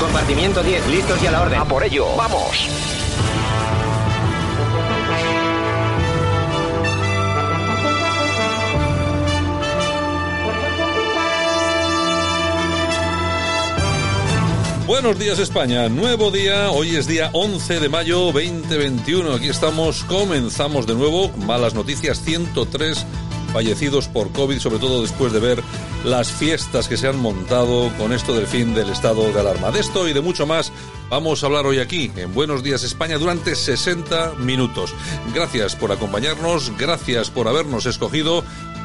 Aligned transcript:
Compartimiento 0.00 0.64
10, 0.64 0.88
listos 0.88 1.22
y 1.22 1.28
a 1.28 1.30
la 1.30 1.42
orden. 1.42 1.60
A 1.60 1.64
por 1.64 1.84
ello, 1.84 2.06
vamos. 2.16 2.68
Buenos 14.88 15.18
días 15.20 15.38
España, 15.38 15.88
nuevo 15.88 16.32
día, 16.32 16.70
hoy 16.70 16.96
es 16.96 17.06
día 17.06 17.30
11 17.32 17.78
de 17.78 17.88
mayo 17.88 18.32
2021, 18.32 19.34
aquí 19.34 19.48
estamos, 19.48 20.02
comenzamos 20.02 20.86
de 20.86 20.94
nuevo, 20.94 21.28
malas 21.46 21.74
noticias, 21.74 22.20
103 22.22 23.06
fallecidos 23.52 24.08
por 24.08 24.30
COVID, 24.32 24.58
sobre 24.58 24.78
todo 24.78 25.02
después 25.02 25.32
de 25.32 25.40
ver 25.40 25.62
las 26.04 26.30
fiestas 26.30 26.88
que 26.88 26.96
se 26.96 27.08
han 27.08 27.18
montado 27.18 27.90
con 27.98 28.12
esto 28.12 28.34
del 28.34 28.46
fin 28.46 28.74
del 28.74 28.90
estado 28.90 29.32
de 29.32 29.40
alarma. 29.40 29.70
De 29.70 29.80
esto 29.80 30.08
y 30.08 30.12
de 30.12 30.20
mucho 30.20 30.46
más 30.46 30.72
vamos 31.10 31.42
a 31.42 31.46
hablar 31.46 31.66
hoy 31.66 31.78
aquí, 31.78 32.10
en 32.16 32.34
Buenos 32.34 32.62
Días 32.62 32.82
España, 32.82 33.18
durante 33.18 33.54
60 33.54 34.34
minutos. 34.38 34.94
Gracias 35.34 35.76
por 35.76 35.92
acompañarnos, 35.92 36.76
gracias 36.76 37.30
por 37.30 37.48
habernos 37.48 37.86
escogido. 37.86 38.44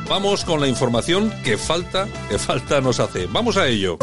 Vamos 0.10 0.44
con 0.44 0.60
la 0.60 0.68
información 0.68 1.34
que 1.44 1.58
falta, 1.58 2.08
que 2.30 2.38
falta 2.38 2.82
nos 2.82 3.00
hace. 3.00 3.28
Vamos 3.28 3.58
a 3.58 3.68
ello. 3.68 3.98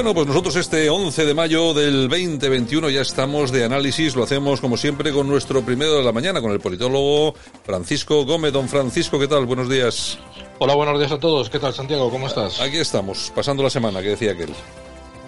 Bueno, 0.00 0.14
pues 0.14 0.28
nosotros 0.28 0.56
este 0.56 0.88
11 0.88 1.26
de 1.26 1.34
mayo 1.34 1.74
del 1.74 2.08
2021 2.08 2.88
ya 2.88 3.02
estamos 3.02 3.52
de 3.52 3.66
análisis, 3.66 4.16
lo 4.16 4.22
hacemos 4.22 4.58
como 4.58 4.78
siempre 4.78 5.12
con 5.12 5.28
nuestro 5.28 5.60
primero 5.60 5.92
de 5.92 6.02
la 6.02 6.10
mañana, 6.10 6.40
con 6.40 6.52
el 6.52 6.58
politólogo 6.58 7.34
Francisco 7.64 8.24
Gómez. 8.24 8.50
Don 8.54 8.66
Francisco, 8.66 9.18
¿qué 9.18 9.28
tal? 9.28 9.44
Buenos 9.44 9.68
días. 9.68 10.18
Hola, 10.58 10.74
buenos 10.74 10.98
días 10.98 11.12
a 11.12 11.18
todos. 11.18 11.50
¿Qué 11.50 11.58
tal, 11.58 11.74
Santiago? 11.74 12.08
¿Cómo 12.10 12.28
estás? 12.28 12.62
Aquí 12.62 12.78
estamos, 12.78 13.30
pasando 13.34 13.62
la 13.62 13.68
semana, 13.68 14.00
que 14.00 14.08
decía 14.08 14.32
aquel. 14.32 14.54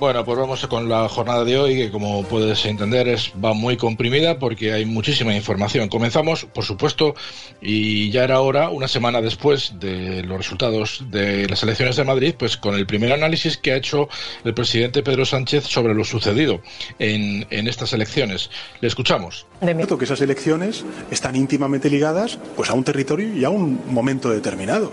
Bueno, 0.02 0.24
pues 0.24 0.36
vamos 0.36 0.66
con 0.66 0.88
la 0.88 1.08
jornada 1.08 1.44
de 1.44 1.56
hoy, 1.56 1.76
que 1.76 1.92
como 1.92 2.24
puedes 2.24 2.64
entender 2.64 3.06
es, 3.06 3.32
va 3.42 3.54
muy 3.54 3.76
comprimida 3.76 4.40
porque 4.40 4.72
hay 4.72 4.84
muchísima 4.84 5.32
información. 5.32 5.88
Comenzamos, 5.88 6.44
por 6.44 6.64
supuesto, 6.64 7.14
y 7.60 8.10
ya 8.10 8.24
era 8.24 8.40
hora, 8.40 8.70
una 8.70 8.88
semana 8.88 9.20
después 9.20 9.74
de 9.78 10.24
los 10.24 10.38
resultados 10.38 11.04
de 11.12 11.48
las 11.48 11.62
elecciones 11.62 11.94
de 11.94 12.02
Madrid, 12.02 12.34
pues 12.36 12.56
con 12.56 12.74
el 12.74 12.84
primer 12.84 13.12
análisis 13.12 13.56
que 13.56 13.70
ha 13.70 13.76
hecho 13.76 14.08
el 14.42 14.54
presidente 14.54 15.04
Pedro 15.04 15.24
Sánchez 15.24 15.66
sobre 15.66 15.94
lo 15.94 16.02
sucedido 16.02 16.62
en, 16.98 17.46
en 17.50 17.68
estas 17.68 17.92
elecciones. 17.92 18.50
Le 18.80 18.88
escuchamos. 18.88 19.46
cierto 19.60 19.98
que 19.98 20.06
esas 20.06 20.20
elecciones 20.20 20.84
están 21.12 21.36
íntimamente 21.36 21.88
ligadas 21.88 22.40
pues, 22.56 22.70
a 22.70 22.74
un 22.74 22.82
territorio 22.82 23.32
y 23.36 23.44
a 23.44 23.50
un 23.50 23.80
momento 23.86 24.30
determinado. 24.30 24.90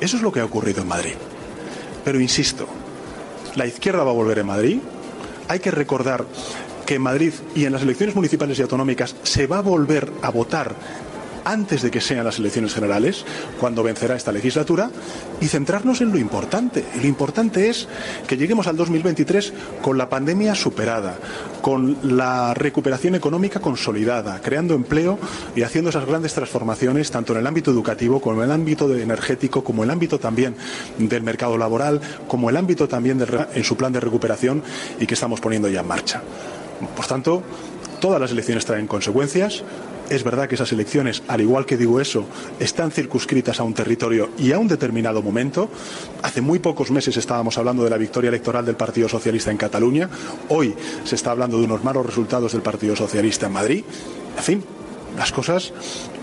Eso 0.00 0.16
es 0.16 0.24
lo 0.24 0.32
que 0.32 0.40
ha 0.40 0.44
ocurrido 0.44 0.82
en 0.82 0.88
Madrid. 0.88 1.14
Pero 2.04 2.20
insisto, 2.20 2.66
la 3.56 3.66
izquierda 3.66 4.04
va 4.04 4.10
a 4.10 4.14
volver 4.14 4.38
en 4.38 4.46
Madrid. 4.46 4.78
Hay 5.48 5.60
que 5.60 5.70
recordar 5.70 6.24
que 6.86 6.96
en 6.96 7.02
Madrid 7.02 7.32
y 7.54 7.64
en 7.64 7.72
las 7.72 7.82
elecciones 7.82 8.14
municipales 8.14 8.58
y 8.58 8.62
autonómicas 8.62 9.16
se 9.22 9.46
va 9.46 9.58
a 9.58 9.62
volver 9.62 10.10
a 10.22 10.30
votar 10.30 10.74
antes 11.44 11.82
de 11.82 11.90
que 11.90 12.00
sean 12.00 12.24
las 12.24 12.38
elecciones 12.38 12.74
generales, 12.74 13.24
cuando 13.60 13.82
vencerá 13.82 14.16
esta 14.16 14.32
legislatura, 14.32 14.90
y 15.40 15.48
centrarnos 15.48 16.00
en 16.00 16.10
lo 16.10 16.18
importante. 16.18 16.84
Y 16.94 17.00
lo 17.00 17.06
importante 17.06 17.68
es 17.68 17.88
que 18.26 18.36
lleguemos 18.36 18.66
al 18.66 18.76
2023 18.76 19.52
con 19.82 19.98
la 19.98 20.08
pandemia 20.08 20.54
superada, 20.54 21.16
con 21.60 21.96
la 22.16 22.54
recuperación 22.54 23.14
económica 23.14 23.60
consolidada, 23.60 24.40
creando 24.40 24.74
empleo 24.74 25.18
y 25.54 25.62
haciendo 25.62 25.90
esas 25.90 26.06
grandes 26.06 26.34
transformaciones 26.34 27.10
tanto 27.10 27.32
en 27.32 27.40
el 27.40 27.46
ámbito 27.46 27.70
educativo 27.70 28.20
como 28.20 28.42
en 28.42 28.50
el 28.50 28.52
ámbito 28.52 28.94
energético, 28.94 29.64
como 29.64 29.82
en 29.82 29.90
el 29.90 29.94
ámbito 29.94 30.18
también 30.18 30.54
del 30.98 31.22
mercado 31.22 31.58
laboral, 31.58 32.00
como 32.28 32.50
el 32.50 32.56
ámbito 32.56 32.88
también 32.88 33.24
en 33.54 33.64
su 33.64 33.76
plan 33.76 33.92
de 33.92 34.00
recuperación 34.00 34.62
y 35.00 35.06
que 35.06 35.14
estamos 35.14 35.40
poniendo 35.40 35.68
ya 35.68 35.80
en 35.80 35.88
marcha. 35.88 36.22
Por 36.96 37.06
tanto, 37.06 37.42
todas 38.00 38.20
las 38.20 38.30
elecciones 38.32 38.64
traen 38.64 38.86
consecuencias. 38.86 39.62
Es 40.10 40.22
verdad 40.22 40.48
que 40.48 40.54
esas 40.54 40.70
elecciones, 40.72 41.22
al 41.28 41.40
igual 41.40 41.64
que 41.64 41.76
digo 41.76 42.00
eso, 42.00 42.26
están 42.60 42.90
circunscritas 42.90 43.58
a 43.58 43.62
un 43.62 43.72
territorio 43.72 44.30
y 44.38 44.52
a 44.52 44.58
un 44.58 44.68
determinado 44.68 45.22
momento. 45.22 45.70
Hace 46.22 46.40
muy 46.40 46.58
pocos 46.58 46.90
meses 46.90 47.16
estábamos 47.16 47.56
hablando 47.56 47.84
de 47.84 47.90
la 47.90 47.96
victoria 47.96 48.28
electoral 48.28 48.66
del 48.66 48.76
Partido 48.76 49.08
Socialista 49.08 49.50
en 49.50 49.56
Cataluña. 49.56 50.10
Hoy 50.50 50.74
se 51.04 51.14
está 51.14 51.30
hablando 51.30 51.58
de 51.58 51.64
unos 51.64 51.82
malos 51.82 52.04
resultados 52.04 52.52
del 52.52 52.62
Partido 52.62 52.94
Socialista 52.94 53.46
en 53.46 53.52
Madrid. 53.52 53.84
En 54.36 54.42
fin, 54.42 54.64
las 55.16 55.32
cosas 55.32 55.72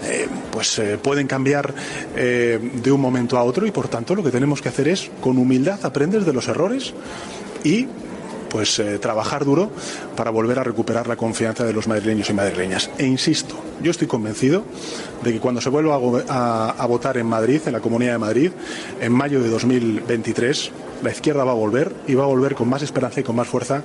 eh, 0.04 0.28
pues 0.52 0.78
eh, 0.80 0.98
pueden 1.02 1.28
cambiar 1.28 1.74
eh, 2.16 2.60
de 2.74 2.92
un 2.92 3.02
momento 3.02 3.38
a 3.38 3.44
otro 3.44 3.66
y 3.66 3.72
por 3.72 3.88
tanto 3.88 4.16
lo 4.16 4.24
que 4.24 4.32
tenemos 4.32 4.62
que 4.62 4.70
hacer 4.70 4.88
es 4.88 5.10
con 5.22 5.38
humildad 5.38 5.80
aprender 5.84 6.26
de 6.26 6.34
los 6.34 6.48
errores 6.48 6.94
y 7.64 7.88
pues 8.52 8.78
eh, 8.80 9.00
trabajar 9.00 9.46
duro 9.46 9.72
para 10.16 10.30
volver 10.30 10.60
a 10.60 10.64
recuperar 10.64 11.08
la 11.08 11.16
confianza 11.16 11.64
de 11.64 11.74
los 11.74 11.88
madrileños 11.88 12.30
y 12.30 12.34
madrileñas. 12.34 12.90
E 12.98 13.06
insisto, 13.06 13.56
yo 13.82 13.92
estoy 13.92 14.08
convencido 14.08 14.64
de 15.24 15.34
que 15.34 15.40
cuando 15.40 15.62
se 15.62 15.70
vuelva 15.70 16.00
a, 16.28 16.70
a 16.72 16.86
votar 16.86 17.18
en 17.18 17.28
Madrid, 17.28 17.62
en 17.66 17.74
la 17.74 17.80
Comunidad 17.80 18.14
de 18.14 18.18
Madrid, 18.18 18.52
en 19.00 19.12
mayo 19.14 19.42
de 19.42 19.50
2023, 19.50 20.72
la 21.02 21.12
izquierda 21.12 21.44
va 21.44 21.52
a 21.52 21.56
volver 21.56 21.94
y 22.08 22.14
va 22.14 22.24
a 22.26 22.28
volver 22.28 22.56
con 22.56 22.70
más 22.70 22.82
esperanza 22.82 23.22
y 23.22 23.24
con 23.24 23.36
más 23.36 23.48
fuerza 23.48 23.84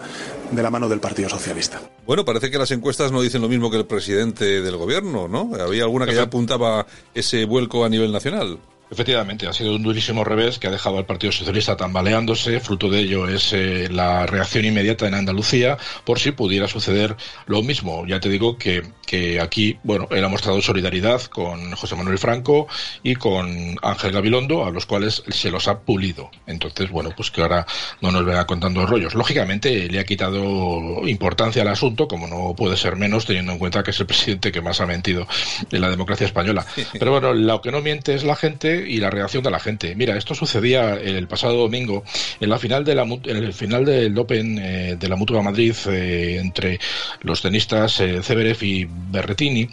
de 0.50 0.62
la 0.62 0.70
mano 0.70 0.88
del 0.88 1.00
Partido 1.00 1.28
Socialista. 1.28 1.80
Bueno, 2.06 2.24
parece 2.24 2.50
que 2.50 2.58
las 2.58 2.70
encuestas 2.70 3.12
no 3.12 3.22
dicen 3.22 3.42
lo 3.42 3.48
mismo 3.48 3.70
que 3.70 3.76
el 3.76 3.86
presidente 3.86 4.60
del 4.62 4.76
gobierno, 4.76 5.28
¿no? 5.28 5.50
Había 5.58 5.84
alguna 5.84 6.06
que 6.06 6.14
ya 6.14 6.22
apuntaba 6.22 6.86
ese 7.14 7.44
vuelco 7.44 7.84
a 7.84 7.88
nivel 7.88 8.12
nacional. 8.12 8.58
Efectivamente, 8.88 9.48
ha 9.48 9.52
sido 9.52 9.74
un 9.74 9.82
durísimo 9.82 10.22
revés 10.22 10.60
que 10.60 10.68
ha 10.68 10.70
dejado 10.70 10.98
al 10.98 11.06
Partido 11.06 11.32
Socialista 11.32 11.76
tambaleándose. 11.76 12.60
Fruto 12.60 12.88
de 12.88 13.00
ello 13.00 13.28
es 13.28 13.52
eh, 13.52 13.88
la 13.90 14.26
reacción 14.26 14.64
inmediata 14.64 15.08
en 15.08 15.14
Andalucía 15.14 15.76
por 16.04 16.20
si 16.20 16.30
pudiera 16.30 16.68
suceder 16.68 17.16
lo 17.46 17.62
mismo. 17.62 18.06
Ya 18.06 18.20
te 18.20 18.28
digo 18.28 18.56
que, 18.56 18.84
que 19.04 19.40
aquí, 19.40 19.76
bueno, 19.82 20.06
él 20.12 20.24
ha 20.24 20.28
mostrado 20.28 20.62
solidaridad 20.62 21.20
con 21.22 21.72
José 21.72 21.96
Manuel 21.96 22.18
Franco 22.18 22.68
y 23.02 23.16
con 23.16 23.76
Ángel 23.82 24.12
Gabilondo, 24.12 24.64
a 24.64 24.70
los 24.70 24.86
cuales 24.86 25.24
se 25.28 25.50
los 25.50 25.66
ha 25.66 25.80
pulido. 25.80 26.30
Entonces, 26.46 26.88
bueno, 26.88 27.10
pues 27.16 27.32
que 27.32 27.42
ahora 27.42 27.66
no 28.00 28.12
nos 28.12 28.24
venga 28.24 28.46
contando 28.46 28.86
rollos. 28.86 29.14
Lógicamente, 29.14 29.88
le 29.88 29.98
ha 29.98 30.04
quitado 30.04 31.06
importancia 31.08 31.62
al 31.62 31.68
asunto, 31.68 32.06
como 32.06 32.28
no 32.28 32.54
puede 32.54 32.76
ser 32.76 32.94
menos, 32.94 33.26
teniendo 33.26 33.50
en 33.50 33.58
cuenta 33.58 33.82
que 33.82 33.90
es 33.90 33.98
el 33.98 34.06
presidente 34.06 34.52
que 34.52 34.60
más 34.60 34.80
ha 34.80 34.86
mentido 34.86 35.26
en 35.72 35.80
la 35.80 35.90
democracia 35.90 36.26
española. 36.26 36.64
Pero 36.92 37.10
bueno, 37.10 37.34
lo 37.34 37.60
que 37.60 37.72
no 37.72 37.80
miente 37.80 38.14
es 38.14 38.22
la 38.22 38.36
gente 38.36 38.75
y 38.86 38.98
la 38.98 39.10
reacción 39.10 39.42
de 39.42 39.50
la 39.50 39.60
gente. 39.60 39.94
Mira, 39.94 40.16
esto 40.16 40.34
sucedía 40.34 40.94
el 40.94 41.28
pasado 41.28 41.54
domingo 41.56 42.04
en 42.40 42.50
la 42.50 42.58
final 42.58 42.84
de 42.84 42.94
la 42.94 43.04
mu- 43.04 43.20
en 43.24 43.36
el 43.36 43.52
final 43.52 43.84
del 43.84 44.16
Open 44.18 44.58
eh, 44.60 44.96
de 44.98 45.08
la 45.08 45.16
Mutua 45.16 45.42
Madrid 45.42 45.74
eh, 45.88 46.38
entre 46.40 46.78
los 47.20 47.40
tenistas 47.42 48.00
eh, 48.00 48.22
Zverev 48.22 48.62
y 48.62 48.86
Berretini, 48.88 49.68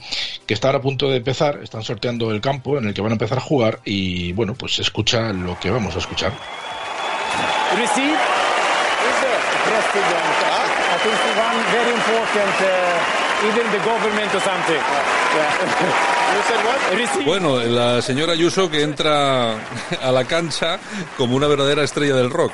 que 0.45 0.53
están 0.53 0.75
a 0.75 0.81
punto 0.81 1.09
de 1.09 1.17
empezar, 1.17 1.59
están 1.63 1.83
sorteando 1.83 2.31
el 2.31 2.41
campo 2.41 2.77
en 2.77 2.87
el 2.87 2.93
que 2.93 3.01
van 3.01 3.11
a 3.11 3.15
empezar 3.15 3.37
a 3.37 3.41
jugar 3.41 3.79
y 3.85 4.31
bueno, 4.33 4.53
pues 4.55 4.75
se 4.75 4.81
escucha 4.81 5.33
lo 5.33 5.59
que 5.59 5.69
vamos 5.69 5.95
a 5.95 5.99
escuchar. 5.99 6.31
receive 7.77 8.17
even 13.47 13.71
the 13.71 13.79
government 13.79 14.33
or 14.33 14.41
something. 14.41 14.81
you 16.33 16.41
said 16.47 16.65
what? 16.65 16.97
Receive. 16.97 17.25
Bueno, 17.25 17.59
la 17.59 18.01
señora 18.01 18.33
Ayuso 18.33 18.69
que 18.69 18.81
entra 18.81 19.53
a 20.01 20.11
la 20.11 20.25
cancha 20.25 20.79
como 21.17 21.35
una 21.35 21.47
verdadera 21.47 21.83
estrella 21.83 22.15
del 22.15 22.29
rock. 22.29 22.53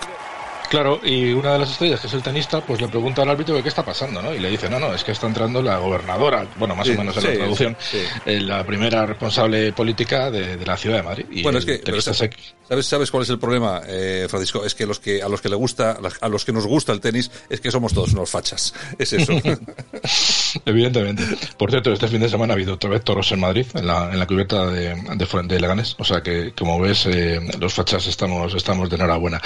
Claro, 0.69 0.99
y 1.03 1.33
una 1.33 1.53
de 1.53 1.57
las 1.59 1.71
estrellas, 1.71 1.99
que 1.99 2.05
es 2.05 2.13
el 2.13 2.21
tenista, 2.21 2.61
pues 2.61 2.79
le 2.79 2.87
pregunta 2.87 3.23
al 3.23 3.29
árbitro 3.31 3.55
que 3.55 3.63
qué 3.63 3.69
está 3.69 3.83
pasando, 3.83 4.21
¿no? 4.21 4.31
Y 4.35 4.37
le 4.37 4.51
dice, 4.51 4.69
no, 4.69 4.77
no, 4.79 4.93
es 4.93 5.03
que 5.03 5.13
está 5.13 5.25
entrando 5.25 5.63
la 5.63 5.79
gobernadora, 5.79 6.45
bueno, 6.57 6.75
más 6.75 6.85
Sí, 6.85 6.93
o 6.93 6.97
menos 6.99 7.15
en 7.17 7.21
sí, 7.23 7.27
la 7.29 7.33
traducción, 7.33 7.77
sí, 7.79 7.97
sí. 8.01 8.05
eh, 8.27 8.39
la 8.39 8.63
primera 8.63 9.03
responsable 9.07 9.73
política 9.73 10.29
de, 10.29 10.57
de 10.57 10.65
la 10.67 10.77
ciudad 10.77 10.97
de 10.97 11.01
Madrid. 11.03 11.25
Y 11.31 11.41
Bueno, 11.41 11.57
es 11.57 11.65
el 11.65 11.71
que 11.71 11.77
tenista 11.83 12.11
pero 12.11 12.31
se- 12.31 12.31
¿sabes, 12.67 12.85
sabes 12.85 13.09
cuál 13.09 13.23
es 13.23 13.29
el 13.31 13.39
problema, 13.39 13.81
eh, 13.87 14.27
Francisco? 14.29 14.63
Es 14.63 14.75
que 14.75 14.85
los 14.85 14.99
que 14.99 15.23
a 15.23 15.27
los 15.27 15.41
que 15.41 15.49
le 15.49 15.55
gusta, 15.55 15.97
a 16.21 16.29
los 16.29 16.45
que 16.45 16.51
nos 16.53 16.67
gusta 16.67 16.91
el 16.91 17.01
tenis, 17.01 17.31
es 17.49 17.59
que 17.61 17.71
somos 17.71 17.91
todos 17.91 18.13
unos 18.13 18.29
fachas. 18.29 18.71
Es 18.99 19.11
eso. 19.13 19.33
Evidentemente. 20.65 21.23
Por 21.57 21.69
cierto, 21.69 21.91
este 21.91 22.07
fin 22.07 22.21
de 22.21 22.29
semana 22.29 22.53
ha 22.53 22.55
habido 22.55 22.73
otra 22.73 22.89
vez 22.89 23.03
toros 23.03 23.31
en 23.31 23.39
Madrid, 23.39 23.65
en 23.73 23.87
la, 23.87 24.11
en 24.11 24.19
la 24.19 24.27
cubierta 24.27 24.67
de, 24.67 24.95
de, 24.95 25.43
de 25.43 25.59
Leganés. 25.59 25.95
O 25.99 26.03
sea 26.03 26.21
que, 26.21 26.53
como 26.53 26.79
ves, 26.79 27.05
eh, 27.05 27.39
los 27.59 27.73
fachas 27.73 28.07
estamos, 28.07 28.53
estamos 28.53 28.89
de 28.89 28.95
enhorabuena. 28.95 29.41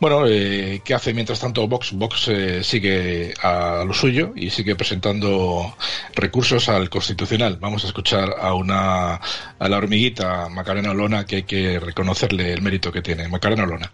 Bueno, 0.00 0.26
eh, 0.26 0.80
¿qué 0.84 0.94
hace 0.94 1.14
mientras 1.14 1.40
tanto 1.40 1.66
Vox? 1.66 1.92
Vox 1.92 2.28
eh, 2.28 2.62
sigue 2.62 3.34
a 3.42 3.84
lo 3.86 3.94
suyo 3.94 4.32
y 4.34 4.50
sigue 4.50 4.76
presentando 4.76 5.74
recursos 6.14 6.68
al 6.68 6.88
Constitucional. 6.88 7.58
Vamos 7.60 7.84
a 7.84 7.88
escuchar 7.88 8.34
a 8.40 8.54
una 8.54 9.20
a 9.58 9.68
la 9.68 9.76
hormiguita 9.76 10.48
Macarena 10.48 10.90
Olona 10.90 11.24
que 11.26 11.36
hay 11.36 11.42
que 11.44 11.80
reconocerle 11.80 12.52
el 12.52 12.62
mérito 12.62 12.92
que 12.92 13.02
tiene. 13.02 13.28
Macarena 13.28 13.64
Olona. 13.64 13.90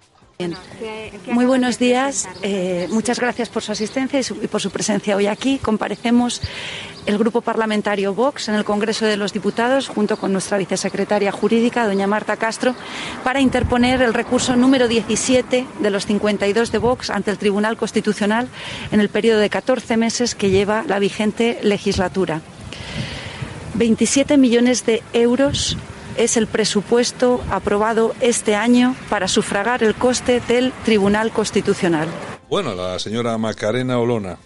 Muy 1.31 1.45
buenos 1.47 1.79
días. 1.79 2.29
Eh, 2.43 2.89
muchas 2.91 3.21
gracias 3.21 3.49
por 3.49 3.63
su 3.63 3.71
asistencia 3.71 4.19
y, 4.21 4.47
por 4.49 4.61
su 4.61 4.71
presencia 4.71 5.15
hoy 5.15 5.29
aquí. 5.29 5.59
Comparecemos 5.59 6.41
el 7.07 7.19
Grupo 7.19 7.41
Parlamentario 7.41 8.15
Vox 8.15 8.49
en 8.49 8.57
el 8.57 8.65
Congreso 8.65 9.07
de 9.07 9.17
los 9.17 9.33
Diputados, 9.33 9.87
junto 9.87 10.17
con 10.17 10.33
nuestra 10.33 10.59
vicesecretaria 10.59 11.31
jurídica, 11.31 11.87
doña 11.87 12.09
Marta 12.09 12.37
Castro, 12.37 12.75
para 13.23 13.41
interponer 13.41 14.03
el 14.03 14.13
recurso 14.13 14.57
número 14.57 14.89
17 14.89 15.67
de 15.79 15.91
los 15.91 16.07
52 16.07 16.73
de 16.73 16.79
Vox 16.79 17.11
ante 17.11 17.31
el 17.31 17.39
Tribunal 17.39 17.77
Constitucional 17.77 18.49
en 18.91 18.99
el 18.99 19.11
periodo 19.11 19.39
de 19.39 19.51
14 19.51 19.97
meses 19.97 20.35
que 20.35 20.51
lleva 20.51 20.85
la 20.89 20.99
vigente 20.99 21.61
legislatura. 21.63 22.41
27 23.75 24.37
millones 24.37 24.85
de 24.85 25.03
euros 25.13 25.77
es 26.17 26.37
el 26.37 26.47
presupuesto 26.47 27.43
aprobado 27.51 28.15
este 28.21 28.55
año 28.55 28.95
para 29.09 29.29
sufragar 29.29 29.83
el 29.83 29.95
coste 29.95 30.41
del 30.41 30.73
Tribunal 30.85 31.31
Constitucional. 31.33 32.09
Bueno, 32.49 32.75
la 32.75 32.99
señora 32.99 33.37
Macarena 33.39 33.99
Olona. 33.99 34.39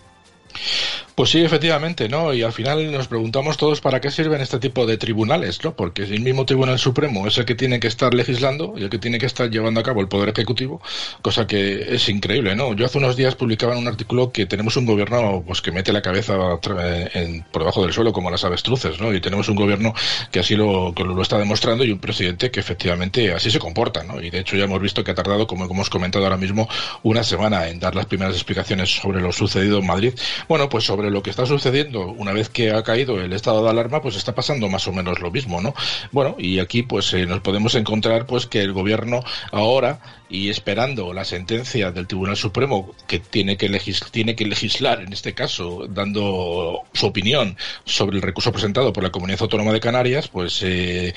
Pues 1.19 1.31
sí, 1.31 1.41
efectivamente, 1.41 2.09
¿no? 2.09 2.33
Y 2.33 2.45
al 2.45 2.53
final 2.53 2.93
nos 2.93 3.09
preguntamos 3.09 3.57
todos 3.57 3.81
para 3.81 4.01
qué 4.01 4.09
sirven 4.09 4.41
este 4.41 4.61
tipo 4.61 4.87
de 4.87 4.99
tribunales, 4.99 5.59
¿no? 5.65 5.75
Porque 5.75 6.05
el 6.05 6.21
mismo 6.21 6.47
Tribunal 6.47 6.79
Supremo 6.79 7.27
es 7.27 7.37
el 7.39 7.45
que 7.45 7.57
tiene 7.57 7.81
que 7.81 7.89
estar 7.89 8.15
legislando 8.15 8.75
y 8.77 8.85
el 8.85 8.89
que 8.89 8.99
tiene 8.99 9.19
que 9.19 9.27
estar 9.27 9.51
llevando 9.51 9.81
a 9.81 9.83
cabo 9.83 10.01
el 10.01 10.07
Poder 10.07 10.29
Ejecutivo, 10.29 10.81
cosa 11.21 11.45
que 11.49 11.93
es 11.93 12.09
increíble, 12.09 12.55
¿no? 12.55 12.73
Yo 12.73 12.87
hace 12.87 12.99
unos 12.99 13.17
días 13.17 13.35
publicaba 13.35 13.73
en 13.73 13.81
un 13.81 13.89
artículo 13.89 14.31
que 14.31 14.47
tenemos 14.47 14.77
un 14.77 14.87
gobierno 14.87 15.43
pues 15.45 15.61
que 15.61 15.73
mete 15.73 15.93
la 15.93 16.03
cabeza 16.03 16.37
por 16.61 17.63
debajo 17.63 17.83
del 17.83 17.93
suelo 17.93 18.13
como 18.13 18.31
las 18.31 18.45
avestruces, 18.45 19.01
¿no? 19.01 19.13
Y 19.13 19.21
tenemos 19.21 19.49
un 19.49 19.57
gobierno 19.57 19.95
que 20.31 20.39
así 20.39 20.55
lo, 20.55 20.93
lo 20.93 21.21
está 21.21 21.37
demostrando 21.37 21.85
y 21.85 21.91
un 21.91 21.99
presidente 21.99 22.53
que 22.53 22.61
efectivamente 22.61 23.33
así 23.33 23.51
se 23.51 23.59
comporta, 23.59 24.05
¿no? 24.05 24.21
Y 24.23 24.31
de 24.31 24.39
hecho 24.39 24.57
ya 24.57 24.67
hemos 24.67 24.81
visto 24.81 25.03
que 25.03 25.11
ha 25.11 25.17
tardado, 25.17 25.49
como 25.49 25.65
hemos 25.65 25.91
comentado 25.91 26.27
ahora 26.27 26.37
mismo, 26.37 26.69
una 27.03 27.25
semana 27.25 27.67
en 27.67 27.81
dar 27.81 27.97
las 27.97 28.07
primeras 28.07 28.37
explicaciones 28.37 28.89
sobre 28.89 29.21
lo 29.21 29.33
sucedido 29.33 29.79
en 29.79 29.87
Madrid. 29.87 30.15
Bueno, 30.49 30.69
pues 30.69 30.85
sobre 30.85 31.08
lo 31.11 31.23
que 31.23 31.31
está 31.31 31.47
sucediendo 31.47 32.07
una 32.07 32.33
vez 32.33 32.49
que 32.49 32.73
ha 32.73 32.83
caído 32.83 33.21
el 33.21 33.33
estado 33.33 33.65
de 33.65 33.71
alarma, 33.71 34.03
pues 34.03 34.17
está 34.17 34.35
pasando 34.35 34.69
más 34.69 34.87
o 34.89 34.93
menos 34.93 35.21
lo 35.21 35.31
mismo, 35.31 35.61
¿no? 35.61 35.75
Bueno, 36.13 36.37
y 36.39 36.59
aquí 36.59 36.83
pues 36.83 37.13
eh, 37.15 37.27
nos 37.27 37.41
podemos 37.41 37.75
encontrar 37.75 38.27
pues 38.27 38.47
que 38.47 38.61
el 38.61 38.73
gobierno 38.73 39.23
ahora 39.53 40.01
y 40.29 40.51
esperando 40.51 41.13
la 41.13 41.25
sentencia 41.25 41.91
del 41.91 42.07
Tribunal 42.07 42.37
Supremo 42.37 42.95
que 43.07 43.19
tiene 43.19 43.57
que, 43.57 43.69
tiene 44.11 44.37
que 44.37 44.47
legislar 44.47 45.01
en 45.01 45.13
este 45.13 45.35
caso 45.35 45.87
dando 45.89 46.83
su 46.93 47.07
opinión 47.07 47.57
sobre 47.85 48.17
el 48.17 48.23
recurso 48.23 48.53
presentado 48.53 48.93
por 48.93 49.03
la 49.03 49.11
Comunidad 49.11 49.43
Autónoma 49.43 49.73
de 49.73 49.81
Canarias, 49.81 50.29
pues 50.29 50.61
eh, 50.63 51.15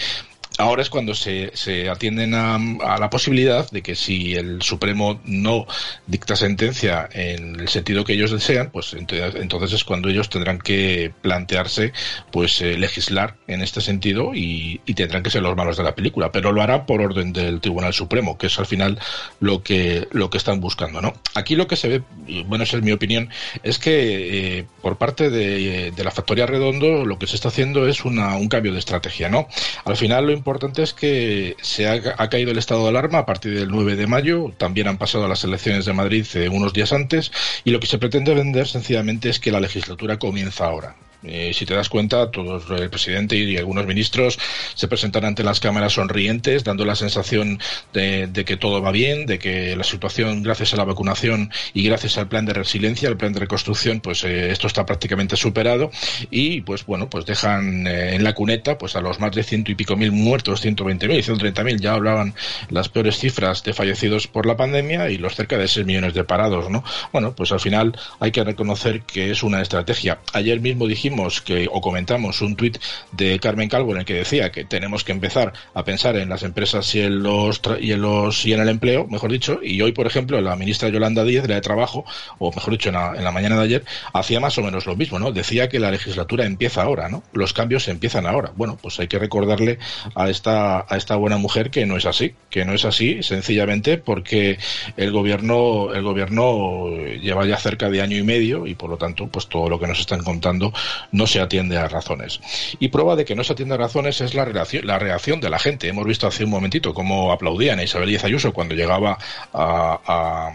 Ahora 0.62 0.84
es 0.84 0.92
cuando 0.92 1.16
se, 1.16 1.52
atienden 1.90 2.36
a, 2.36 2.60
la 3.00 3.10
posibilidad 3.10 3.70
de 3.72 3.82
que 3.82 3.96
si 3.96 4.36
el 4.36 4.62
Supremo 4.62 5.20
no 5.26 5.66
dicta 6.06 6.36
sentencia 6.36 7.10
en 7.12 7.60
el 7.60 7.68
sentido 7.68 8.06
que 8.06 8.14
ellos 8.14 8.30
desean, 8.30 8.70
pues 8.72 8.94
entonces 8.94 9.74
es 9.74 9.84
cuando 9.84 10.10
ellos 10.10 10.30
tendrán 10.30 10.60
que 10.60 11.12
plantearse 11.22 11.94
pues 12.32 12.62
eh, 12.62 12.78
legislar 12.78 13.38
en 13.48 13.62
este 13.62 13.82
sentido 13.82 14.34
y, 14.36 14.80
tendrán 14.96 15.24
que 15.24 15.32
ser 15.32 15.42
los 15.42 15.56
malos 15.56 15.78
de 15.78 15.84
la 15.84 15.96
película, 15.96 16.32
pero 16.32 16.52
lo 16.52 16.62
hará 16.62 16.86
por 16.86 17.02
orden 17.02 17.34
del 17.34 17.60
Tribunal 17.60 17.92
Supremo, 17.94 18.38
que 18.38 18.48
es 18.48 18.60
al 18.60 18.68
final 18.68 19.00
lo 19.40 19.64
que 19.64 20.08
lo 20.12 20.30
que 20.30 20.38
están 20.38 20.60
buscando, 20.60 21.02
¿no? 21.02 21.14
Aquí 21.34 21.56
lo 21.56 21.66
que 21.66 21.76
se 21.76 21.88
ve, 21.88 22.04
bueno, 22.46 22.66
esa 22.66 22.78
es 22.78 22.84
mi 22.84 22.92
opinión, 22.92 23.30
es 23.64 23.80
que 23.80 24.60
eh, 24.60 24.66
por 24.84 24.98
parte 24.98 25.32
de, 25.32 25.90
de, 25.90 26.04
la 26.04 26.12
factoría 26.12 26.46
Redondo 26.46 27.04
lo 27.04 27.18
que 27.18 27.26
se 27.26 27.36
está 27.36 27.48
haciendo 27.48 27.88
es 27.88 28.06
una, 28.06 28.36
un 28.36 28.48
cambio 28.48 28.74
de 28.74 28.80
estrategia, 28.80 29.28
¿no? 29.28 29.48
Al 29.86 29.98
final 29.98 30.28
lo 30.28 30.34
importante 30.34 30.51
es 30.78 30.94
que 30.94 31.56
se 31.62 31.88
ha, 31.88 32.30
caído 32.30 32.52
el 32.52 32.58
estado 32.58 32.84
de 32.84 32.90
alarma 32.90 33.20
a 33.20 33.26
partir 33.26 33.58
del 33.58 33.70
9 33.70 33.96
de 33.96 34.08
mayo, 34.08 34.54
también 34.58 34.88
han 34.88 34.98
pasado 34.98 35.28
las 35.28 35.44
elecciones 35.44 35.86
de 35.86 35.94
Madrid 35.94 36.26
eh, 36.36 36.50
unos 36.50 36.74
días 36.74 36.94
antes, 36.94 37.32
y 37.64 37.72
lo 37.72 37.80
que 37.80 37.88
se 37.88 37.98
pretende 37.98 38.34
vender 38.34 38.68
sencillamente 38.68 39.30
es 39.30 39.40
que 39.40 39.52
la 39.52 39.60
legislatura 39.60 40.18
comienza 40.20 40.66
ahora. 40.66 40.96
Eh, 41.24 41.52
si 41.54 41.66
te 41.66 41.76
das 41.76 41.90
cuenta, 41.90 42.32
todos 42.32 42.70
el 42.72 42.90
presidente 42.90 43.36
y 43.36 43.58
algunos 43.58 43.86
ministros 43.86 44.40
se 44.74 44.88
presentan 44.88 45.26
ante 45.26 45.44
las 45.44 45.60
cámaras 45.60 45.94
sonrientes, 45.94 46.64
dando 46.64 46.84
la 46.84 46.96
sensación 46.96 47.60
de, 47.94 48.30
que 48.46 48.58
todo 48.58 48.82
va 48.82 48.92
bien, 48.92 49.28
de 49.28 49.38
que 49.38 49.76
la 49.76 49.84
situación, 49.84 50.42
gracias 50.42 50.74
a 50.74 50.78
la 50.78 50.84
vacunación 50.84 51.52
y 51.74 51.84
gracias 51.84 52.18
al 52.18 52.28
plan 52.28 52.46
de 52.46 52.54
resiliencia, 52.54 53.08
al 53.08 53.18
plan 53.18 53.34
de 53.34 53.42
reconstrucción, 53.42 54.00
pues 54.00 54.24
eh, 54.24 54.52
esto 54.52 54.68
está 54.68 54.86
prácticamente 54.86 55.36
superado 55.36 55.92
y, 56.32 56.62
pues 56.62 56.86
bueno, 56.86 57.10
pues 57.10 57.26
dejan 57.26 57.86
eh, 57.86 58.16
en 58.16 58.24
la 58.24 58.34
cuneta, 58.34 58.78
pues 58.78 58.96
a 58.96 59.02
los 59.02 59.20
más 59.20 59.32
de 59.36 59.44
ciento 59.44 59.72
y 59.72 59.76
pico 59.76 59.96
mil 59.96 60.12
muertos, 60.12 60.62
120 60.62 61.08
mil, 61.08 61.24
130 61.24 61.64
mil, 61.64 61.80
ya 61.80 61.94
hablaban 61.94 62.34
las 62.70 62.90
peores 62.90 63.18
cifras 63.18 63.64
de 63.64 63.74
fallecidos 63.74 64.28
por 64.28 64.46
la 64.48 64.58
pandemia 64.58 65.10
y 65.10 65.18
los 65.18 65.36
cerca 65.36 65.58
de 65.58 65.68
6 65.68 65.86
millones 65.86 66.14
de 66.16 66.24
parados, 66.24 66.70
¿no? 66.70 66.84
Bueno, 67.12 67.36
pues 67.36 67.52
al 67.52 67.60
final 67.60 67.96
hay 68.20 68.32
que 68.32 68.44
reconocer 68.44 69.02
que 69.02 69.30
es 69.32 69.44
una 69.44 69.62
estrategia. 69.62 70.20
Ayer 70.34 70.60
mismo 70.60 70.88
dijimos 70.88 71.11
que, 71.44 71.68
o 71.72 71.82
comentamos 71.82 72.42
un 72.42 72.56
tuit 72.56 72.78
de 73.12 73.40
Carmen 73.40 73.70
Calvo 73.70 73.92
en 73.92 74.00
el 74.00 74.06
que 74.06 74.14
decía 74.14 74.52
que 74.52 74.66
tenemos 74.66 75.04
que 75.04 75.12
empezar 75.12 75.54
a 75.74 75.84
pensar 75.84 76.16
en 76.18 76.30
las 76.30 76.44
empresas 76.44 76.94
y 76.96 77.02
en 77.02 77.24
los 77.24 77.62
y 77.80 77.92
en 77.92 78.02
los 78.02 78.46
y 78.46 78.54
en 78.54 78.62
el 78.62 78.70
empleo, 78.70 79.08
mejor 79.08 79.32
dicho, 79.32 79.60
y 79.62 79.82
hoy, 79.82 79.92
por 79.92 80.08
ejemplo, 80.08 80.40
la 80.42 80.56
ministra 80.56 80.90
Yolanda 80.90 81.24
Díez 81.24 81.48
la 81.48 81.56
de 81.56 81.62
Trabajo, 81.62 82.06
o 82.40 82.52
mejor 82.52 82.72
dicho, 82.72 82.90
en 82.90 82.96
la, 82.96 83.14
en 83.16 83.24
la 83.24 83.32
mañana 83.32 83.58
de 83.58 83.64
ayer, 83.64 83.86
hacía 84.14 84.40
más 84.40 84.58
o 84.58 84.64
menos 84.64 84.86
lo 84.86 84.96
mismo, 84.96 85.20
¿no? 85.20 85.32
Decía 85.32 85.70
que 85.70 85.80
la 85.80 85.92
legislatura 85.92 86.46
empieza 86.46 86.84
ahora, 86.84 87.10
¿no? 87.10 87.24
Los 87.34 87.54
cambios 87.54 87.88
empiezan 87.88 88.26
ahora. 88.26 88.52
Bueno, 88.56 88.78
pues 88.82 89.00
hay 89.00 89.08
que 89.08 89.20
recordarle 89.20 89.80
a 90.16 90.30
esta, 90.30 90.86
a 90.88 90.98
esta 90.98 91.16
buena 91.16 91.38
mujer 91.38 91.70
que 91.70 91.86
no 91.86 91.98
es 91.98 92.06
así, 92.06 92.34
que 92.50 92.66
no 92.66 92.74
es 92.74 92.86
así, 92.86 93.24
sencillamente 93.24 93.98
porque 93.98 94.58
el 94.98 95.12
gobierno, 95.12 95.94
el 95.94 96.04
gobierno 96.04 96.90
lleva 97.22 97.46
ya 97.46 97.58
cerca 97.58 97.90
de 97.90 98.02
año 98.02 98.18
y 98.18 98.24
medio 98.24 98.66
y 98.68 98.76
por 98.76 98.90
lo 98.90 98.98
tanto, 98.98 99.28
pues 99.28 99.48
todo 99.48 99.70
lo 99.70 99.80
que 99.80 99.88
nos 99.88 100.00
están 100.00 100.24
contando 100.24 100.74
no 101.12 101.28
se 101.28 101.40
atiende 101.40 101.78
a 101.78 101.88
razones. 101.88 102.40
Y 102.80 102.90
prueba 102.90 103.16
de 103.16 103.26
que 103.26 103.36
no 103.36 103.44
se 103.44 103.54
atiende 103.54 103.76
a 103.76 103.78
razones 103.78 104.22
es 104.22 104.34
la 104.34 104.46
reacción, 104.46 104.86
la 104.86 105.00
reacción 105.00 105.42
de 105.42 105.50
la 105.50 105.60
gente. 105.60 105.88
Hemos 105.88 106.06
visto 106.06 106.28
hace 106.28 106.44
un 106.44 106.50
momentito 106.50 106.94
cómo 106.94 107.32
aplaudían 107.32 107.80
a 107.80 107.84
Isabel 107.84 108.10
Díaz 108.10 108.24
Ayuso 108.24 108.54
cuando 108.54 108.76
llegaba 108.76 109.18
a, 109.54 110.52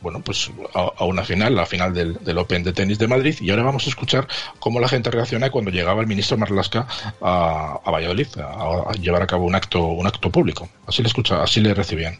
bueno, 0.00 0.20
pues 0.20 0.50
a, 0.74 1.04
una 1.04 1.24
final, 1.24 1.54
la 1.54 1.66
final 1.66 1.92
del, 1.92 2.38
Open 2.38 2.62
de 2.62 2.72
tenis 2.72 2.98
de 2.98 3.08
Madrid, 3.08 3.36
y 3.40 3.50
ahora 3.50 3.64
vamos 3.64 3.86
a 3.86 3.90
escuchar 3.90 4.28
cómo 4.58 4.78
la 4.78 4.88
gente 4.88 5.10
reacciona 5.10 5.50
cuando 5.50 5.70
llegaba 5.70 6.00
el 6.00 6.06
ministro 6.06 6.36
Marlasca 6.36 6.86
a, 7.20 7.80
a 7.84 7.90
Valladolid 7.90 8.28
a, 8.38 8.90
a, 8.90 8.92
llevar 8.92 9.22
a 9.22 9.26
cabo 9.26 9.44
un 9.44 9.54
acto, 9.54 9.84
un 9.84 10.06
acto 10.06 10.30
público. 10.30 10.68
Así 10.86 11.02
le 11.02 11.08
escucha, 11.08 11.42
así 11.42 11.60
le 11.60 11.74
recibían. 11.74 12.18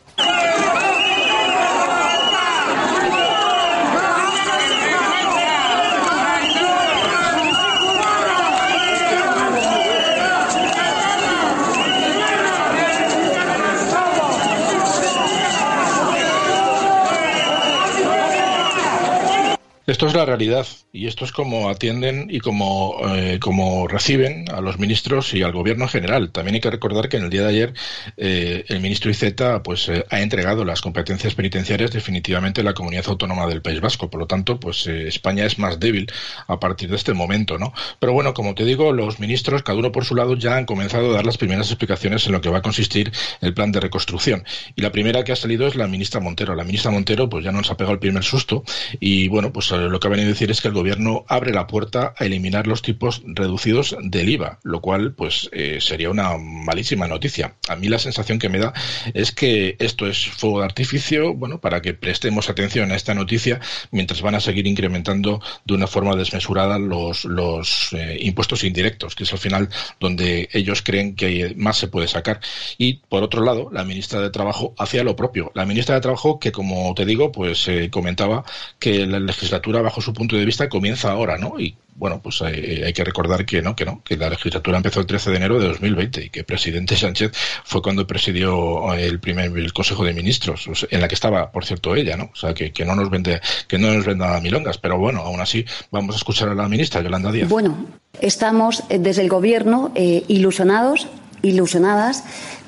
Esto 19.86 20.08
es 20.08 20.14
la 20.14 20.24
realidad 20.24 20.66
y 20.92 21.06
esto 21.06 21.24
es 21.24 21.30
como 21.30 21.68
atienden 21.70 22.26
y 22.28 22.40
como, 22.40 22.96
eh, 23.14 23.38
como 23.38 23.86
reciben 23.86 24.50
a 24.50 24.60
los 24.60 24.80
ministros 24.80 25.32
y 25.32 25.44
al 25.44 25.52
gobierno 25.52 25.84
en 25.84 25.90
general. 25.90 26.32
También 26.32 26.56
hay 26.56 26.60
que 26.60 26.72
recordar 26.72 27.08
que 27.08 27.18
en 27.18 27.22
el 27.22 27.30
día 27.30 27.42
de 27.42 27.48
ayer 27.48 27.74
eh, 28.16 28.64
el 28.66 28.80
ministro 28.80 29.12
Iceta 29.12 29.62
pues, 29.62 29.88
eh, 29.88 30.04
ha 30.10 30.20
entregado 30.22 30.64
las 30.64 30.80
competencias 30.80 31.36
penitenciarias 31.36 31.92
definitivamente 31.92 32.62
a 32.62 32.64
la 32.64 32.74
comunidad 32.74 33.04
autónoma 33.06 33.46
del 33.46 33.62
País 33.62 33.80
Vasco. 33.80 34.10
Por 34.10 34.18
lo 34.18 34.26
tanto, 34.26 34.58
pues 34.58 34.88
España 34.88 35.46
es 35.46 35.56
más 35.60 35.78
débil 35.78 36.10
a 36.48 36.58
partir 36.58 36.90
de 36.90 36.96
este 36.96 37.14
momento. 37.14 37.56
¿no? 37.56 37.72
Pero 38.00 38.12
bueno, 38.12 38.34
como 38.34 38.56
te 38.56 38.64
digo, 38.64 38.92
los 38.92 39.20
ministros, 39.20 39.62
cada 39.62 39.78
uno 39.78 39.92
por 39.92 40.04
su 40.04 40.16
lado, 40.16 40.34
ya 40.34 40.56
han 40.56 40.66
comenzado 40.66 41.10
a 41.10 41.14
dar 41.14 41.26
las 41.26 41.38
primeras 41.38 41.68
explicaciones 41.68 42.26
en 42.26 42.32
lo 42.32 42.40
que 42.40 42.48
va 42.48 42.58
a 42.58 42.62
consistir 42.62 43.12
el 43.40 43.54
plan 43.54 43.70
de 43.70 43.78
reconstrucción. 43.78 44.42
Y 44.74 44.82
la 44.82 44.90
primera 44.90 45.22
que 45.22 45.30
ha 45.30 45.36
salido 45.36 45.68
es 45.68 45.76
la 45.76 45.86
ministra 45.86 46.18
Montero. 46.18 46.56
La 46.56 46.64
ministra 46.64 46.90
Montero 46.90 47.28
pues 47.28 47.44
ya 47.44 47.52
nos 47.52 47.70
ha 47.70 47.76
pegado 47.76 47.94
el 47.94 48.00
primer 48.00 48.24
susto 48.24 48.64
y 48.98 49.28
bueno, 49.28 49.52
pues 49.52 49.75
lo 49.78 50.00
que 50.00 50.06
ha 50.06 50.10
venido 50.10 50.28
a 50.28 50.32
decir 50.32 50.50
es 50.50 50.60
que 50.60 50.68
el 50.68 50.74
gobierno 50.74 51.24
abre 51.28 51.52
la 51.52 51.66
puerta 51.66 52.14
a 52.16 52.24
eliminar 52.24 52.66
los 52.66 52.82
tipos 52.82 53.22
reducidos 53.24 53.96
del 54.02 54.28
IVA, 54.28 54.58
lo 54.62 54.80
cual 54.80 55.14
pues 55.14 55.48
eh, 55.52 55.78
sería 55.80 56.10
una 56.10 56.36
malísima 56.36 57.06
noticia. 57.06 57.56
A 57.68 57.76
mí 57.76 57.88
la 57.88 57.98
sensación 57.98 58.38
que 58.38 58.48
me 58.48 58.58
da 58.58 58.72
es 59.14 59.32
que 59.32 59.76
esto 59.78 60.06
es 60.06 60.26
fuego 60.26 60.60
de 60.60 60.66
artificio, 60.66 61.34
bueno, 61.34 61.60
para 61.60 61.82
que 61.82 61.94
prestemos 61.94 62.48
atención 62.48 62.90
a 62.92 62.96
esta 62.96 63.14
noticia 63.14 63.60
mientras 63.90 64.22
van 64.22 64.34
a 64.34 64.40
seguir 64.40 64.66
incrementando 64.66 65.40
de 65.64 65.74
una 65.74 65.86
forma 65.86 66.16
desmesurada 66.16 66.78
los, 66.78 67.24
los 67.24 67.92
eh, 67.92 68.18
impuestos 68.20 68.64
indirectos, 68.64 69.14
que 69.14 69.24
es 69.24 69.32
al 69.32 69.38
final 69.38 69.68
donde 70.00 70.48
ellos 70.52 70.82
creen 70.82 71.14
que 71.14 71.54
más 71.56 71.76
se 71.76 71.88
puede 71.88 72.08
sacar. 72.08 72.40
Y 72.78 72.94
por 73.08 73.22
otro 73.22 73.42
lado, 73.42 73.68
la 73.72 73.84
ministra 73.84 74.20
de 74.20 74.30
Trabajo 74.30 74.74
hacía 74.78 75.04
lo 75.04 75.16
propio. 75.16 75.50
La 75.54 75.66
ministra 75.66 75.94
de 75.94 76.00
Trabajo 76.00 76.38
que, 76.38 76.52
como 76.52 76.94
te 76.94 77.04
digo, 77.04 77.32
pues 77.32 77.68
eh, 77.68 77.90
comentaba 77.90 78.44
que 78.78 79.06
la 79.06 79.20
legislatura, 79.20 79.65
bajo 79.72 80.00
su 80.00 80.12
punto 80.12 80.36
de 80.36 80.44
vista, 80.44 80.68
comienza 80.68 81.10
ahora, 81.10 81.38
¿no? 81.38 81.58
Y 81.58 81.76
bueno, 81.96 82.20
pues 82.22 82.42
hay, 82.42 82.92
que 82.92 83.04
recordar 83.04 83.44
que 83.46 83.62
no, 83.62 83.74
que 83.74 83.84
no, 83.84 84.02
que 84.04 84.16
la 84.16 84.28
legislatura 84.28 84.76
empezó 84.76 85.00
el 85.00 85.06
13 85.06 85.30
de 85.30 85.36
enero 85.36 85.58
de 85.58 85.68
2020 85.68 86.24
y 86.24 86.30
que 86.30 86.40
el 86.40 86.44
presidente 86.44 86.96
Sánchez 86.96 87.32
fue 87.64 87.82
cuando 87.82 88.06
presidió 88.06 88.92
el 88.94 89.18
primer 89.18 89.72
Consejo 89.72 90.04
de 90.04 90.12
Ministros, 90.12 90.68
en 90.90 91.00
la 91.00 91.08
que 91.08 91.14
estaba, 91.14 91.50
por 91.50 91.64
cierto, 91.64 91.94
ella, 91.96 92.16
¿no? 92.16 92.30
O 92.32 92.36
sea, 92.36 92.54
que, 92.54 92.72
no 92.84 92.94
nos 92.94 93.10
vende, 93.10 93.40
que 93.66 93.78
no 93.78 93.92
nos 93.92 94.04
venda 94.04 94.40
milongas, 94.40 94.78
pero 94.78 94.98
bueno, 94.98 95.20
aún 95.20 95.40
así 95.40 95.64
vamos 95.90 96.14
a 96.14 96.18
escuchar 96.18 96.48
a 96.48 96.54
la 96.54 96.68
ministra 96.68 97.02
Yolanda 97.02 97.32
Díaz. 97.32 97.48
Bueno, 97.48 97.86
estamos 98.20 98.84
eh, 98.88 98.98
desde 98.98 99.22
el 99.22 99.28
Gobierno 99.28 99.92
eh, 99.94 100.24
ilusionados, 100.28 101.08
ilusionadas 101.42 102.24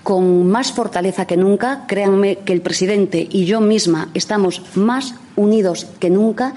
con 0.09 0.47
más 0.47 0.73
fortaleza 0.73 1.27
que 1.27 1.37
nunca. 1.37 1.85
Créanme 1.87 2.39
que 2.39 2.55
el 2.55 2.63
presidente 2.63 3.29
y 3.31 3.45
yo 3.45 3.61
misma 3.61 4.09
estamos 4.15 4.63
más 4.75 5.15
unidos 5.37 5.87
que 6.01 6.09
nunca. 6.09 6.55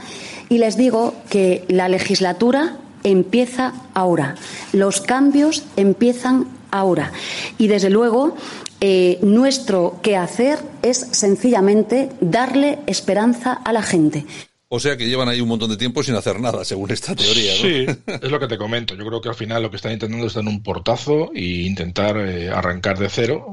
Y 0.47 0.59
les 0.59 0.77
digo 0.77 1.15
que 1.29 1.65
la 1.67 1.89
legislatura 1.89 2.77
empieza 3.03 3.73
ahora. 3.93 4.35
Los 4.71 5.01
cambios 5.01 5.65
empiezan 5.75 6.47
ahora. 6.71 7.11
Y 7.57 7.67
desde 7.67 7.89
luego, 7.89 8.37
eh, 8.79 9.19
nuestro 9.21 9.99
quehacer 10.01 10.59
es 10.81 10.99
sencillamente 11.11 12.07
darle 12.21 12.79
esperanza 12.87 13.51
a 13.51 13.73
la 13.73 13.81
gente. 13.81 14.25
O 14.73 14.79
sea 14.79 14.95
que 14.95 15.05
llevan 15.05 15.27
ahí 15.27 15.41
un 15.41 15.49
montón 15.49 15.69
de 15.69 15.75
tiempo 15.75 16.01
sin 16.01 16.15
hacer 16.15 16.39
nada, 16.39 16.63
según 16.63 16.91
esta 16.91 17.13
teoría. 17.13 17.53
Sí, 17.55 17.85
es 18.07 18.31
lo 18.31 18.39
que 18.39 18.47
te 18.47 18.57
comento. 18.57 18.95
Yo 18.95 19.05
creo 19.05 19.19
que 19.19 19.27
al 19.27 19.35
final 19.35 19.63
lo 19.63 19.69
que 19.69 19.75
están 19.75 19.91
intentando 19.91 20.25
es 20.25 20.33
dar 20.33 20.45
un 20.45 20.63
portazo 20.63 21.29
e 21.35 21.65
intentar 21.65 22.15
eh, 22.15 22.49
arrancar 22.49 22.97
de 22.97 23.09
cero, 23.09 23.45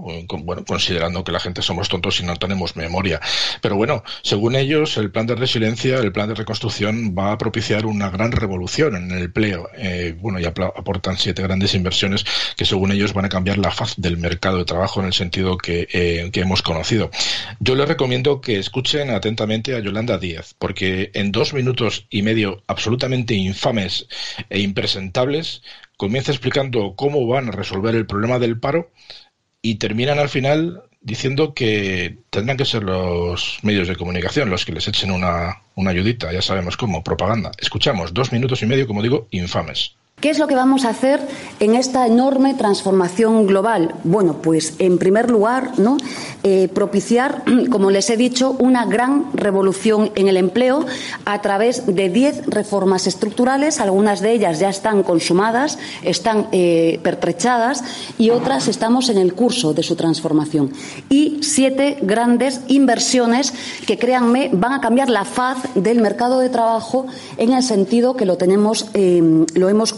bueno, 0.45 0.65
considerando 0.65 1.25
que 1.25 1.33
la 1.33 1.41
gente 1.41 1.61
somos 1.61 1.89
tontos 1.89 2.21
y 2.21 2.23
no 2.23 2.37
tenemos 2.37 2.77
memoria. 2.77 3.21
Pero 3.61 3.75
bueno, 3.75 4.05
según 4.23 4.55
ellos, 4.55 4.97
el 4.97 5.11
plan 5.11 5.27
de 5.27 5.35
resiliencia, 5.35 5.97
el 5.97 6.13
plan 6.13 6.29
de 6.29 6.37
reconstrucción 6.37 7.17
va 7.19 7.33
a 7.33 7.39
propiciar 7.39 7.85
una 7.87 8.11
gran 8.11 8.31
revolución 8.31 8.95
en 8.95 9.11
el 9.11 9.25
empleo. 9.25 9.71
Eh, 9.77 10.15
bueno, 10.21 10.39
y 10.39 10.45
aportan 10.45 11.19
siete 11.19 11.43
grandes 11.43 11.75
inversiones 11.75 12.25
que 12.57 12.65
según 12.65 12.93
ellos 12.93 13.13
van 13.13 13.25
a 13.25 13.29
cambiar 13.29 13.59
la 13.59 13.73
faz 13.73 13.95
del 13.97 14.19
mercado 14.19 14.59
de 14.59 14.67
trabajo 14.67 15.01
en 15.01 15.07
el 15.07 15.15
sentido 15.15 15.59
que, 15.59 15.89
eh, 15.93 16.31
que 16.33 16.43
hemos 16.43 16.63
conocido. 16.63 17.11
Yo 17.59 17.75
les 17.75 17.89
recomiendo 17.89 18.41
que 18.41 18.61
escuchen 18.61 19.11
atentamente 19.11 19.75
a 19.75 19.81
Yolanda 19.81 20.17
Díaz, 20.17 20.55
porque 20.57 21.08
en 21.15 21.33
dos 21.33 21.53
minutos 21.55 22.07
y 22.11 22.23
medio 22.23 22.63
absolutamente 22.67 23.35
infames 23.35 24.07
e 24.51 24.61
impresentables, 24.61 25.63
comienza 25.97 26.33
explicando 26.33 26.95
cómo 26.97 27.27
van 27.27 27.49
a 27.49 27.53
resolver 27.53 27.95
el 27.95 28.07
problema 28.07 28.39
del 28.39 28.59
paro 28.59 28.91
y 29.63 29.77
terminan 29.77 30.19
al 30.19 30.29
final 30.29 30.83
diciendo 31.01 31.55
que 31.55 32.19
tendrán 32.31 32.57
que 32.57 32.65
ser 32.65 32.83
los 32.83 33.59
medios 33.63 33.89
de 33.89 33.97
comunicación 33.97 34.51
los 34.51 34.65
que 34.65 34.73
les 34.73 34.89
echen 34.89 35.11
una, 35.11 35.63
una 35.75 35.91
ayudita, 35.91 36.33
ya 36.33 36.43
sabemos 36.43 36.77
cómo, 36.77 37.05
propaganda. 37.05 37.53
Escuchamos 37.59 38.15
dos 38.15 38.33
minutos 38.33 38.63
y 38.63 38.67
medio, 38.67 38.87
como 38.87 39.03
digo, 39.03 39.29
infames. 39.31 39.98
¿Qué 40.21 40.31
es 40.31 40.41
lo 40.41 40.49
que 40.49 40.57
vamos 40.57 40.85
a 40.85 40.91
hacer 40.91 41.21
en 41.61 41.77
esta 41.77 42.07
enorme 42.07 42.55
transformación 42.55 43.47
global? 43.47 43.95
Bueno, 44.03 44.35
pues 44.43 44.75
en 44.79 44.99
primer 44.99 45.31
lugar. 45.31 45.71
Eh, 46.45 46.69
propiciar, 46.69 47.43
como 47.71 47.91
les 47.91 48.11
he 48.11 48.17
dicho, 48.17 48.57
una 48.59 48.87
gran 48.87 49.27
revolución 49.35 50.11
en 50.15 50.29
el 50.29 50.37
empleo 50.37 50.87
a 51.25 51.41
través 51.43 51.87
de 51.87 52.09
diez 52.09 52.47
reformas 52.47 53.07
estructurales. 53.07 53.81
Algunas 53.81 54.21
de 54.21 54.33
ellas 54.33 54.59
ya 54.59 54.69
están 54.69 55.03
consumadas, 55.03 55.79
están 56.03 56.47
eh, 56.53 57.01
pertrechadas 57.03 57.83
y 58.19 58.31
otras 58.31 58.69
estamos 58.69 59.09
en 59.09 59.19
el 59.19 59.35
curso 59.35 59.75
de 59.75 59.83
su 59.83 59.97
transformación. 59.97 60.73
Y 61.11 61.39
siete 61.43 61.99
grandes 62.03 62.61
inversiones 62.69 63.53
que, 63.87 63.99
créanme, 63.99 64.51
van 64.53 64.73
a 64.73 64.81
cambiar 64.81 65.11
la 65.11 65.25
faz 65.25 65.59
del 65.75 66.01
mercado 66.01 66.39
de 66.39 66.51
trabajo 66.51 67.07
en 67.37 67.53
el 67.53 67.63
sentido 67.63 68.17
que 68.17 68.27
lo 68.27 68.37
tenemos, 68.37 68.91
eh, 68.95 69.45
lo 69.55 69.69
hemos 69.69 69.93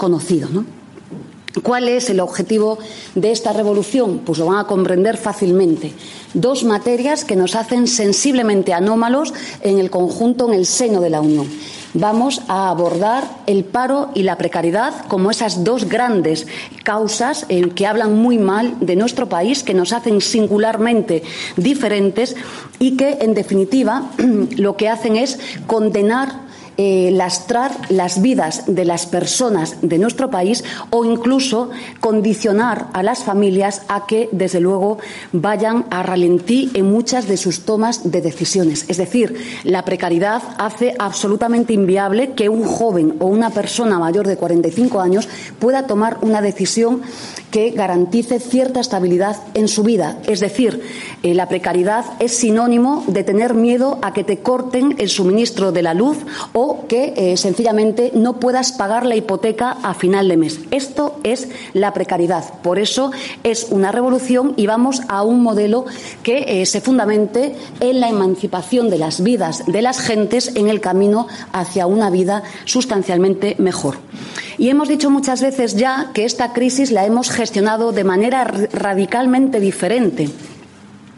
¿Cuál 1.62 1.88
es 1.88 2.08
el 2.10 2.20
objetivo 2.20 2.78
de 3.16 3.32
esta 3.32 3.52
revolución? 3.52 4.20
Pues 4.24 4.38
lo 4.38 4.46
van 4.46 4.58
a 4.58 4.66
comprender 4.66 5.16
fácilmente. 5.16 5.92
Dos 6.32 6.62
materias 6.62 7.24
que 7.24 7.34
nos 7.34 7.56
hacen 7.56 7.88
sensiblemente 7.88 8.72
anómalos 8.72 9.34
en 9.62 9.78
el 9.78 9.90
conjunto, 9.90 10.46
en 10.46 10.54
el 10.54 10.64
seno 10.64 11.00
de 11.00 11.10
la 11.10 11.20
Unión. 11.20 11.48
Vamos 11.92 12.42
a 12.46 12.70
abordar 12.70 13.24
el 13.48 13.64
paro 13.64 14.10
y 14.14 14.22
la 14.22 14.38
precariedad 14.38 15.06
como 15.08 15.32
esas 15.32 15.64
dos 15.64 15.88
grandes 15.88 16.46
causas 16.84 17.46
eh, 17.48 17.70
que 17.70 17.84
hablan 17.84 18.16
muy 18.16 18.38
mal 18.38 18.76
de 18.78 18.94
nuestro 18.94 19.28
país, 19.28 19.64
que 19.64 19.74
nos 19.74 19.92
hacen 19.92 20.20
singularmente 20.20 21.24
diferentes 21.56 22.36
y 22.78 22.96
que, 22.96 23.18
en 23.22 23.34
definitiva, 23.34 24.08
lo 24.56 24.76
que 24.76 24.88
hacen 24.88 25.16
es 25.16 25.40
condenar 25.66 26.48
eh, 26.82 27.10
lastrar 27.10 27.72
las 27.90 28.22
vidas 28.22 28.62
de 28.66 28.86
las 28.86 29.04
personas 29.04 29.76
de 29.82 29.98
nuestro 29.98 30.30
país 30.30 30.64
o 30.88 31.04
incluso 31.04 31.68
condicionar 32.00 32.86
a 32.94 33.02
las 33.02 33.22
familias 33.22 33.82
a 33.88 34.06
que, 34.06 34.30
desde 34.32 34.60
luego, 34.60 34.96
vayan 35.30 35.84
a 35.90 36.02
ralentí 36.02 36.70
en 36.72 36.90
muchas 36.90 37.28
de 37.28 37.36
sus 37.36 37.66
tomas 37.66 38.10
de 38.10 38.22
decisiones. 38.22 38.86
Es 38.88 38.96
decir, 38.96 39.36
la 39.62 39.84
precariedad 39.84 40.42
hace 40.56 40.94
absolutamente 40.98 41.74
inviable 41.74 42.32
que 42.32 42.48
un 42.48 42.64
joven 42.64 43.14
o 43.18 43.26
una 43.26 43.50
persona 43.50 43.98
mayor 43.98 44.26
de 44.26 44.38
45 44.38 45.02
años 45.02 45.28
pueda 45.58 45.86
tomar 45.86 46.16
una 46.22 46.40
decisión 46.40 47.02
que 47.50 47.70
garantice 47.70 48.40
cierta 48.40 48.80
estabilidad 48.80 49.36
en 49.54 49.68
su 49.68 49.82
vida. 49.82 50.18
Es 50.26 50.40
decir, 50.40 50.82
eh, 51.22 51.34
la 51.34 51.48
precariedad 51.48 52.04
es 52.18 52.36
sinónimo 52.36 53.04
de 53.06 53.24
tener 53.24 53.54
miedo 53.54 53.98
a 54.02 54.12
que 54.12 54.24
te 54.24 54.38
corten 54.38 54.94
el 54.98 55.08
suministro 55.08 55.72
de 55.72 55.82
la 55.82 55.94
luz 55.94 56.18
o 56.52 56.86
que 56.86 57.14
eh, 57.16 57.36
sencillamente 57.36 58.12
no 58.14 58.40
puedas 58.40 58.72
pagar 58.72 59.06
la 59.06 59.16
hipoteca 59.16 59.76
a 59.82 59.94
final 59.94 60.28
de 60.28 60.36
mes. 60.36 60.60
Esto 60.70 61.18
es 61.24 61.48
la 61.72 61.92
precariedad. 61.92 62.44
Por 62.62 62.78
eso 62.78 63.10
es 63.42 63.68
una 63.70 63.92
revolución 63.92 64.54
y 64.56 64.66
vamos 64.66 65.02
a 65.08 65.22
un 65.22 65.42
modelo 65.42 65.86
que 66.22 66.62
eh, 66.62 66.66
se 66.66 66.80
fundamente 66.80 67.54
en 67.80 68.00
la 68.00 68.08
emancipación 68.08 68.90
de 68.90 68.98
las 68.98 69.22
vidas 69.22 69.64
de 69.66 69.82
las 69.82 70.00
gentes 70.00 70.52
en 70.56 70.68
el 70.68 70.80
camino 70.80 71.26
hacia 71.52 71.86
una 71.86 72.10
vida 72.10 72.42
sustancialmente 72.64 73.56
mejor. 73.58 73.98
Y 74.60 74.68
hemos 74.68 74.90
dicho 74.90 75.08
muchas 75.08 75.40
veces 75.40 75.74
ya 75.74 76.10
que 76.12 76.26
esta 76.26 76.52
crisis 76.52 76.90
la 76.90 77.06
hemos 77.06 77.30
gestionado 77.30 77.92
de 77.92 78.04
manera 78.04 78.44
radicalmente 78.44 79.58
diferente 79.58 80.28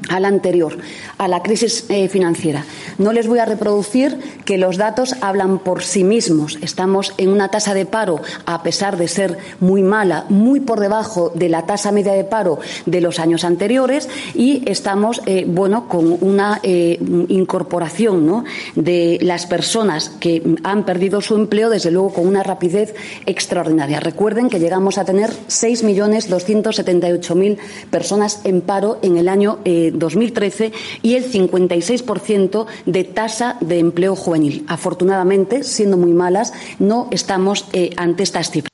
a 0.08 0.20
la 0.20 0.28
anterior, 0.28 0.78
a 1.18 1.28
la 1.28 1.42
crisis 1.42 1.86
eh, 1.88 2.08
financiera. 2.08 2.64
No 2.98 3.12
les 3.12 3.26
voy 3.26 3.38
a 3.38 3.44
reproducir 3.44 4.18
que 4.44 4.58
los 4.58 4.76
datos 4.76 5.14
hablan 5.20 5.58
por 5.58 5.82
sí 5.82 6.04
mismos. 6.04 6.58
Estamos 6.62 7.14
en 7.18 7.30
una 7.30 7.48
tasa 7.48 7.74
de 7.74 7.86
paro, 7.86 8.20
a 8.46 8.62
pesar 8.62 8.96
de 8.96 9.08
ser 9.08 9.38
muy 9.60 9.82
mala, 9.82 10.26
muy 10.28 10.60
por 10.60 10.80
debajo 10.80 11.32
de 11.34 11.48
la 11.48 11.66
tasa 11.66 11.92
media 11.92 12.12
de 12.12 12.24
paro 12.24 12.58
de 12.86 13.00
los 13.00 13.18
años 13.18 13.44
anteriores 13.44 14.08
y 14.34 14.62
estamos, 14.66 15.22
eh, 15.26 15.44
bueno, 15.46 15.88
con 15.88 16.16
una 16.20 16.60
eh, 16.62 16.98
incorporación 17.28 18.26
¿no? 18.26 18.44
de 18.74 19.18
las 19.20 19.46
personas 19.46 20.10
que 20.20 20.42
han 20.64 20.84
perdido 20.84 21.20
su 21.20 21.36
empleo, 21.36 21.70
desde 21.70 21.90
luego, 21.90 22.12
con 22.12 22.26
una 22.26 22.42
rapidez 22.42 22.94
extraordinaria. 23.26 24.00
Recuerden 24.00 24.48
que 24.48 24.58
llegamos 24.58 24.98
a 24.98 25.04
tener 25.04 25.30
6.278.000 25.30 27.58
personas 27.90 28.40
en 28.44 28.60
paro 28.60 28.98
en 29.02 29.16
el 29.16 29.28
año 29.28 29.58
2013 29.92 30.72
y 31.02 31.14
el 31.14 31.30
56% 31.30 32.66
de 32.86 33.04
tasa 33.04 33.56
de 33.60 33.78
empleo 33.78 34.16
juvenil. 34.16 34.64
Afortunadamente, 34.68 35.62
siendo 35.62 35.96
muy 35.96 36.12
malas, 36.12 36.52
no 36.78 37.08
estamos 37.10 37.66
eh, 37.72 37.90
ante 37.96 38.22
estas 38.22 38.50
cifras. 38.50 38.71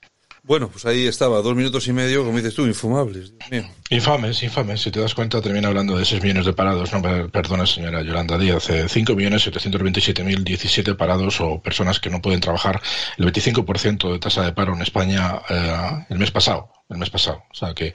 Bueno, 0.49 0.71
pues 0.71 0.87
ahí 0.87 1.07
estaba, 1.07 1.43
dos 1.43 1.55
minutos 1.55 1.87
y 1.88 1.93
medio, 1.93 2.25
como 2.25 2.38
dices 2.38 2.55
tú, 2.55 2.67
infumables. 2.67 3.35
Infames, 3.90 4.43
infames. 4.43 4.81
Si 4.81 4.90
te 4.90 4.99
das 4.99 5.14
cuenta, 5.14 5.43
termina 5.43 5.69
hablando 5.69 5.99
de 5.99 6.07
6 6.07 6.23
millones 6.23 6.47
de 6.47 6.55
parados. 6.55 6.90
No, 6.90 7.02
perdona, 7.02 7.67
señora 7.67 8.00
Yolanda 8.00 8.38
Díaz. 8.38 8.67
5 8.88 9.14
millones 9.14 9.43
727 9.43 10.25
mil 10.25 10.43
17 10.43 10.95
parados 10.95 11.43
o 11.43 11.61
personas 11.61 12.00
que 12.00 12.09
no 12.09 12.23
pueden 12.23 12.40
trabajar. 12.40 12.81
El 13.19 13.31
25% 13.31 14.11
de 14.11 14.19
tasa 14.19 14.43
de 14.43 14.52
paro 14.52 14.75
en 14.75 14.81
España 14.81 15.38
eh, 15.50 16.07
el 16.09 16.19
mes 16.19 16.31
pasado. 16.31 16.73
El 16.88 16.97
mes 16.97 17.11
pasado. 17.11 17.43
O 17.50 17.55
sea 17.55 17.75
que 17.75 17.93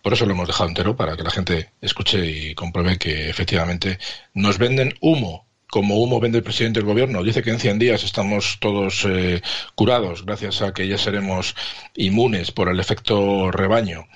por 0.00 0.12
eso 0.12 0.26
lo 0.26 0.32
hemos 0.32 0.46
dejado 0.46 0.68
entero, 0.68 0.94
para 0.94 1.16
que 1.16 1.24
la 1.24 1.30
gente 1.30 1.72
escuche 1.80 2.24
y 2.24 2.54
compruebe 2.54 2.98
que 2.98 3.28
efectivamente 3.28 3.98
nos 4.32 4.58
venden 4.58 4.94
humo 5.00 5.45
como 5.68 5.98
humo 5.98 6.20
vende 6.20 6.38
el 6.38 6.44
presidente 6.44 6.80
del 6.80 6.88
gobierno. 6.88 7.22
Dice 7.22 7.42
que 7.42 7.50
en 7.50 7.58
100 7.58 7.78
días 7.78 8.04
estamos 8.04 8.58
todos 8.60 9.04
eh, 9.08 9.42
curados 9.74 10.24
gracias 10.24 10.62
a 10.62 10.72
que 10.72 10.86
ya 10.86 10.98
seremos 10.98 11.54
inmunes 11.94 12.52
por 12.52 12.68
el 12.68 12.80
efecto 12.80 13.50
rebaño. 13.50 14.06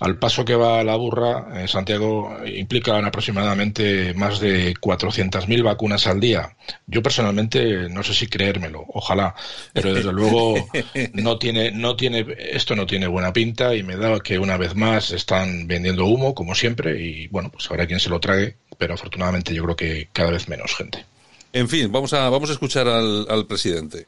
Al 0.00 0.18
paso 0.18 0.44
que 0.44 0.54
va 0.54 0.84
la 0.84 0.94
burra, 0.94 1.48
eh, 1.56 1.66
Santiago, 1.66 2.36
implican 2.46 3.04
aproximadamente 3.04 4.14
más 4.14 4.38
de 4.38 4.74
400.000 4.74 5.62
vacunas 5.64 6.06
al 6.06 6.20
día. 6.20 6.56
Yo 6.86 7.02
personalmente 7.02 7.88
no 7.88 8.04
sé 8.04 8.14
si 8.14 8.28
creérmelo, 8.28 8.84
ojalá, 8.88 9.34
pero 9.72 9.92
desde 9.92 10.12
luego 10.12 10.54
no 11.14 11.38
tiene, 11.38 11.72
no 11.72 11.96
tiene, 11.96 12.24
esto 12.38 12.76
no 12.76 12.86
tiene 12.86 13.08
buena 13.08 13.32
pinta 13.32 13.74
y 13.74 13.82
me 13.82 13.96
da 13.96 14.20
que 14.20 14.38
una 14.38 14.56
vez 14.56 14.76
más 14.76 15.10
están 15.10 15.66
vendiendo 15.66 16.06
humo, 16.06 16.32
como 16.32 16.54
siempre, 16.54 17.02
y 17.02 17.26
bueno, 17.28 17.50
pues 17.50 17.68
habrá 17.68 17.86
quien 17.86 17.98
se 17.98 18.10
lo 18.10 18.20
trague, 18.20 18.56
pero 18.78 18.94
afortunadamente 18.94 19.52
yo 19.54 19.64
creo 19.64 19.76
que 19.76 20.08
cada 20.12 20.30
vez 20.30 20.48
menos 20.48 20.74
gente. 20.74 21.04
En 21.52 21.68
fin, 21.68 21.90
vamos 21.92 22.12
a, 22.12 22.30
vamos 22.30 22.48
a 22.50 22.52
escuchar 22.52 22.88
al 22.88 23.46
presidente. 23.46 24.06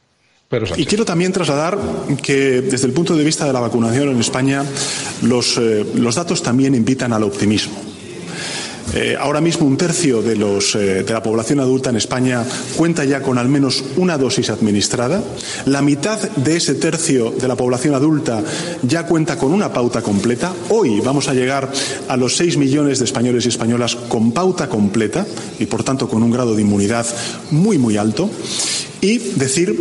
Y 0.75 0.85
quiero 0.85 1.05
también 1.05 1.31
trasladar 1.31 1.77
que 2.21 2.61
desde 2.61 2.85
el 2.85 2.93
punto 2.93 3.15
de 3.15 3.23
vista 3.23 3.45
de 3.45 3.53
la 3.53 3.61
vacunación 3.61 4.09
en 4.09 4.19
España 4.19 4.65
los, 5.21 5.57
eh, 5.57 5.85
los 5.95 6.15
datos 6.15 6.43
también 6.43 6.75
invitan 6.75 7.13
al 7.13 7.23
optimismo. 7.23 7.90
Eh, 8.93 9.15
ahora 9.19 9.41
mismo 9.41 9.65
un 9.65 9.77
tercio 9.77 10.21
de, 10.21 10.35
los, 10.35 10.75
eh, 10.75 11.03
de, 11.03 11.13
la 11.13 11.23
población 11.23 11.59
adulta 11.59 11.89
en 11.89 11.95
España 11.95 12.43
cuenta 12.75 13.05
ya 13.05 13.21
con 13.21 13.37
al 13.37 13.47
menos 13.47 13.83
una 13.95 14.17
dosis 14.17 14.49
administrada. 14.49 15.23
La 15.65 15.81
mitad 15.81 16.19
de 16.19 16.57
ese 16.57 16.75
tercio 16.75 17.31
de 17.31 17.47
la 17.47 17.55
población 17.55 17.95
adulta 17.95 18.43
ya 18.83 19.05
cuenta 19.05 19.37
con 19.37 19.53
una 19.53 19.71
pauta 19.71 20.01
completa. 20.01 20.53
Hoy 20.69 20.99
vamos 20.99 21.29
a 21.29 21.33
llegar 21.33 21.71
a 22.07 22.17
los 22.17 22.35
6 22.35 22.57
millones 22.57 22.99
de 22.99 23.05
españoles 23.05 23.45
y 23.45 23.49
españolas 23.49 23.95
con 23.95 24.31
pauta 24.31 24.67
completa 24.67 25.25
y, 25.59 25.65
por 25.65 25.83
tanto, 25.83 26.09
con 26.09 26.23
un 26.23 26.31
grado 26.31 26.55
de 26.55 26.61
inmunidad 26.61 27.05
muy, 27.51 27.77
muy 27.77 27.97
alto. 27.97 28.29
Y 29.01 29.17
decir 29.17 29.75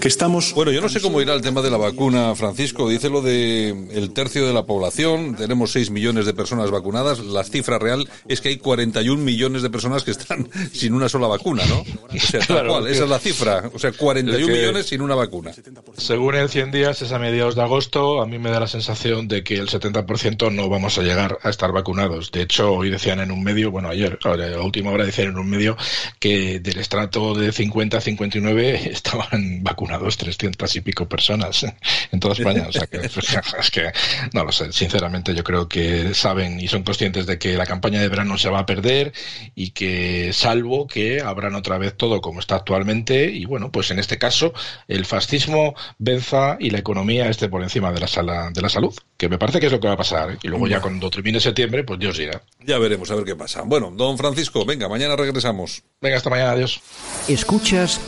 que 0.00 0.08
estamos. 0.08 0.52
Bueno, 0.52 0.70
yo 0.70 0.82
no 0.82 0.90
sé 0.90 1.00
cómo 1.00 1.22
irá 1.22 1.32
el 1.32 1.40
tema 1.40 1.62
de 1.62 1.70
la 1.70 1.78
vacuna, 1.78 2.34
Francisco. 2.34 2.90
Dice 2.90 3.08
lo 3.08 3.22
de 3.22 3.70
el 3.70 4.12
tercio 4.12 4.46
de 4.46 4.52
la 4.52 4.66
población. 4.66 5.34
Tenemos 5.34 5.72
6 5.72 5.90
millones 5.90 6.26
de 6.26 6.34
personas 6.34 6.70
vacunadas. 6.70 7.20
La 7.20 7.42
cifra 7.42 7.78
real 7.78 8.06
es 8.28 8.42
que 8.42 8.50
hay 8.50 8.58
41 8.58 9.22
millones 9.22 9.62
de 9.62 9.70
personas 9.70 10.04
que 10.04 10.10
están 10.10 10.50
sin 10.72 10.92
una 10.92 11.08
sola 11.08 11.26
vacuna, 11.26 11.64
¿no? 11.64 11.78
O 11.80 12.18
sea, 12.18 12.40
tal 12.40 12.66
cual, 12.66 12.86
esa 12.88 13.04
es 13.04 13.10
la 13.10 13.18
cifra. 13.18 13.70
O 13.72 13.78
sea, 13.78 13.92
41 13.92 14.46
millones 14.46 14.86
sin 14.86 15.00
una 15.00 15.14
vacuna. 15.14 15.52
Según 15.96 16.34
el 16.34 16.50
100 16.50 16.70
días, 16.70 17.00
es 17.00 17.12
a 17.12 17.18
mediados 17.18 17.54
de 17.54 17.62
agosto. 17.62 18.20
A 18.20 18.26
mí 18.26 18.38
me 18.38 18.50
da 18.50 18.60
la 18.60 18.66
sensación 18.66 19.26
de 19.26 19.42
que 19.42 19.54
el 19.54 19.68
70% 19.68 20.52
no 20.52 20.68
vamos 20.68 20.98
a 20.98 21.02
llegar 21.02 21.38
a 21.42 21.48
estar 21.48 21.72
vacunados. 21.72 22.30
De 22.30 22.42
hecho, 22.42 22.72
hoy 22.72 22.90
decían 22.90 23.20
en 23.20 23.30
un 23.30 23.42
medio, 23.42 23.70
bueno, 23.70 23.88
ayer, 23.88 24.18
a 24.22 24.60
última 24.60 24.90
hora 24.90 25.06
decían 25.06 25.28
en 25.28 25.38
un 25.38 25.48
medio 25.48 25.78
que 26.20 26.60
del 26.60 26.78
estrato 26.78 27.34
de 27.34 27.52
50 27.52 27.96
a 27.96 28.00
59 28.02 28.65
estaban 28.90 29.62
vacunados 29.62 30.16
300 30.16 30.76
y 30.76 30.80
pico 30.80 31.08
personas 31.08 31.66
en 32.12 32.20
toda 32.20 32.34
España. 32.34 32.66
O 32.68 32.72
sea, 32.72 32.86
que 32.86 32.98
es 33.58 33.70
que, 33.70 33.92
no 34.32 34.44
lo 34.44 34.52
sé. 34.52 34.72
Sinceramente, 34.72 35.34
yo 35.34 35.44
creo 35.44 35.68
que 35.68 36.14
saben 36.14 36.60
y 36.60 36.68
son 36.68 36.82
conscientes 36.82 37.26
de 37.26 37.38
que 37.38 37.56
la 37.56 37.66
campaña 37.66 38.00
de 38.00 38.08
verano 38.08 38.38
se 38.38 38.48
va 38.48 38.60
a 38.60 38.66
perder 38.66 39.12
y 39.54 39.70
que 39.70 40.32
salvo 40.32 40.86
que 40.86 41.20
abran 41.20 41.54
otra 41.54 41.78
vez 41.78 41.96
todo 41.96 42.20
como 42.20 42.40
está 42.40 42.56
actualmente 42.56 43.30
y 43.30 43.44
bueno, 43.44 43.70
pues 43.70 43.90
en 43.90 43.98
este 43.98 44.18
caso 44.18 44.52
el 44.88 45.04
fascismo 45.04 45.74
venza 45.98 46.56
y 46.60 46.70
la 46.70 46.78
economía 46.78 47.28
esté 47.28 47.48
por 47.48 47.62
encima 47.62 47.92
de 47.92 48.00
la 48.00 48.08
sala 48.08 48.50
de 48.50 48.62
la 48.62 48.68
salud, 48.68 48.94
que 49.16 49.28
me 49.28 49.38
parece 49.38 49.60
que 49.60 49.66
es 49.66 49.72
lo 49.72 49.80
que 49.80 49.88
va 49.88 49.94
a 49.94 49.98
pasar 49.98 50.38
y 50.42 50.48
luego 50.48 50.66
ya 50.66 50.80
cuando 50.80 51.10
termine 51.10 51.40
septiembre, 51.40 51.84
pues 51.84 51.98
Dios 51.98 52.18
dirá. 52.18 52.42
Ya 52.64 52.78
veremos 52.78 53.10
a 53.10 53.14
ver 53.14 53.24
qué 53.24 53.36
pasa. 53.36 53.62
Bueno, 53.62 53.92
don 53.94 54.18
Francisco, 54.18 54.64
venga, 54.64 54.88
mañana 54.88 55.16
regresamos. 55.16 55.82
Venga, 56.00 56.16
hasta 56.16 56.30
mañana, 56.30 56.52
adiós. 56.52 56.80
Escuchas 57.28 58.00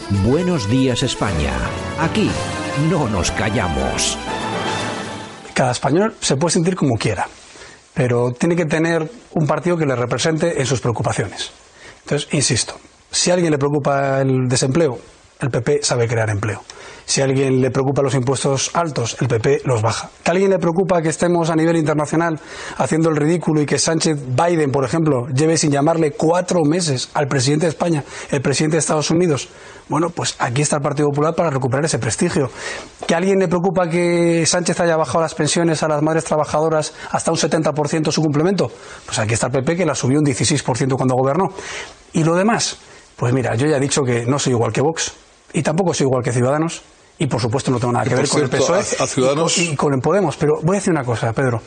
Buenos 0.49 0.71
Días 0.71 1.03
España. 1.03 1.53
Aquí 2.01 2.31
no 2.91 3.07
nos 3.07 3.31
callamos. 3.33 4.17
Cada 5.53 5.73
español 5.73 6.15
se 6.23 6.37
puede 6.37 6.55
sentir 6.55 6.75
como 6.75 6.97
quiera 6.97 7.29
pero 7.93 8.33
tiene 8.33 8.57
que 8.57 8.65
tener 8.65 9.11
un 9.35 9.47
partido 9.47 9.77
que 9.77 9.85
le 9.85 9.95
represente 9.95 10.59
en 10.59 10.65
sus 10.65 10.81
preocupaciones. 10.81 11.51
Entonces, 12.05 12.33
insisto, 12.33 12.81
si 13.11 13.31
a 13.31 13.35
alguien 13.35 13.53
le 13.53 13.59
preocupa 13.59 14.23
el 14.23 14.49
desempleo, 14.49 14.99
el 15.41 15.51
PP 15.51 15.81
sabe 15.83 16.09
crear 16.09 16.31
empleo. 16.31 16.63
Si 17.09 17.23
a 17.23 17.25
alguien 17.25 17.63
le 17.63 17.71
preocupa 17.71 18.03
los 18.03 18.15
impuestos 18.15 18.71
altos, 18.75 19.17
el 19.23 19.29
PP 19.29 19.63
los 19.65 19.81
baja. 19.81 20.11
Que 20.23 20.31
a 20.31 20.33
alguien 20.33 20.51
le 20.51 20.59
preocupa 20.59 21.01
que 21.01 21.09
estemos 21.09 21.49
a 21.49 21.57
nivel 21.57 21.77
internacional 21.77 22.39
haciendo 22.77 23.09
el 23.09 23.17
ridículo 23.17 23.63
y 23.63 23.67
que 23.67 23.79
Sánchez 23.79 24.19
Biden, 24.37 24.71
por 24.71 24.85
ejemplo, 24.85 25.27
lleve 25.29 25.57
sin 25.57 25.71
llamarle 25.71 26.13
cuatro 26.13 26.61
meses 26.67 27.09
al 27.15 27.27
presidente 27.27 27.65
de 27.65 27.71
España, 27.71 28.05
el 28.31 28.43
presidente 28.43 28.75
de 28.75 28.81
Estados 28.81 29.11
Unidos. 29.11 29.49
Bueno, 29.89 30.11
pues 30.11 30.37
aquí 30.39 30.61
está 30.61 30.77
el 30.77 30.83
Partido 30.83 31.09
Popular 31.09 31.35
para 31.35 31.49
recuperar 31.49 31.87
ese 31.87 31.99
prestigio. 31.99 32.51
Que 33.07 33.15
a 33.15 33.17
alguien 33.17 33.39
le 33.39 33.49
preocupa 33.49 33.89
que 33.89 34.45
Sánchez 34.45 34.79
haya 34.81 34.99
bajado 34.99 35.23
las 35.23 35.35
pensiones 35.35 35.83
a 35.83 35.89
las 35.89 36.03
madres 36.03 36.25
trabajadoras 36.25 36.93
hasta 37.11 37.31
un 37.31 37.39
70% 37.39 38.13
su 38.13 38.21
complemento. 38.21 38.71
Pues 39.07 39.19
aquí 39.19 39.33
está 39.33 39.47
el 39.47 39.53
PP 39.55 39.77
que 39.79 39.87
la 39.87 39.95
subió 39.95 40.19
un 40.19 40.27
16% 40.27 40.95
cuando 40.95 41.15
gobernó. 41.15 41.47
Y 42.13 42.23
lo 42.23 42.35
demás, 42.35 42.77
pues 43.17 43.33
mira, 43.33 43.55
yo 43.55 43.67
ya 43.67 43.79
he 43.79 43.81
dicho 43.81 44.03
que 44.03 44.27
no 44.27 44.39
soy 44.39 44.53
igual 44.53 44.75
que 44.75 44.83
Vox 44.83 45.28
y 45.53 45.63
tampoco 45.63 45.95
soy 45.95 46.07
igual 46.07 46.23
que 46.23 46.33
Ciudadanos 46.33 46.83
y 47.19 47.27
por 47.27 47.41
supuesto 47.41 47.71
no 47.71 47.79
tengo 47.79 47.93
nada 47.93 48.05
que 48.05 48.15
ver 48.15 48.29
con 48.29 48.43
el 48.43 48.49
PSOE 48.49 48.83
y, 49.57 49.77
con 49.77 49.93
el 49.95 50.01
Podemos. 50.01 50.37
Pero 50.37 50.55
voy 50.63 50.77
a 50.77 50.79
decir 50.79 50.93
una 50.93 51.05
cosa, 51.05 51.33
Pedro. 51.33 51.61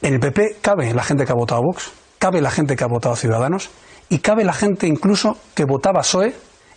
En 0.00 0.14
el 0.14 0.20
PP 0.20 0.58
cabe 0.60 0.92
la 0.94 1.02
gente 1.02 1.24
que 1.24 1.32
ha 1.32 1.34
votado 1.34 1.60
a 1.60 1.64
Vox, 1.64 1.92
cabe 2.18 2.40
la 2.40 2.50
gente 2.50 2.76
que 2.76 2.84
ha 2.84 2.88
votado 2.88 3.14
a 3.14 3.16
Ciudadanos 3.16 3.70
y 4.08 4.18
cabe 4.18 4.44
la 4.44 4.52
gente 4.52 4.86
incluso 4.86 5.36
que 5.54 5.64
votaba 5.64 6.00
a 6.00 6.02
PSOE 6.02 6.34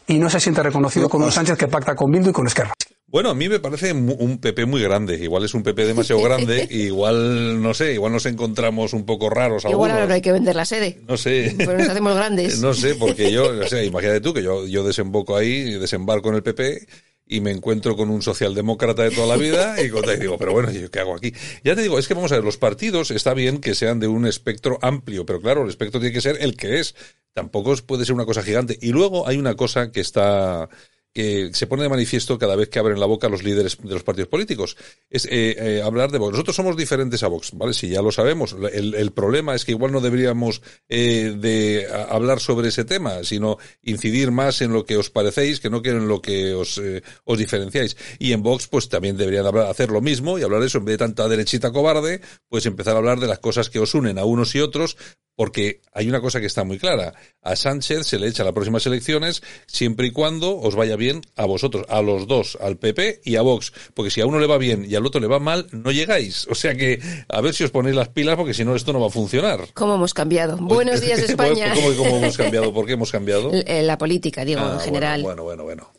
y 0.08 0.20
no 0.20 0.30
se 0.30 0.40
siente 0.40 0.62
reconocido 0.62 1.10
con 1.10 1.22
un 1.22 1.32
Sánchez 1.32 1.58
que 1.58 1.68
pacta 1.68 1.96
con 1.96 2.12
Bildu 2.12 2.30
y 2.30 2.34
con 2.34 2.48
Esquerra. 2.48 2.74
Bueno, 3.16 3.30
a 3.30 3.34
mí 3.34 3.48
me 3.48 3.62
parece 3.62 3.94
un 3.94 4.40
PP 4.40 4.66
muy 4.66 4.82
grande. 4.82 5.16
Igual 5.16 5.46
es 5.46 5.54
un 5.54 5.64
PP 5.64 5.86
demasiado 5.86 6.22
grande. 6.26 6.68
igual, 6.70 7.62
no 7.62 7.74
sé, 7.74 7.94
igual 7.94 8.12
nos 8.12 8.26
encontramos 8.26 8.92
un 8.92 9.06
poco 9.06 9.30
raros. 9.30 9.64
Igual 9.64 9.92
ahora 9.92 10.06
no 10.06 10.16
hay 10.16 10.22
que 10.22 10.34
vender 10.34 10.54
la 10.54 10.66
sede. 10.66 11.00
No 11.08 11.16
sé. 11.16 11.56
Pero 11.58 11.78
nos 11.78 11.88
hacemos 11.88 12.14
grandes. 12.14 12.60
No 12.66 12.74
sé, 12.74 12.96
porque 12.96 13.32
yo, 13.32 13.58
o 13.58 13.68
sea, 13.70 13.86
imagínate 13.86 14.20
tú 14.20 14.34
que 14.34 14.44
yo, 14.44 14.68
yo 14.68 14.84
desemboco 14.84 15.38
ahí, 15.38 15.80
desembarco 15.80 16.28
en 16.28 16.36
el 16.36 16.44
PP 16.44 16.88
y 17.26 17.40
me 17.40 17.52
encuentro 17.52 17.96
con 17.96 18.10
un 18.10 18.22
socialdemócrata 18.22 19.04
de 19.04 19.12
toda 19.12 19.28
la 19.28 19.38
vida 19.38 19.80
y, 19.80 19.84
digo, 20.20 20.38
pero 20.38 20.52
bueno, 20.52 20.70
¿qué 20.92 21.00
hago 21.00 21.16
aquí? 21.16 21.32
Ya 21.64 21.74
te 21.74 21.84
digo, 21.84 21.98
es 21.98 22.10
que 22.10 22.16
vamos 22.16 22.34
a 22.34 22.36
ver, 22.36 22.44
los 22.44 22.58
partidos 22.58 23.12
está 23.12 23.34
bien 23.34 23.60
que 23.62 23.76
sean 23.76 24.02
de 24.02 24.08
un 24.08 24.28
espectro 24.28 24.78
amplio, 24.82 25.26
pero 25.26 25.40
claro, 25.40 25.64
el 25.64 25.70
espectro 25.70 26.02
tiene 26.02 26.14
que 26.14 26.20
ser 26.20 26.36
el 26.42 26.58
que 26.58 26.82
es. 26.82 26.96
Tampoco 27.32 27.74
puede 27.78 28.04
ser 28.04 28.14
una 28.14 28.26
cosa 28.26 28.44
gigante. 28.44 28.78
Y 28.82 28.90
luego 28.90 29.26
hay 29.26 29.38
una 29.38 29.56
cosa 29.56 29.94
que 29.94 30.02
está 30.02 30.68
que 31.16 31.52
se 31.54 31.66
pone 31.66 31.84
de 31.84 31.90
manifiesto 31.90 32.38
cada 32.38 32.58
vez 32.58 32.68
que 32.68 32.78
abren 32.78 33.00
la 33.00 33.06
boca 33.06 33.30
los 33.30 33.42
líderes 33.42 33.78
de 33.82 33.94
los 33.94 34.04
partidos 34.04 34.28
políticos. 34.28 34.76
Es 35.10 35.24
eh, 35.26 35.56
eh, 35.58 35.82
hablar 35.82 36.12
de 36.12 36.18
Vox. 36.18 36.34
Nosotros 36.34 36.58
somos 36.58 36.76
diferentes 36.76 37.24
a 37.24 37.30
Vox, 37.30 37.52
¿vale? 37.54 37.74
Si 37.74 37.88
ya 37.88 38.02
lo 38.02 38.12
sabemos. 38.12 38.54
El, 38.74 39.12
problema 39.14 39.56
es 39.56 39.64
que 39.64 39.72
igual 39.72 39.94
no 39.94 40.02
deberíamos 40.02 40.62
eh, 40.90 41.34
de 41.40 41.88
hablar 42.10 42.42
sobre 42.42 42.68
ese 42.68 42.84
tema, 42.84 43.24
sino 43.24 43.58
incidir 43.82 44.32
más 44.32 44.62
en 44.62 44.74
lo 44.74 44.86
que 44.86 44.98
os 44.98 45.10
parecéis, 45.10 45.62
que 45.62 45.70
no 45.70 45.82
que 45.82 45.92
en 45.92 46.10
lo 46.10 46.22
que 46.22 46.54
os, 46.54 46.82
os 47.24 47.38
diferenciáis. 47.40 47.96
Y 48.20 48.34
en 48.34 48.44
Vox, 48.44 48.68
pues 48.68 48.90
también 48.90 49.16
deberían 49.16 49.46
hacer 49.46 49.92
lo 49.92 50.02
mismo 50.02 50.38
y 50.38 50.44
hablar 50.44 50.60
de 50.60 50.68
eso. 50.68 50.80
En 50.80 50.86
vez 50.86 50.96
de 50.96 51.06
tanta 51.06 51.30
derechita 51.30 51.72
cobarde, 51.72 52.20
pues 52.50 52.66
empezar 52.66 52.96
a 52.96 52.98
hablar 52.98 53.22
de 53.22 53.28
las 53.28 53.40
cosas 53.40 53.70
que 53.70 53.80
os 53.80 53.94
unen 53.96 54.20
a 54.20 54.26
unos 54.26 54.54
y 54.54 54.60
otros, 54.60 54.98
porque 55.36 55.82
hay 55.94 56.08
una 56.08 56.22
cosa 56.22 56.40
que 56.40 56.46
está 56.46 56.64
muy 56.64 56.80
clara. 56.80 57.14
A 57.42 57.56
Sánchez 57.56 58.08
se 58.08 58.20
le 58.20 58.28
echa 58.28 58.44
las 58.44 58.54
próximas 58.54 58.86
elecciones 58.86 59.44
siempre 59.68 60.08
y 60.08 60.12
cuando 60.12 60.58
os 60.58 60.76
vaya 60.76 60.96
bien 60.96 61.22
a 61.36 61.46
vosotros, 61.46 61.86
a 61.90 62.02
los 62.02 62.28
dos, 62.28 62.58
al 62.62 62.78
PP 62.78 63.22
y 63.24 63.36
a 63.36 63.42
Vox. 63.42 63.74
Porque 63.94 64.12
si 64.12 64.22
a 64.22 64.26
uno 64.26 64.40
le 64.40 64.48
va 64.48 64.58
bien 64.58 64.86
y 64.90 64.96
al 64.96 65.06
otro 65.06 65.22
le 65.22 65.28
va 65.28 65.40
mal, 65.40 65.68
no 65.72 65.92
llegáis. 65.92 66.48
O 66.50 66.56
sea 66.56 66.76
que 66.76 67.00
a 67.28 67.42
ver 67.42 67.54
si 67.54 67.64
os 67.64 67.72
ponéis 67.72 67.96
las 67.96 68.10
pilas 68.10 68.38
porque 68.38 68.54
si 68.54 68.64
no 68.64 68.76
esto 68.76 68.94
no 68.94 69.00
va 69.00 69.08
a 69.08 69.12
funcionar. 69.12 69.68
¿Cómo 69.74 69.96
hemos 69.96 70.14
cambiado? 70.14 70.58
Buenos 70.58 71.02
días 71.02 71.20
España. 71.30 71.74
¿Cómo, 71.74 72.18
hemos 72.18 72.38
cambiado? 72.38 72.74
¿Por 72.74 72.86
qué 72.86 72.94
hemos 72.94 73.12
cambiado? 73.12 73.52
La 73.66 73.98
política, 73.98 74.46
digo, 74.46 74.62
en 74.62 74.68
ah, 74.68 74.80
general. 74.80 75.22
bueno, 75.22 75.44
bueno. 75.44 75.64
bueno. 75.64 75.92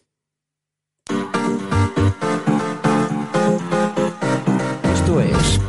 Esto 4.94 5.20
es 5.20 5.60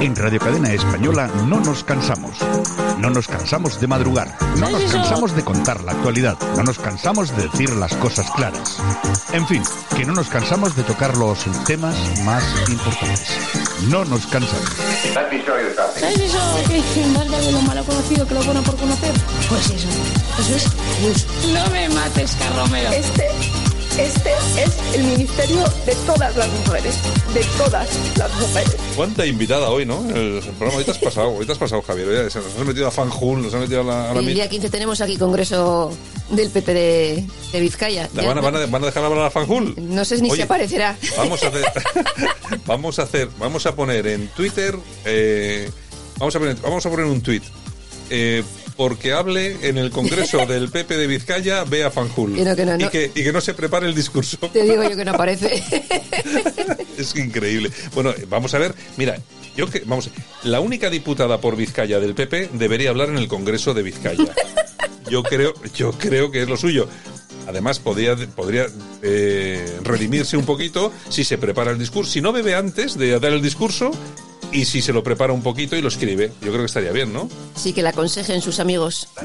En 0.00 0.16
Radio 0.16 0.40
Cadena 0.40 0.72
Española 0.72 1.30
no 1.46 1.60
nos 1.60 1.84
cansamos. 1.84 2.32
No 2.98 3.10
nos 3.10 3.28
cansamos 3.28 3.80
de 3.80 3.86
madrugar. 3.86 4.36
No 4.58 4.68
nos 4.68 4.90
cansamos 4.90 5.36
de 5.36 5.44
contar 5.44 5.84
la 5.84 5.92
actualidad. 5.92 6.36
No 6.56 6.64
nos 6.64 6.80
cansamos 6.80 7.30
de 7.36 7.44
decir 7.44 7.70
las 7.76 7.94
cosas 7.94 8.28
claras. 8.32 8.78
En 9.32 9.46
fin, 9.46 9.62
que 9.96 10.04
no 10.04 10.14
nos 10.14 10.28
cansamos 10.30 10.74
de 10.74 10.82
tocar 10.82 11.16
los 11.16 11.38
temas 11.64 11.94
más 12.24 12.42
importantes. 12.68 13.38
No 13.88 14.04
nos 14.04 14.26
cansamos. 14.26 14.70
¿Sabes 15.14 16.18
eso? 16.18 16.38
Que 16.92 17.06
más 17.06 17.30
vale 17.30 17.52
lo 17.52 17.62
malo 17.62 17.84
conocido 17.84 18.26
que 18.26 18.34
lo 18.34 18.42
bueno 18.42 18.62
por 18.62 18.76
conocer. 18.76 19.14
Pues 19.48 19.70
eso. 19.70 19.88
Eso 20.40 20.56
es. 21.08 21.26
No 21.52 21.70
me 21.70 21.88
mates, 21.90 22.34
Carromero. 22.34 22.90
Este 22.90 23.71
Este 23.98 24.30
es 24.56 24.94
el 24.94 25.04
ministerio 25.04 25.64
de 25.84 25.94
todas 26.06 26.34
las 26.36 26.48
mujeres, 26.48 26.94
de 27.34 27.44
todas 27.58 27.88
las 28.16 28.34
mujeres. 28.40 28.76
Cuánta 28.96 29.26
invitada 29.26 29.68
hoy, 29.68 29.84
¿no? 29.84 30.00
El, 30.08 30.40
programa 30.58 30.78
hoy 30.78 30.84
te 30.84 30.92
has 30.92 30.98
pasado, 30.98 31.28
hoy 31.30 31.44
te 31.44 31.52
has 31.52 31.58
pasado, 31.58 31.82
Javier. 31.82 32.08
Hoy 32.08 32.24
nos 32.24 32.36
has 32.36 32.66
metido 32.66 32.86
a 32.86 32.90
Fanjul, 32.90 33.42
nos 33.42 33.52
has 33.54 33.60
metido 33.60 33.82
a 33.82 33.84
la... 33.84 34.10
A 34.10 34.14
la 34.14 34.20
El 34.20 34.34
día 34.34 34.48
15 34.48 34.70
tenemos 34.70 35.00
aquí 35.02 35.18
congreso 35.18 35.92
del 36.30 36.48
PP 36.50 36.74
de, 36.74 37.26
de 37.52 37.60
Vizcaya. 37.60 38.08
¿La 38.14 38.24
van, 38.24 38.38
a, 38.38 38.40
van 38.40 38.56
a- 38.56 38.66
van 38.66 38.82
a 38.82 38.86
dejar 38.86 39.04
hablar 39.04 39.26
a 39.26 39.30
Fanjul? 39.30 39.74
No 39.78 40.04
sé 40.06 40.16
ni 40.22 40.28
si 40.28 40.32
Oye, 40.34 40.42
aparecerá. 40.44 40.96
Vamos 41.18 41.42
a 41.42 41.48
hacer, 41.48 41.64
vamos 42.66 42.98
a 42.98 43.02
hacer, 43.02 43.28
vamos 43.38 43.66
a 43.66 43.74
poner 43.76 44.06
en 44.06 44.28
Twitter, 44.28 44.74
eh, 45.04 45.70
vamos 46.18 46.34
a 46.34 46.38
poner, 46.38 46.56
vamos 46.62 46.86
a 46.86 46.90
poner 46.90 47.04
un 47.06 47.20
tweet. 47.20 47.42
Eh, 48.08 48.42
porque 48.76 49.12
hable 49.12 49.68
en 49.68 49.78
el 49.78 49.90
Congreso 49.90 50.44
del 50.46 50.70
PP 50.70 50.96
de 50.96 51.06
Vizcaya, 51.06 51.64
vea 51.64 51.90
Fanjul. 51.90 52.34
Que 52.34 52.44
no, 52.44 52.56
que 52.56 52.64
no, 52.64 52.76
no. 52.76 52.86
Y, 52.86 52.88
que, 52.88 53.10
y 53.14 53.22
que 53.22 53.32
no 53.32 53.40
se 53.40 53.54
prepare 53.54 53.86
el 53.86 53.94
discurso. 53.94 54.36
Te 54.52 54.62
digo 54.62 54.82
yo 54.82 54.96
que 54.96 55.04
no 55.04 55.12
aparece. 55.12 55.62
Es 56.98 57.16
increíble. 57.16 57.70
Bueno, 57.94 58.14
vamos 58.28 58.52
a 58.54 58.58
ver, 58.58 58.74
mira, 58.96 59.16
yo 59.56 59.68
que, 59.68 59.80
vamos, 59.86 60.10
la 60.44 60.60
única 60.60 60.90
diputada 60.90 61.40
por 61.40 61.56
Vizcaya 61.56 62.00
del 62.00 62.14
PP 62.14 62.50
debería 62.52 62.90
hablar 62.90 63.08
en 63.08 63.18
el 63.18 63.28
Congreso 63.28 63.74
de 63.74 63.82
Vizcaya. 63.82 64.26
Yo 65.10 65.22
creo, 65.22 65.54
yo 65.74 65.92
creo 65.92 66.30
que 66.30 66.42
es 66.42 66.48
lo 66.48 66.56
suyo. 66.56 66.88
Además, 67.46 67.80
podría, 67.80 68.16
podría 68.34 68.66
eh, 69.02 69.78
redimirse 69.82 70.36
un 70.36 70.46
poquito 70.46 70.92
si 71.08 71.24
se 71.24 71.38
prepara 71.38 71.72
el 71.72 71.78
discurso. 71.78 72.12
Si 72.12 72.20
no 72.20 72.32
bebe 72.32 72.54
antes 72.54 72.96
de 72.96 73.18
dar 73.18 73.32
el 73.32 73.42
discurso 73.42 73.90
y 74.52 74.64
si 74.64 74.82
se 74.82 74.92
lo 74.92 75.02
prepara 75.02 75.32
un 75.32 75.42
poquito 75.42 75.76
y 75.76 75.82
lo 75.82 75.88
escribe. 75.88 76.32
Yo 76.40 76.48
creo 76.48 76.58
que 76.58 76.66
estaría 76.66 76.92
bien, 76.92 77.12
¿no? 77.12 77.28
Sí, 77.56 77.72
que 77.72 77.82
la 77.82 77.90
aconsejen 77.90 78.40
sus 78.40 78.60
amigos. 78.60 79.08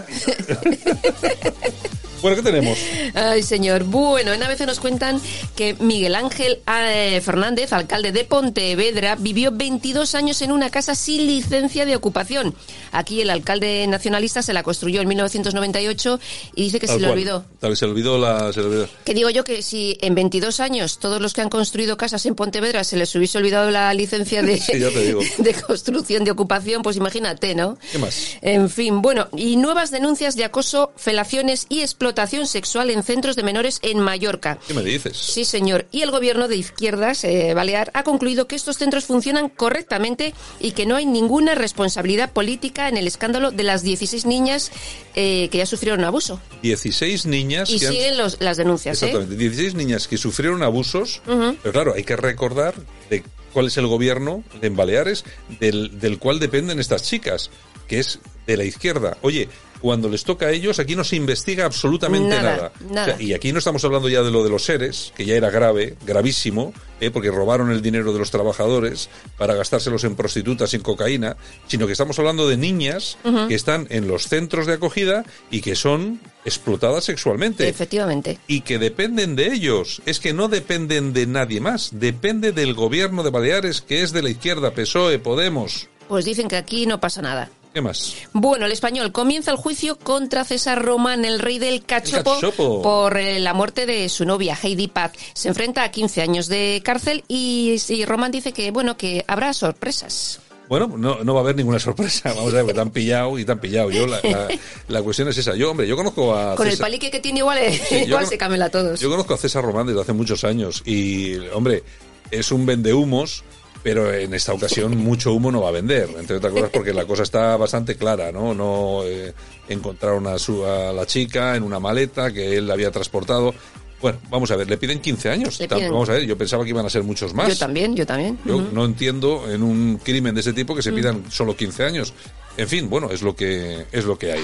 Bueno, 2.21 2.35
¿qué 2.35 2.43
tenemos? 2.43 2.77
Ay, 3.13 3.43
señor. 3.43 3.83
Bueno, 3.83 4.33
en 4.33 4.41
ABC 4.41 4.61
nos 4.65 4.79
cuentan 4.79 5.21
que 5.55 5.75
Miguel 5.75 6.15
Ángel 6.15 6.59
eh, 6.67 7.21
Fernández, 7.23 7.73
alcalde 7.73 8.11
de 8.11 8.23
Pontevedra, 8.23 9.15
vivió 9.15 9.51
22 9.51 10.15
años 10.15 10.41
en 10.41 10.51
una 10.51 10.71
casa 10.71 10.95
sin 10.95 11.27
licencia 11.27 11.85
de 11.85 11.95
ocupación. 11.95 12.55
Aquí 12.91 13.21
el 13.21 13.29
alcalde 13.29 13.85
nacionalista 13.87 14.41
se 14.41 14.53
la 14.53 14.63
construyó 14.63 15.01
en 15.01 15.07
1998 15.09 16.19
y 16.55 16.63
dice 16.63 16.79
que 16.79 16.87
Tal 16.87 16.95
se 16.95 17.01
le 17.01 17.07
cual. 17.07 17.17
olvidó. 17.17 17.45
Tal 17.59 17.69
vez 17.69 17.79
se 17.79 17.85
le 17.85 17.91
olvidó 17.91 18.17
la... 18.17 18.51
Se 18.51 18.61
le 18.61 18.65
olvidó. 18.67 18.89
Que 19.05 19.13
digo 19.13 19.29
yo 19.29 19.43
que 19.43 19.61
si 19.61 19.97
en 20.01 20.15
22 20.15 20.59
años 20.59 20.97
todos 20.99 21.21
los 21.21 21.33
que 21.33 21.41
han 21.41 21.49
construido 21.49 21.97
casas 21.97 22.25
en 22.25 22.33
Pontevedra 22.33 22.83
se 22.83 22.97
les 22.97 23.13
hubiese 23.15 23.37
olvidado 23.37 23.69
la 23.69 23.93
licencia 23.93 24.41
de, 24.41 24.57
Sí, 24.59 24.79
ya 24.79 24.89
te 24.89 25.05
digo. 25.05 25.21
de 25.37 25.53
construcción 25.53 26.23
de 26.23 26.31
ocupación, 26.31 26.81
pues 26.81 26.97
imagínate, 26.97 27.53
¿no? 27.53 27.77
¿Qué 27.91 27.99
más? 27.99 28.37
En 28.41 28.69
fin, 28.71 29.01
bueno, 29.03 29.27
y 29.37 29.55
nuevas 29.57 29.91
denuncias 29.91 30.35
de 30.35 30.45
acoso, 30.45 30.91
felaciones 30.97 31.67
y 31.69 31.81
explotación 31.81 32.16
sexual 32.25 32.89
en 32.89 33.03
centros 33.03 33.35
de 33.35 33.43
menores 33.43 33.79
en 33.83 33.99
Mallorca. 33.99 34.57
¿Qué 34.67 34.73
me 34.73 34.81
dices? 34.83 35.15
Sí, 35.15 35.45
señor. 35.45 35.85
Y 35.91 36.01
el 36.01 36.11
gobierno 36.11 36.47
de 36.47 36.55
izquierdas, 36.55 37.23
eh, 37.23 37.53
Balear, 37.53 37.91
ha 37.93 38.03
concluido 38.03 38.47
que 38.47 38.55
estos 38.55 38.77
centros 38.77 39.05
funcionan 39.05 39.49
correctamente 39.49 40.33
y 40.59 40.71
que 40.71 40.85
no 40.85 40.95
hay 40.95 41.05
ninguna 41.05 41.53
responsabilidad 41.55 42.31
política 42.33 42.87
en 42.89 42.97
el 42.97 43.05
escándalo 43.07 43.51
de 43.51 43.63
las 43.63 43.83
16 43.83 44.25
niñas 44.25 44.71
eh, 45.15 45.49
que 45.51 45.59
ya 45.59 45.65
sufrieron 45.65 46.03
abuso. 46.03 46.39
16 46.63 47.25
niñas 47.25 47.69
Y 47.69 47.79
que 47.79 47.87
han- 47.87 47.93
siguen 47.93 48.17
los- 48.17 48.39
las 48.41 48.57
denuncias, 48.57 49.01
¿eh? 49.01 49.05
Exactamente, 49.07 49.35
16 49.35 49.75
niñas 49.75 50.07
que 50.07 50.17
sufrieron 50.17 50.63
abusos, 50.63 51.21
pero 51.25 51.71
claro, 51.71 51.93
hay 51.95 52.03
que 52.03 52.15
recordar 52.15 52.73
de 53.09 53.23
cuál 53.53 53.67
es 53.67 53.77
el 53.77 53.87
gobierno 53.87 54.43
en 54.61 54.75
Baleares 54.75 55.23
del, 55.59 55.99
del 55.99 56.19
cual 56.19 56.39
dependen 56.39 56.79
estas 56.79 57.03
chicas, 57.03 57.49
que 57.87 57.99
es 57.99 58.19
de 58.45 58.57
la 58.57 58.63
izquierda. 58.63 59.17
Oye, 59.21 59.49
cuando 59.87 60.09
les 60.09 60.25
toca 60.25 60.47
a 60.47 60.51
ellos, 60.51 60.79
aquí 60.79 60.97
no 60.97 61.05
se 61.05 61.15
investiga 61.15 61.63
absolutamente 61.63 62.27
Nada, 62.35 62.41
nada. 62.41 62.71
nada. 62.91 63.13
O 63.13 63.17
sea, 63.17 63.25
y 63.25 63.33
aquí 63.33 63.53
no 63.53 63.59
estamos 63.59 63.85
hablando 63.85 64.09
ya 64.09 64.21
de 64.21 64.31
lo 64.31 64.43
de 64.43 64.49
los 64.49 64.65
seres, 64.65 65.13
que 65.15 65.23
ya 65.23 65.35
era 65.35 65.49
grave, 65.49 65.95
gravísimo, 66.05 66.73
¿eh? 66.99 67.09
porque 67.09 67.31
robaron 67.31 67.71
el 67.71 67.81
dinero 67.81 68.11
de 68.11 68.19
los 68.19 68.29
trabajadores 68.29 69.09
para 69.37 69.55
gastárselos 69.55 70.03
en 70.03 70.17
prostitutas 70.17 70.73
y 70.73 70.75
en 70.75 70.81
cocaína, 70.81 71.37
sino 71.67 71.85
que 71.85 71.93
estamos 71.93 72.19
hablando 72.19 72.49
de 72.49 72.57
niñas 72.57 73.17
que 73.47 73.55
están 73.55 73.87
en 73.89 74.09
los 74.09 74.27
centros 74.27 74.65
de 74.65 74.73
acogida 74.73 75.23
y 75.49 75.61
que 75.61 75.77
son 75.77 76.19
explotadas 76.43 77.05
sexualmente 77.05 77.69
Efectivamente. 77.69 78.39
y 78.45 78.59
que 78.61 78.79
dependen 78.79 79.37
de 79.37 79.53
ellos. 79.53 80.01
Es 80.05 80.19
que 80.19 80.33
no 80.33 80.49
dependen 80.49 81.13
de 81.13 81.27
nadie 81.27 81.61
más. 81.61 81.91
Depende 81.93 82.51
del 82.51 82.73
gobierno 82.73 83.23
de 83.23 83.29
Baleares, 83.29 83.79
que 83.79 84.03
es 84.03 84.11
de 84.11 84.21
la 84.21 84.31
izquierda, 84.31 84.71
PSOE, 84.71 85.19
Podemos. 85.19 85.87
Pues 86.09 86.25
dicen 86.25 86.49
que 86.49 86.57
aquí 86.57 86.85
no 86.85 86.99
pasa 86.99 87.21
nada. 87.21 87.49
¿Qué 87.77 87.81
más? 87.83 88.15
Bueno, 88.33 88.65
el 88.65 88.71
español 88.71 89.11
comienza 89.11 89.51
el 89.51 89.57
juicio 89.57 89.99
contra 89.99 90.43
César 90.43 90.83
Román, 90.83 91.25
el 91.25 91.37
rey 91.37 91.59
del 91.59 91.85
cachopo, 91.85 92.33
cachopo. 92.33 92.81
por 92.81 93.17
eh, 93.17 93.37
la 93.39 93.53
muerte 93.53 93.85
de 93.85 94.09
su 94.09 94.25
novia, 94.25 94.57
Heidi 94.59 94.87
Paz. 94.87 95.11
Se 95.35 95.47
enfrenta 95.49 95.83
a 95.83 95.91
15 95.91 96.23
años 96.23 96.47
de 96.47 96.81
cárcel 96.83 97.23
y, 97.27 97.75
y 97.89 98.05
Román 98.05 98.31
dice 98.31 98.51
que, 98.51 98.71
bueno, 98.71 98.97
que 98.97 99.23
habrá 99.27 99.53
sorpresas. 99.53 100.39
Bueno, 100.69 100.91
no, 100.97 101.23
no 101.23 101.33
va 101.35 101.41
a 101.41 101.43
haber 101.43 101.55
ninguna 101.55 101.77
sorpresa. 101.77 102.33
Vamos 102.35 102.51
a 102.55 102.63
ver, 102.63 102.73
te 102.73 102.81
han 102.81 102.89
pillado 102.89 103.37
y 103.37 103.45
te 103.45 103.51
han 103.51 103.59
pillado. 103.59 103.91
Yo, 103.91 104.07
la, 104.07 104.19
la- 104.23 104.47
la 104.87 105.03
cuestión 105.03 105.27
es 105.27 105.37
esa. 105.37 105.55
Yo, 105.55 105.69
hombre, 105.69 105.87
yo 105.87 105.95
conozco 105.95 106.35
a 106.35 106.55
Con 106.55 106.65
el 106.65 106.71
César- 106.73 106.85
palique 106.87 107.11
que 107.11 107.19
tiene 107.19 107.39
igual, 107.41 107.59
eh, 107.59 107.79
Sí, 107.89 107.95
igual 108.07 108.25
se 108.25 108.39
camela 108.39 108.65
a 108.65 108.69
todos. 108.69 108.99
Yo 108.99 109.07
conozco 109.11 109.35
a 109.35 109.37
César 109.37 109.63
Román 109.63 109.85
desde 109.85 110.01
hace 110.01 110.13
muchos 110.13 110.43
años 110.43 110.81
y, 110.83 111.37
hombre, 111.53 111.83
es 112.31 112.51
un 112.51 112.65
vendehumos, 112.65 113.43
pero 113.87 114.13
en 114.13 114.33
esta 114.33 114.51
ocasión 114.53 114.97
mucho 114.97 115.31
humo 115.31 115.49
no 115.49 115.61
va 115.61 115.69
a 115.69 115.71
vender, 115.71 116.09
entre 116.19 116.35
otras 116.35 116.51
cosas 116.51 116.69
porque 116.73 116.93
la 116.93 117.05
cosa 117.05 117.23
está 117.23 117.55
bastante 117.55 117.95
clara, 117.95 118.33
¿no? 118.33 118.53
No 118.53 119.01
eh, 119.05 119.33
encontraron 119.69 120.27
a, 120.27 120.37
su, 120.37 120.65
a 120.65 120.91
la 120.91 121.05
chica 121.05 121.55
en 121.55 121.63
una 121.63 121.79
maleta 121.79 122.33
que 122.33 122.57
él 122.57 122.69
había 122.69 122.91
transportado. 122.91 123.55
Bueno, 124.01 124.19
vamos 124.29 124.51
a 124.51 124.57
ver, 124.57 124.69
le 124.69 124.75
piden 124.77 124.99
15 124.99 125.29
años. 125.29 125.57
Piden- 125.61 125.89
Vamos 125.89 126.09
a 126.09 126.13
ver, 126.13 126.25
yo 126.25 126.37
pensaba 126.37 126.65
que 126.65 126.71
iban 126.71 126.85
a 126.85 126.89
ser 126.89 127.03
muchos 127.03 127.33
más. 127.33 127.47
Yo 127.47 127.57
también, 127.57 127.95
yo 127.95 128.05
también. 128.05 128.37
Yo 128.43 128.59
no 128.73 128.83
entiendo 128.83 129.49
en 129.49 129.63
un 129.63 130.01
crimen 130.03 130.35
de 130.35 130.41
ese 130.41 130.51
tipo 130.51 130.75
que 130.75 130.81
se 130.81 130.91
Mm. 130.91 130.95
pidan 130.95 131.23
solo 131.31 131.55
15 131.55 131.85
años. 131.85 132.13
En 132.57 132.67
fin, 132.67 132.89
bueno, 132.89 133.09
es 133.09 133.21
lo 133.21 133.37
que 133.37 133.85
es 133.91 134.03
lo 134.03 134.19
que 134.19 134.33
hay. 134.33 134.43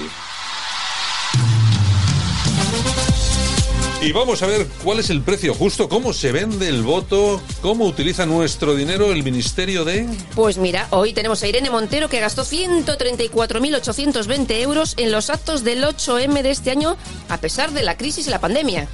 Y 4.04 4.12
vamos 4.12 4.42
a 4.42 4.46
ver 4.46 4.66
cuál 4.82 4.98
es 4.98 5.08
el 5.08 5.22
precio 5.22 5.54
justo, 5.54 5.88
cómo 5.88 6.12
se 6.12 6.30
vende 6.30 6.68
el 6.68 6.82
voto, 6.82 7.40
cómo 7.62 7.86
utiliza 7.86 8.26
nuestro 8.26 8.76
dinero 8.76 9.10
el 9.10 9.22
Ministerio 9.22 9.86
de... 9.86 10.06
Pues 10.34 10.58
mira, 10.58 10.88
hoy 10.90 11.14
tenemos 11.14 11.42
a 11.42 11.48
Irene 11.48 11.70
Montero 11.70 12.10
que 12.10 12.20
gastó 12.20 12.44
134.820 12.44 14.60
euros 14.60 14.92
en 14.98 15.10
los 15.10 15.30
actos 15.30 15.64
del 15.64 15.84
8M 15.84 16.42
de 16.42 16.50
este 16.50 16.70
año, 16.70 16.98
a 17.30 17.38
pesar 17.38 17.72
de 17.72 17.82
la 17.82 17.96
crisis 17.96 18.26
y 18.26 18.30
la 18.30 18.42
pandemia. 18.42 18.88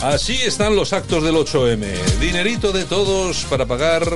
Así 0.00 0.40
están 0.42 0.76
los 0.76 0.92
actos 0.92 1.24
del 1.24 1.34
8M. 1.34 2.00
Dinerito 2.20 2.70
de 2.70 2.84
todos 2.84 3.44
para 3.50 3.66
pagar 3.66 4.06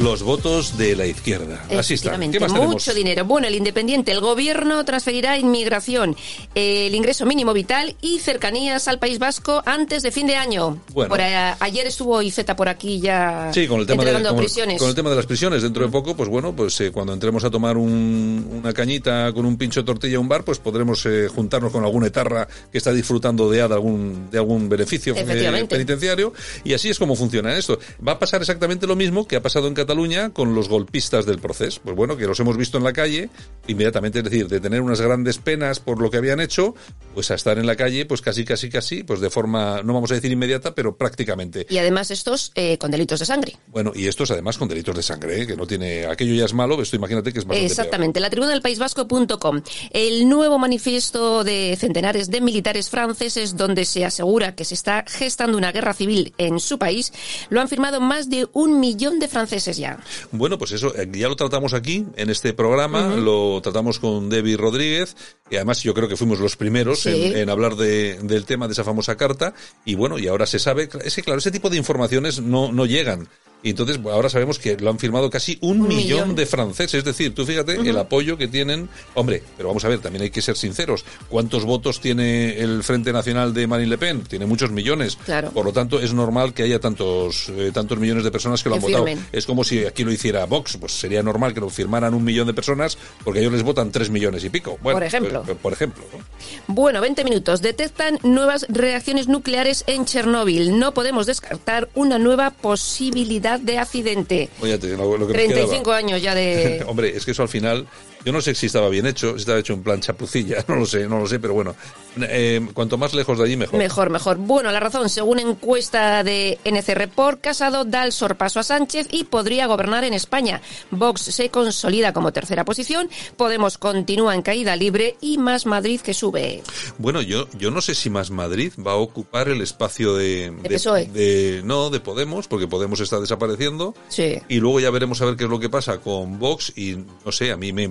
los 0.00 0.22
votos 0.22 0.78
de 0.78 0.96
la 0.96 1.06
izquierda. 1.06 1.62
Así 1.78 1.94
está. 1.94 2.18
¿Qué 2.18 2.40
más 2.40 2.52
mucho 2.52 2.94
dinero. 2.94 3.24
Bueno, 3.26 3.46
el 3.48 3.54
Independiente, 3.54 4.12
el 4.12 4.20
gobierno 4.20 4.82
transferirá 4.84 5.36
inmigración, 5.38 6.16
el 6.54 6.94
ingreso 6.94 7.26
mínimo 7.26 7.52
vital 7.52 7.94
y 8.00 8.18
cercanías 8.18 8.88
al 8.88 8.98
País 8.98 9.18
Vasco 9.18 9.62
antes 9.66 10.02
de 10.02 10.10
fin 10.10 10.26
de 10.26 10.36
año. 10.36 10.78
Bueno. 10.94 11.10
Por, 11.10 11.20
eh, 11.20 11.54
ayer 11.60 11.86
estuvo 11.86 12.22
Iceta 12.22 12.56
por 12.56 12.68
aquí 12.70 12.98
ya 13.00 13.50
Sí, 13.52 13.66
con 13.68 13.80
el 13.80 13.86
tema 13.86 14.02
de, 14.02 14.10
entregando 14.10 14.30
con- 14.30 14.38
prisiones. 14.38 14.78
con 14.78 14.88
el 14.88 14.94
tema 14.94 15.10
de 15.10 15.16
las 15.16 15.26
prisiones. 15.26 15.62
Dentro 15.62 15.84
de 15.84 15.90
poco, 15.92 16.16
pues 16.16 16.30
bueno, 16.30 16.56
pues 16.56 16.80
eh, 16.80 16.90
cuando 16.90 17.12
entremos 17.12 17.44
a 17.44 17.50
tomar 17.50 17.76
un- 17.76 18.48
una 18.62 18.72
cañita 18.72 19.30
con 19.34 19.44
un 19.44 19.58
pincho 19.58 19.80
de 19.80 19.86
tortilla 19.86 20.16
a 20.16 20.20
un 20.20 20.28
bar, 20.28 20.44
pues 20.44 20.58
podremos 20.58 21.04
eh, 21.04 21.28
juntarnos 21.28 21.70
con 21.72 21.84
algún 21.84 22.04
etarra 22.06 22.48
que 22.72 22.78
está 22.78 22.92
disfrutando 22.92 23.50
de, 23.50 23.58
de 23.58 23.62
algún 23.74 24.30
de 24.30 24.38
algún 24.38 24.66
beneficio 24.70 25.14
eh, 25.14 25.66
penitenciario. 25.68 26.32
Y 26.64 26.72
así 26.72 26.88
es 26.88 26.98
como 26.98 27.14
funciona 27.16 27.54
esto. 27.58 27.78
Va 28.06 28.12
a 28.12 28.18
pasar 28.18 28.40
exactamente 28.40 28.86
lo 28.86 28.96
mismo 28.96 29.28
que 29.28 29.36
ha 29.36 29.42
pasado 29.42 29.66
en 29.68 29.74
Cataluña 29.74 29.89
con 30.32 30.54
los 30.54 30.68
golpistas 30.68 31.26
del 31.26 31.38
proceso. 31.38 31.80
Pues 31.82 31.96
bueno, 31.96 32.16
que 32.16 32.26
los 32.26 32.38
hemos 32.40 32.56
visto 32.56 32.78
en 32.78 32.84
la 32.84 32.92
calle 32.92 33.28
inmediatamente, 33.66 34.18
es 34.18 34.24
decir, 34.24 34.48
de 34.48 34.60
tener 34.60 34.80
unas 34.80 35.00
grandes 35.00 35.38
penas 35.38 35.80
por 35.80 36.00
lo 36.00 36.10
que 36.10 36.16
habían 36.16 36.40
hecho, 36.40 36.74
pues 37.14 37.30
a 37.30 37.34
estar 37.34 37.58
en 37.58 37.66
la 37.66 37.76
calle, 37.76 38.06
pues 38.06 38.22
casi, 38.22 38.44
casi, 38.44 38.70
casi, 38.70 39.02
pues 39.02 39.20
de 39.20 39.30
forma, 39.30 39.82
no 39.82 39.92
vamos 39.92 40.10
a 40.10 40.14
decir 40.14 40.30
inmediata, 40.30 40.74
pero 40.74 40.96
prácticamente. 40.96 41.66
Y 41.68 41.78
además 41.78 42.10
estos 42.10 42.52
eh, 42.54 42.78
con 42.78 42.90
delitos 42.90 43.20
de 43.20 43.26
sangre. 43.26 43.56
Bueno, 43.66 43.92
y 43.94 44.06
estos 44.06 44.30
además 44.30 44.58
con 44.58 44.68
delitos 44.68 44.96
de 44.96 45.02
sangre, 45.02 45.42
¿eh? 45.42 45.46
que 45.46 45.56
no 45.56 45.66
tiene. 45.66 46.06
Aquello 46.06 46.34
ya 46.34 46.44
es 46.44 46.54
malo, 46.54 46.80
esto 46.80 46.96
imagínate 46.96 47.32
que 47.32 47.40
es 47.40 47.44
bastante 47.44 47.66
Exactamente, 47.66 48.20
la 48.20 48.30
tribuna 48.30 48.52
del 48.52 48.62
País 48.62 48.78
Vasco.com. 48.78 49.62
El 49.90 50.28
nuevo 50.28 50.58
manifiesto 50.58 51.44
de 51.44 51.76
centenares 51.78 52.30
de 52.30 52.40
militares 52.40 52.88
franceses 52.88 53.56
donde 53.56 53.84
se 53.84 54.04
asegura 54.04 54.54
que 54.54 54.64
se 54.64 54.74
está 54.74 55.04
gestando 55.06 55.58
una 55.58 55.72
guerra 55.72 55.94
civil 55.94 56.32
en 56.38 56.58
su 56.60 56.78
país, 56.78 57.12
lo 57.50 57.60
han 57.60 57.68
firmado 57.68 58.00
más 58.00 58.30
de 58.30 58.48
un 58.52 58.80
millón 58.80 59.18
de 59.18 59.28
franceses 59.28 59.79
ya. 59.80 59.98
Bueno, 60.30 60.58
pues 60.58 60.72
eso, 60.72 60.94
eh, 60.96 61.08
ya 61.12 61.28
lo 61.28 61.36
tratamos 61.36 61.74
aquí, 61.74 62.06
en 62.16 62.30
este 62.30 62.52
programa, 62.52 63.16
lo 63.16 63.60
tratamos 63.62 63.98
con 63.98 64.28
Debbie 64.30 64.56
Rodríguez, 64.56 65.16
y 65.50 65.56
además 65.56 65.82
yo 65.82 65.92
creo 65.94 66.08
que 66.08 66.16
fuimos 66.16 66.38
los 66.38 66.56
primeros 66.56 67.00
Sí. 67.00 67.10
en, 67.10 67.36
en 67.36 67.50
hablar 67.50 67.74
de- 67.76 68.18
del 68.22 68.44
tema 68.44 68.66
de 68.68 68.72
esa 68.74 68.84
famosa 68.84 69.16
carta, 69.16 69.54
y 69.84 69.94
bueno, 69.96 70.18
y 70.18 70.28
ahora 70.28 70.46
se 70.46 70.58
sabe, 70.58 70.88
es 71.04 71.14
que 71.16 71.22
claro, 71.22 71.38
ese 71.38 71.50
tipo 71.50 71.68
de 71.70 71.76
informaciones 71.76 72.40
no, 72.40 72.70
no 72.72 72.86
llegan. 72.86 73.28
Y 73.62 73.70
entonces 73.70 74.00
bueno, 74.00 74.16
ahora 74.16 74.30
sabemos 74.30 74.58
que 74.58 74.76
lo 74.78 74.88
han 74.90 74.98
firmado 74.98 75.28
casi 75.28 75.58
un, 75.60 75.82
Un 75.82 75.88
millón, 75.88 75.98
millón. 75.98 76.34
de 76.34 76.46
franceses. 76.46 76.94
Es 77.00 77.04
decir, 77.04 77.34
tú 77.34 77.44
fíjate 77.44 77.74
el 77.74 77.96
apoyo 77.98 78.38
que 78.38 78.48
tienen. 78.48 78.88
Hombre, 79.14 79.42
pero 79.56 79.68
vamos 79.68 79.84
a 79.84 79.88
ver, 79.88 79.98
también 79.98 80.22
hay 80.22 80.30
que 80.30 80.40
ser 80.40 80.56
sinceros. 80.56 81.04
¿Cuántos 81.28 81.64
votos 81.64 82.00
tiene 82.00 82.58
el 82.60 82.82
Frente 82.82 83.12
Nacional 83.12 83.52
de 83.52 83.66
Marine 83.66 83.90
Le 83.90 83.98
Pen? 83.98 84.22
Tiene 84.22 84.46
muchos 84.46 84.70
millones. 84.70 85.18
Claro. 85.24 85.50
Por 85.50 85.64
lo 85.66 85.72
tanto, 85.72 86.00
es 86.00 86.14
normal 86.14 86.54
que 86.54 86.62
haya 86.62 86.80
tantos, 86.80 87.50
eh, 87.50 87.70
tantos 87.74 87.98
millones 87.98 88.24
de 88.24 88.30
personas 88.30 88.62
que 88.62 88.70
lo 88.70 88.76
Que 88.76 88.78
han 88.78 88.82
votado. 88.82 89.04
firmen. 89.06 89.26
Es 89.32 89.44
como 89.46 89.62
si 89.64 89.84
aquí 89.84 90.04
lo 90.04 90.12
hiciera 90.12 90.46
Vox. 90.46 90.78
Pues 90.78 90.92
sería 90.92 91.22
normal 91.22 91.52
que 91.52 91.60
lo 91.60 91.68
firmaran 91.68 92.14
un 92.14 92.24
millón 92.24 92.46
de 92.46 92.54
personas 92.54 92.96
porque 93.24 93.40
ellos 93.40 93.52
les 93.52 93.62
votan 93.62 93.90
tres 93.92 94.08
millones 94.10 94.42
y 94.44 94.48
pico. 94.50 94.78
Bueno, 94.82 94.98
Por 94.98 95.06
ejemplo. 95.06 95.42
pues, 95.44 95.58
por 95.58 95.72
ejemplo. 95.72 96.04
¿no? 96.16 96.24
Bueno, 96.68 97.00
20 97.00 97.24
minutos. 97.24 97.60
Detectan 97.60 98.18
nuevas 98.22 98.64
reacciones 98.68 99.28
nucleares 99.28 99.84
en 99.86 100.04
Chernóbil. 100.06 100.78
No 100.78 100.94
podemos 100.94 101.26
descartar 101.26 101.88
una 101.94 102.18
nueva 102.18 102.50
posibilidad 102.50 103.49
de 103.58 103.78
accidente. 103.78 104.48
Oye, 104.60 104.78
lo, 104.78 105.26
que 105.26 105.32
me 105.32 105.44
35 105.44 105.82
quedaba. 105.82 105.96
años 105.96 106.22
ya 106.22 106.34
de... 106.34 106.84
Hombre, 106.86 107.16
es 107.16 107.24
que 107.24 107.32
eso 107.32 107.42
al 107.42 107.48
final, 107.48 107.86
yo 108.24 108.32
no 108.32 108.40
sé 108.40 108.54
si 108.54 108.66
estaba 108.66 108.88
bien 108.88 109.06
hecho, 109.06 109.32
si 109.34 109.40
estaba 109.40 109.58
hecho 109.58 109.72
en 109.72 109.82
plan 109.82 110.00
chapucilla, 110.00 110.64
no 110.68 110.76
lo 110.76 110.86
sé, 110.86 111.06
no 111.08 111.18
lo 111.20 111.26
sé, 111.26 111.38
pero 111.40 111.54
bueno, 111.54 111.74
eh, 112.20 112.60
cuanto 112.74 112.98
más 112.98 113.14
lejos 113.14 113.38
de 113.38 113.44
allí 113.44 113.56
mejor. 113.56 113.78
Mejor, 113.78 114.10
mejor. 114.10 114.36
Bueno, 114.38 114.70
la 114.70 114.80
razón, 114.80 115.08
según 115.08 115.38
encuesta 115.38 116.22
de 116.24 116.58
NC 116.64 116.94
Report, 116.94 117.40
Casado 117.40 117.84
da 117.84 118.04
el 118.04 118.12
sorpaso 118.12 118.60
a 118.60 118.62
Sánchez 118.62 119.06
y 119.10 119.24
podría 119.24 119.66
gobernar 119.66 120.04
en 120.04 120.14
España. 120.14 120.60
Vox 120.90 121.22
se 121.22 121.50
consolida 121.50 122.12
como 122.12 122.32
tercera 122.32 122.64
posición, 122.64 123.08
Podemos 123.36 123.78
continúa 123.78 124.34
en 124.34 124.42
caída 124.42 124.76
libre 124.76 125.16
y 125.20 125.38
más 125.38 125.66
Madrid 125.66 126.00
que 126.00 126.14
sube. 126.14 126.62
Bueno, 126.98 127.22
yo, 127.22 127.48
yo 127.58 127.70
no 127.70 127.80
sé 127.80 127.94
si 127.94 128.10
más 128.10 128.30
Madrid 128.30 128.72
va 128.84 128.92
a 128.92 128.96
ocupar 128.96 129.48
el 129.48 129.60
espacio 129.62 130.14
de, 130.14 130.50
¿De 130.62 130.68
PSOE? 130.68 131.06
de- 131.06 131.62
no, 131.64 131.90
de 131.90 132.00
Podemos, 132.00 132.48
porque 132.48 132.66
Podemos 132.68 133.00
está 133.00 133.18
desapareciendo. 133.20 133.94
Sí. 134.08 134.38
Y 134.48 134.56
luego 134.60 134.80
ya 134.80 134.90
veremos 134.90 135.20
a 135.22 135.24
ver 135.26 135.36
qué 135.36 135.44
es 135.44 135.50
lo 135.50 135.60
que 135.60 135.68
pasa 135.70 135.98
con 135.98 136.38
Vox 136.38 136.72
y 136.76 136.96
no 137.24 137.32
sé, 137.32 137.52
a 137.52 137.56
mí 137.56 137.72
me 137.72 137.90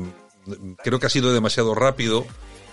creo 0.83 0.99
que 0.99 1.05
ha 1.05 1.09
sido 1.09 1.33
demasiado 1.33 1.75
rápido 1.75 2.25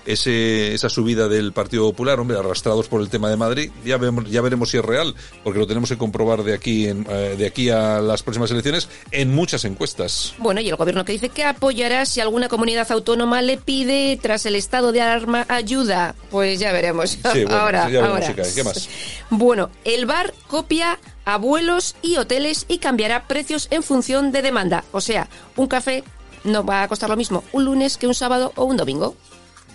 ese, 0.07 0.73
esa 0.75 0.89
subida 0.89 1.29
del 1.29 1.53
Partido 1.53 1.85
Popular, 1.91 2.19
hombre, 2.21 2.39
arrastrados 2.39 2.89
por 2.89 3.01
el 3.01 3.09
tema 3.11 3.29
de 3.29 3.37
Madrid. 3.37 3.71
Ya, 3.85 3.99
vemos, 3.99 4.31
ya 4.31 4.41
veremos 4.41 4.71
si 4.71 4.79
es 4.79 4.85
real, 4.85 5.15
porque 5.45 5.59
lo 5.59 5.67
tenemos 5.67 5.91
que 5.91 5.99
comprobar 5.99 6.45
de 6.45 6.55
aquí, 6.55 6.87
en, 6.87 7.07
eh, 7.11 7.35
de 7.37 7.47
aquí 7.47 7.71
a 7.71 8.01
las 8.01 8.23
próximas 8.23 8.51
elecciones 8.51 8.89
en 9.11 9.35
muchas 9.35 9.65
encuestas. 9.65 10.35
Bueno, 10.39 10.61
y 10.61 10.69
el 10.69 10.77
gobierno 10.77 11.05
que 11.05 11.13
dice 11.13 11.29
que 11.29 11.45
apoyará 11.45 12.07
si 12.07 12.21
alguna 12.21 12.49
comunidad 12.49 12.91
autónoma 12.93 13.43
le 13.43 13.59
pide, 13.59 14.19
tras 14.21 14.47
el 14.47 14.55
estado 14.55 14.93
de 14.93 15.03
alarma, 15.03 15.45
ayuda. 15.49 16.15
Pues 16.31 16.61
ya 16.61 16.73
veremos. 16.73 17.11
Sí, 17.11 17.19
bueno, 17.45 17.51
ahora, 17.57 17.91
ya 17.91 18.01
veremos 18.03 18.29
ahora. 18.29 18.45
si. 18.45 18.55
¿Qué 18.55 18.65
más? 18.65 18.89
Bueno, 19.29 19.71
el 19.85 20.07
bar 20.07 20.33
copia 20.47 21.01
a 21.25 21.37
vuelos 21.37 21.97
y 22.01 22.17
hoteles 22.17 22.65
y 22.69 22.79
cambiará 22.79 23.27
precios 23.27 23.67
en 23.73 23.83
función 23.83 24.31
de 24.31 24.41
demanda. 24.41 24.85
O 24.93 25.01
sea, 25.01 25.29
un 25.57 25.67
café 25.67 26.05
no 26.45 26.65
va 26.65 26.83
a 26.83 26.89
costar 26.89 27.09
lo 27.11 27.17
mismo 27.17 27.45
un 27.53 27.65
lunes 27.65 27.97
que 27.97 28.07
un 28.07 28.15
sábado 28.15 28.53
o 28.57 28.65
un 28.65 28.77
domingo. 28.77 29.15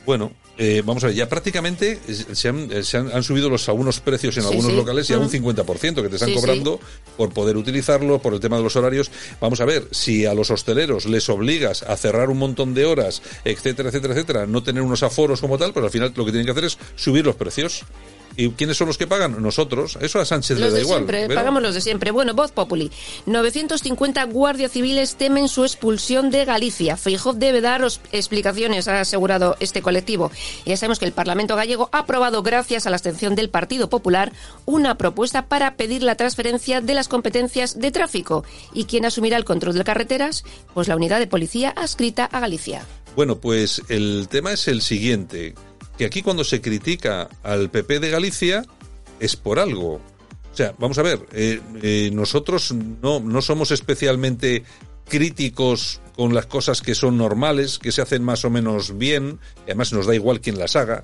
Bueno, 0.05 0.31
eh, 0.57 0.81
vamos 0.83 1.03
a 1.03 1.07
ver, 1.07 1.15
ya 1.15 1.29
prácticamente 1.29 1.99
se 2.33 2.49
han, 2.49 2.71
eh, 2.71 2.83
se 2.83 2.97
han, 2.97 3.11
han 3.11 3.21
subido 3.23 3.49
los 3.49 3.69
algunos 3.69 3.99
precios 3.99 4.35
en 4.37 4.43
Sí, 4.43 4.49
algunos 4.49 4.71
sí. 4.71 4.77
locales 4.77 5.09
y 5.09 5.13
a 5.13 5.17
un 5.19 5.25
Ujú. 5.25 5.31
50% 5.37 6.01
que 6.01 6.09
te 6.09 6.15
están 6.15 6.29
Sí, 6.29 6.35
cobrando 6.35 6.79
por 7.17 7.31
poder 7.33 7.55
utilizarlo, 7.55 8.19
por 8.19 8.33
el 8.33 8.39
tema 8.39 8.57
de 8.57 8.63
los 8.63 8.75
horarios. 8.75 9.11
Vamos 9.39 9.61
a 9.61 9.65
ver, 9.65 9.87
si 9.91 10.25
a 10.25 10.33
los 10.33 10.49
hosteleros 10.49 11.05
les 11.05 11.29
obligas 11.29 11.83
a 11.83 11.95
cerrar 11.97 12.29
un 12.31 12.39
montón 12.39 12.73
de 12.73 12.85
horas, 12.85 13.21
etcétera, 13.45 13.89
etcétera, 13.89 14.13
etcétera, 14.15 14.45
no 14.47 14.63
tener 14.63 14.81
unos 14.81 15.03
aforos 15.03 15.39
como 15.39 15.57
tal, 15.59 15.71
pues 15.71 15.85
al 15.85 15.91
final 15.91 16.11
lo 16.15 16.25
que 16.25 16.31
tienen 16.31 16.45
que 16.45 16.51
hacer 16.51 16.65
es 16.65 16.77
subir 16.95 17.23
los 17.25 17.35
precios. 17.35 17.83
¿Y 18.35 18.49
quiénes 18.51 18.77
son 18.77 18.87
los 18.87 18.97
que 18.97 19.07
pagan? 19.07 19.41
Nosotros. 19.41 19.97
Eso 20.01 20.19
a 20.19 20.25
Sánchez 20.25 20.57
Los 20.57 20.59
le 20.59 20.71
da 20.71 20.75
de 20.75 20.81
igual. 20.81 20.99
siempre, 20.99 21.35
pagamos 21.35 21.61
los 21.61 21.75
de 21.75 21.81
siempre. 21.81 22.11
Bueno, 22.11 22.33
Voz 22.33 22.51
Populi. 22.51 22.91
950 23.25 24.23
guardias 24.25 24.71
civiles 24.71 25.15
temen 25.15 25.47
su 25.47 25.63
expulsión 25.63 26.31
de 26.31 26.45
Galicia. 26.45 26.97
Feijóo 26.97 27.33
debe 27.33 27.61
dar 27.61 27.85
explicaciones, 28.11 28.87
ha 28.87 29.01
asegurado 29.01 29.57
este 29.59 29.81
colectivo. 29.81 30.31
Ya 30.65 30.77
sabemos 30.77 30.99
que 30.99 31.05
el 31.05 31.11
Parlamento 31.11 31.55
gallego 31.55 31.89
ha 31.91 31.99
aprobado, 31.99 32.43
gracias 32.43 32.85
a 32.85 32.89
la 32.89 32.95
abstención 32.95 33.35
del 33.35 33.49
Partido 33.49 33.89
Popular, 33.89 34.31
una 34.65 34.97
propuesta 34.97 35.47
para 35.47 35.75
pedir 35.75 36.03
la 36.03 36.15
transferencia 36.15 36.81
de 36.81 36.93
las 36.93 37.07
competencias 37.07 37.79
de 37.79 37.91
tráfico. 37.91 38.43
¿Y 38.73 38.85
quién 38.85 39.05
asumirá 39.05 39.37
el 39.37 39.45
control 39.45 39.75
de 39.77 39.83
carreteras? 39.83 40.43
Pues 40.73 40.87
la 40.87 40.95
unidad 40.95 41.19
de 41.19 41.27
policía 41.27 41.69
adscrita 41.75 42.25
a 42.25 42.39
Galicia. 42.39 42.85
Bueno, 43.15 43.37
pues 43.39 43.81
el 43.89 44.27
tema 44.29 44.53
es 44.53 44.67
el 44.67 44.81
siguiente, 44.81 45.53
que 46.01 46.07
aquí 46.07 46.23
cuando 46.23 46.43
se 46.43 46.61
critica 46.61 47.29
al 47.43 47.69
PP 47.69 47.99
de 47.99 48.09
Galicia 48.09 48.65
es 49.19 49.35
por 49.35 49.59
algo. 49.59 50.01
O 50.51 50.55
sea, 50.55 50.73
vamos 50.79 50.97
a 50.97 51.03
ver, 51.03 51.27
eh, 51.31 51.61
eh, 51.83 52.09
nosotros 52.11 52.73
no, 52.73 53.19
no 53.19 53.39
somos 53.43 53.69
especialmente 53.69 54.63
críticos 55.07 56.01
con 56.15 56.33
las 56.33 56.47
cosas 56.47 56.81
que 56.81 56.95
son 56.95 57.19
normales, 57.19 57.77
que 57.77 57.91
se 57.91 58.01
hacen 58.01 58.23
más 58.23 58.43
o 58.45 58.49
menos 58.49 58.97
bien, 58.97 59.37
y 59.59 59.69
además 59.69 59.93
nos 59.93 60.07
da 60.07 60.15
igual 60.15 60.41
quién 60.41 60.57
las 60.57 60.75
haga, 60.75 61.03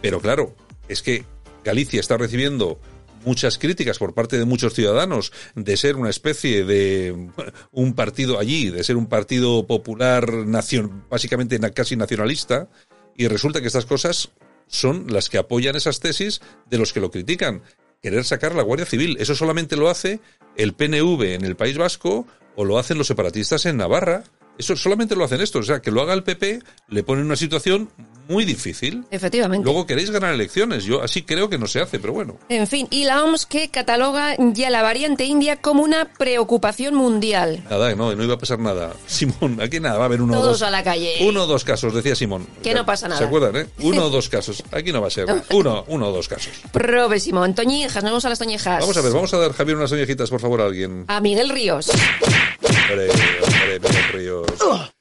pero 0.00 0.22
claro, 0.22 0.56
es 0.88 1.02
que 1.02 1.26
Galicia 1.62 2.00
está 2.00 2.16
recibiendo 2.16 2.80
muchas 3.26 3.58
críticas 3.58 3.98
por 3.98 4.14
parte 4.14 4.38
de 4.38 4.46
muchos 4.46 4.72
ciudadanos 4.72 5.32
de 5.54 5.76
ser 5.76 5.96
una 5.96 6.08
especie 6.08 6.64
de 6.64 7.28
un 7.72 7.92
partido 7.92 8.38
allí, 8.38 8.70
de 8.70 8.84
ser 8.84 8.96
un 8.96 9.06
partido 9.06 9.66
popular, 9.66 10.32
nacion, 10.32 11.04
básicamente 11.10 11.60
casi 11.72 11.94
nacionalista, 11.96 12.70
y 13.20 13.28
resulta 13.28 13.60
que 13.60 13.66
estas 13.66 13.84
cosas 13.84 14.30
son 14.66 15.12
las 15.12 15.28
que 15.28 15.36
apoyan 15.36 15.76
esas 15.76 16.00
tesis 16.00 16.40
de 16.70 16.78
los 16.78 16.94
que 16.94 17.00
lo 17.00 17.10
critican. 17.10 17.60
Querer 18.00 18.24
sacar 18.24 18.54
la 18.54 18.62
Guardia 18.62 18.86
Civil, 18.86 19.18
eso 19.20 19.34
solamente 19.34 19.76
lo 19.76 19.90
hace 19.90 20.20
el 20.56 20.72
PNV 20.72 21.34
en 21.34 21.44
el 21.44 21.54
País 21.54 21.76
Vasco 21.76 22.26
o 22.56 22.64
lo 22.64 22.78
hacen 22.78 22.96
los 22.96 23.08
separatistas 23.08 23.66
en 23.66 23.76
Navarra. 23.76 24.24
Eso 24.60 24.76
solamente 24.76 25.16
lo 25.16 25.24
hacen 25.24 25.40
estos, 25.40 25.62
o 25.62 25.64
sea, 25.66 25.80
que 25.80 25.90
lo 25.90 26.02
haga 26.02 26.12
el 26.12 26.22
PP 26.22 26.60
le 26.88 27.02
pone 27.02 27.22
en 27.22 27.26
una 27.28 27.36
situación 27.36 27.88
muy 28.28 28.44
difícil. 28.44 29.06
Efectivamente. 29.10 29.64
Luego 29.64 29.86
queréis 29.86 30.10
ganar 30.10 30.34
elecciones, 30.34 30.84
yo 30.84 31.02
así 31.02 31.22
creo 31.22 31.48
que 31.48 31.56
no 31.56 31.66
se 31.66 31.80
hace, 31.80 31.98
pero 31.98 32.12
bueno. 32.12 32.36
En 32.50 32.66
fin, 32.66 32.86
y 32.90 33.04
la 33.04 33.24
OMS 33.24 33.46
que 33.46 33.70
cataloga 33.70 34.36
ya 34.38 34.68
la 34.68 34.82
variante 34.82 35.24
india 35.24 35.56
como 35.56 35.82
una 35.82 36.12
preocupación 36.12 36.94
mundial. 36.94 37.64
Nada, 37.70 37.94
no, 37.94 38.14
no 38.14 38.22
iba 38.22 38.34
a 38.34 38.38
pasar 38.38 38.58
nada. 38.58 38.92
Simón, 39.06 39.62
aquí 39.62 39.80
nada, 39.80 39.96
va 39.96 40.02
a 40.04 40.06
haber 40.06 40.20
uno 40.20 40.34
o 40.34 40.36
Todos 40.36 40.60
dos. 40.60 40.68
a 40.68 40.70
la 40.70 40.84
calle. 40.84 41.14
Uno 41.22 41.44
o 41.44 41.46
dos 41.46 41.64
casos, 41.64 41.94
decía 41.94 42.14
Simón. 42.14 42.46
Que 42.62 42.74
no 42.74 42.84
pasa 42.84 43.08
nada. 43.08 43.18
¿Se 43.18 43.24
acuerdan, 43.24 43.56
eh? 43.56 43.66
Uno 43.78 44.04
o 44.04 44.10
dos 44.10 44.28
casos. 44.28 44.62
Aquí 44.72 44.92
no 44.92 45.00
va 45.00 45.06
a 45.08 45.10
ser. 45.10 45.26
Uno, 45.52 45.84
uno 45.88 46.08
o 46.08 46.12
dos 46.12 46.28
casos. 46.28 46.52
Probésimo. 46.70 47.50
Toñijas, 47.54 48.02
nos 48.04 48.12
vamos 48.12 48.24
a 48.26 48.28
las 48.28 48.38
toñijas. 48.38 48.80
Vamos 48.80 48.96
a 48.96 49.00
ver, 49.00 49.12
vamos 49.12 49.32
a 49.32 49.38
dar, 49.38 49.52
Javier, 49.54 49.76
unas 49.78 49.90
oñejitas, 49.90 50.28
por 50.28 50.40
favor, 50.40 50.60
a 50.60 50.66
alguien. 50.66 51.04
A 51.08 51.20
Miguel 51.20 51.48
Ríos. 51.48 51.90
Hombre, 52.90 53.08
hombre, 53.10 53.80
Miguel 53.80 54.12
Ríos. 54.12 54.46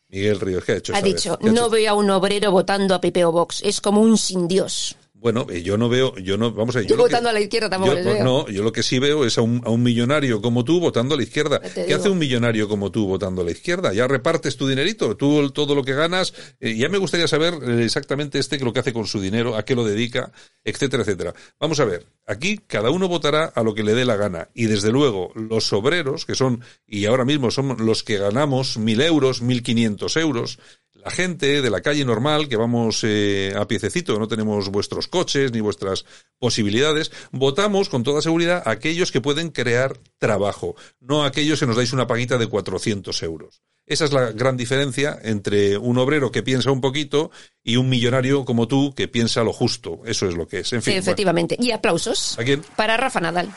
Miguel 0.09 0.39
Ríos, 0.39 0.63
¿qué 0.63 0.71
ha 0.73 0.75
hecho? 0.75 0.93
Ha 0.93 1.01
vez? 1.01 1.15
dicho, 1.15 1.37
¿Qué 1.37 1.49
ha 1.49 1.51
no 1.51 1.69
veo 1.69 1.91
a 1.91 1.93
un 1.95 2.09
obrero 2.09 2.51
votando 2.51 2.95
a 2.95 3.01
Pepeo 3.01 3.31
Vox. 3.31 3.61
Es 3.63 3.81
como 3.81 4.01
un 4.01 4.17
sin 4.17 4.47
Dios. 4.47 4.95
Bueno, 5.21 5.45
eh, 5.49 5.61
yo 5.63 5.77
no 5.77 5.89
veo, 5.89 6.15
yo 6.15 6.37
no, 6.37 6.53
vamos 6.53 6.75
a 6.77 6.79
ver. 6.79 6.87
Yo 6.87 6.95
lo 6.95 7.03
que- 7.03 7.09
votando 7.09 7.29
a 7.29 7.33
la 7.33 7.41
izquierda 7.41 7.69
tampoco 7.69 7.91
yo- 7.91 7.95
les 7.97 8.05
veo. 8.05 8.23
No, 8.23 8.47
yo 8.47 8.63
lo 8.63 8.71
que 8.71 8.83
sí 8.83 8.99
veo 8.99 9.25
es 9.25 9.37
a 9.37 9.41
un, 9.41 9.61
a 9.65 9.69
un 9.69 9.83
millonario 9.83 10.41
como 10.41 10.63
tú 10.63 10.79
votando 10.79 11.13
a 11.15 11.17
la 11.17 11.23
izquierda. 11.23 11.59
¿Qué 11.59 11.83
digo. 11.83 11.99
hace 11.99 12.09
un 12.09 12.17
millonario 12.17 12.69
como 12.69 12.89
tú 12.89 13.05
votando 13.05 13.41
a 13.41 13.45
la 13.45 13.51
izquierda? 13.51 13.91
Ya 13.91 14.07
repartes 14.07 14.55
tu 14.55 14.65
dinerito, 14.65 15.17
tú 15.17 15.51
todo 15.51 15.75
lo 15.75 15.83
que 15.83 15.93
ganas. 15.93 16.33
eh, 16.61 16.75
ya 16.77 16.87
me 16.87 16.97
gustaría 16.97 17.27
saber 17.27 17.53
eh, 17.67 17.83
exactamente 17.83 18.39
este 18.39 18.57
lo 18.59 18.71
que 18.71 18.79
hace 18.79 18.93
con 18.93 19.07
su 19.07 19.19
dinero, 19.19 19.57
a 19.57 19.65
qué 19.65 19.75
lo 19.75 19.83
dedica, 19.83 20.31
etcétera, 20.63 21.03
etcétera. 21.03 21.33
Vamos 21.59 21.79
a 21.81 21.85
ver, 21.85 22.05
aquí 22.25 22.57
cada 22.65 22.89
uno 22.89 23.09
votará 23.09 23.43
a 23.45 23.61
lo 23.63 23.73
que 23.75 23.83
le 23.83 23.93
dé 23.95 24.05
la 24.05 24.15
gana. 24.15 24.47
Y 24.53 24.65
desde 24.67 24.91
luego, 24.91 25.31
los 25.35 25.73
obreros, 25.73 26.25
que 26.25 26.35
son, 26.35 26.61
y 26.87 27.05
ahora 27.07 27.25
mismo 27.25 27.51
son 27.51 27.75
los 27.85 28.03
que 28.03 28.17
ganamos 28.17 28.77
mil 28.77 29.01
euros, 29.01 29.41
mil 29.41 29.63
quinientos 29.63 30.15
euros, 30.15 30.59
la 31.03 31.11
gente 31.11 31.61
de 31.61 31.69
la 31.69 31.81
calle 31.81 32.05
normal, 32.05 32.47
que 32.47 32.57
vamos 32.57 33.01
eh, 33.03 33.53
a 33.55 33.67
piececito, 33.67 34.19
no 34.19 34.27
tenemos 34.27 34.69
vuestros 34.69 35.07
coches 35.07 35.51
ni 35.51 35.61
vuestras 35.61 36.05
posibilidades, 36.37 37.11
votamos 37.31 37.89
con 37.89 38.03
toda 38.03 38.21
seguridad 38.21 38.63
a 38.65 38.71
aquellos 38.71 39.11
que 39.11 39.21
pueden 39.21 39.49
crear 39.49 39.97
trabajo, 40.17 40.75
no 40.99 41.23
a 41.23 41.27
aquellos 41.27 41.59
que 41.59 41.67
nos 41.67 41.75
dais 41.75 41.93
una 41.93 42.07
paguita 42.07 42.37
de 42.37 42.47
400 42.47 43.23
euros. 43.23 43.61
Esa 43.85 44.05
es 44.05 44.13
la 44.13 44.31
gran 44.31 44.55
diferencia 44.55 45.17
entre 45.23 45.77
un 45.77 45.97
obrero 45.97 46.31
que 46.31 46.43
piensa 46.43 46.69
un 46.69 46.79
poquito 46.79 47.31
y 47.63 47.77
un 47.77 47.89
millonario 47.89 48.45
como 48.45 48.67
tú 48.67 48.93
que 48.93 49.07
piensa 49.07 49.43
lo 49.43 49.51
justo. 49.51 50.01
Eso 50.05 50.27
es 50.27 50.35
lo 50.35 50.47
que 50.47 50.59
es. 50.59 50.71
En 50.73 50.83
fin, 50.83 50.97
Efectivamente. 50.97 51.57
Y 51.59 51.71
aplausos. 51.71 52.37
¿a 52.37 52.43
quién? 52.43 52.61
para 52.75 52.97
Rafa 52.97 53.19
Nadal. 53.19 53.49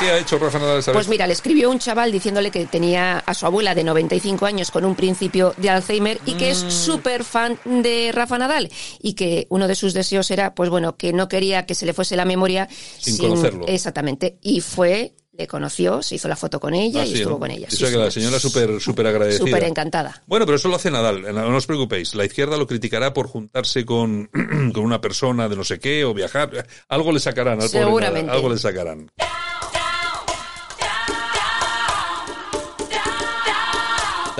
¿Qué 0.00 0.10
ha 0.10 0.16
hecho 0.18 0.38
Rafa 0.38 0.58
Nadal 0.58 0.78
esta 0.78 0.92
Pues 0.92 1.06
vez? 1.06 1.10
mira, 1.10 1.26
le 1.26 1.34
escribió 1.34 1.70
un 1.70 1.78
chaval 1.78 2.10
diciéndole 2.10 2.50
que 2.50 2.64
tenía 2.64 3.18
a 3.18 3.34
su 3.34 3.44
abuela 3.44 3.74
de 3.74 3.84
95 3.84 4.46
años 4.46 4.70
con 4.70 4.86
un 4.86 4.94
principio 4.94 5.52
de 5.58 5.68
Alzheimer 5.68 6.18
y 6.24 6.34
que 6.34 6.50
es 6.50 6.64
Mm. 6.64 6.70
súper 6.70 7.22
fan 7.24 7.58
de 7.66 8.10
Rafa 8.12 8.38
Nadal 8.38 8.70
y 9.00 9.12
que 9.12 9.46
uno 9.50 9.68
de 9.68 9.74
sus 9.74 9.92
deseos 9.92 10.30
era, 10.30 10.54
pues 10.54 10.70
bueno, 10.70 10.96
que 10.96 11.12
no 11.12 11.28
quería 11.28 11.66
que 11.66 11.74
se 11.74 11.84
le 11.84 11.92
fuese 11.92 12.16
la 12.16 12.24
memoria 12.24 12.66
Sin 12.98 13.18
conocerlo. 13.18 13.66
Exactamente. 13.68 14.38
Y 14.40 14.62
fue, 14.62 15.12
le 15.32 15.46
conoció, 15.46 16.02
se 16.02 16.14
hizo 16.14 16.28
la 16.28 16.36
foto 16.36 16.58
con 16.60 16.72
ella 16.72 17.02
Ah, 17.02 17.06
y 17.06 17.08
sí, 17.08 17.14
estuvo 17.16 17.34
¿no? 17.34 17.40
con 17.40 17.50
ella. 17.50 17.68
O 17.70 17.76
sea 17.76 17.90
que 17.90 17.96
la 17.98 18.10
señora 18.10 18.40
súper 18.40 18.80
súper 18.80 19.06
agradecida. 19.06 19.44
Súper 19.46 19.64
encantada. 19.64 20.22
Bueno, 20.26 20.46
pero 20.46 20.56
eso 20.56 20.68
lo 20.68 20.76
hace 20.76 20.90
Nadal, 20.90 21.22
no 21.34 21.56
os 21.56 21.66
preocupéis. 21.66 22.14
La 22.14 22.24
izquierda 22.24 22.56
lo 22.56 22.66
criticará 22.66 23.12
por 23.12 23.26
juntarse 23.28 23.84
con, 23.84 24.30
con 24.74 24.82
una 24.82 25.00
persona 25.02 25.46
de 25.48 25.56
no 25.56 25.64
sé 25.64 25.78
qué 25.78 26.06
o 26.06 26.14
viajar. 26.14 26.66
Algo 26.88 27.12
le 27.12 27.20
sacarán 27.20 27.60
al 27.60 27.68
pobre 27.68 27.84
Seguramente. 27.84 28.22
Nadal, 28.28 28.36
algo 28.36 28.48
le 28.50 28.58
sacarán. 28.58 29.10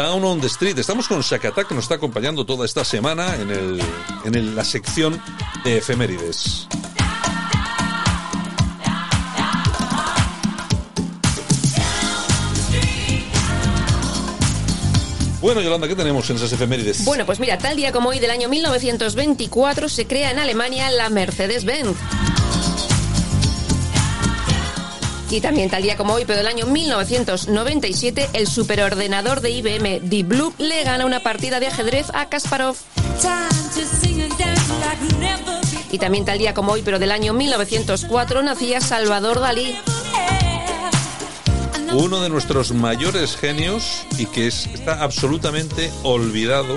Down 0.01 0.25
on 0.25 0.41
the 0.41 0.47
Street. 0.47 0.79
Estamos 0.79 1.07
con 1.07 1.21
Shakata, 1.21 1.65
que 1.65 1.75
nos 1.75 1.85
está 1.85 1.97
acompañando 1.97 2.47
toda 2.47 2.65
esta 2.65 2.87
semana 2.87 3.37
en, 3.37 4.57
la 4.57 4.65
sección 4.65 5.21
de 5.63 5.77
efemérides. 5.77 6.67
Bueno, 15.43 15.61
Yolanda, 15.61 15.87
¿qué 15.87 15.95
tenemos 15.95 16.31
en 16.31 16.37
esas 16.37 16.51
efemérides? 16.51 17.05
Bueno, 17.05 17.27
pues 17.27 17.39
mira, 17.39 17.59
tal 17.59 17.77
día 17.77 17.93
como 17.93 18.09
hoy 18.09 18.21
del 18.21 18.31
año 18.31 18.49
1924 18.49 19.91
se 19.91 20.07
crea 20.07 20.31
en 20.31 20.39
Alemania 20.39 20.91
la 20.91 21.11
Mercedes-Benz. 21.11 21.99
Y 25.31 25.41
también 25.41 25.71
tal 25.71 25.83
día 25.83 25.97
como 25.97 26.15
hoy, 26.15 26.25
pero 26.27 26.39
del 26.39 26.49
año 26.49 26.67
1997, 26.67 28.31
el 28.33 28.47
superordenador 28.49 29.41
de 29.41 29.51
IBM 29.51 30.01
Deep 30.03 30.27
Blue 30.27 30.53
le 30.59 30.83
gana 30.83 31.07
una 31.07 31.21
partida 31.21 31.61
de 31.61 31.69
ajedrez 31.69 32.07
a 32.15 32.29
Kasparov. 32.29 32.77
Y 35.93 35.99
también 35.99 36.25
tal 36.25 36.39
día 36.39 36.53
como 36.55 36.73
hoy, 36.73 36.83
pero 36.85 36.99
del 36.99 37.13
año 37.13 37.33
1904, 37.33 38.43
nacía 38.43 38.81
Salvador 38.81 39.41
Dalí. 39.41 39.77
Uno 41.93 42.21
de 42.21 42.29
nuestros 42.29 42.73
mayores 42.73 43.37
genios 43.37 44.03
y 44.19 44.27
que 44.27 44.47
es- 44.47 44.67
está 44.67 45.03
absolutamente 45.03 45.91
olvidado 46.05 46.75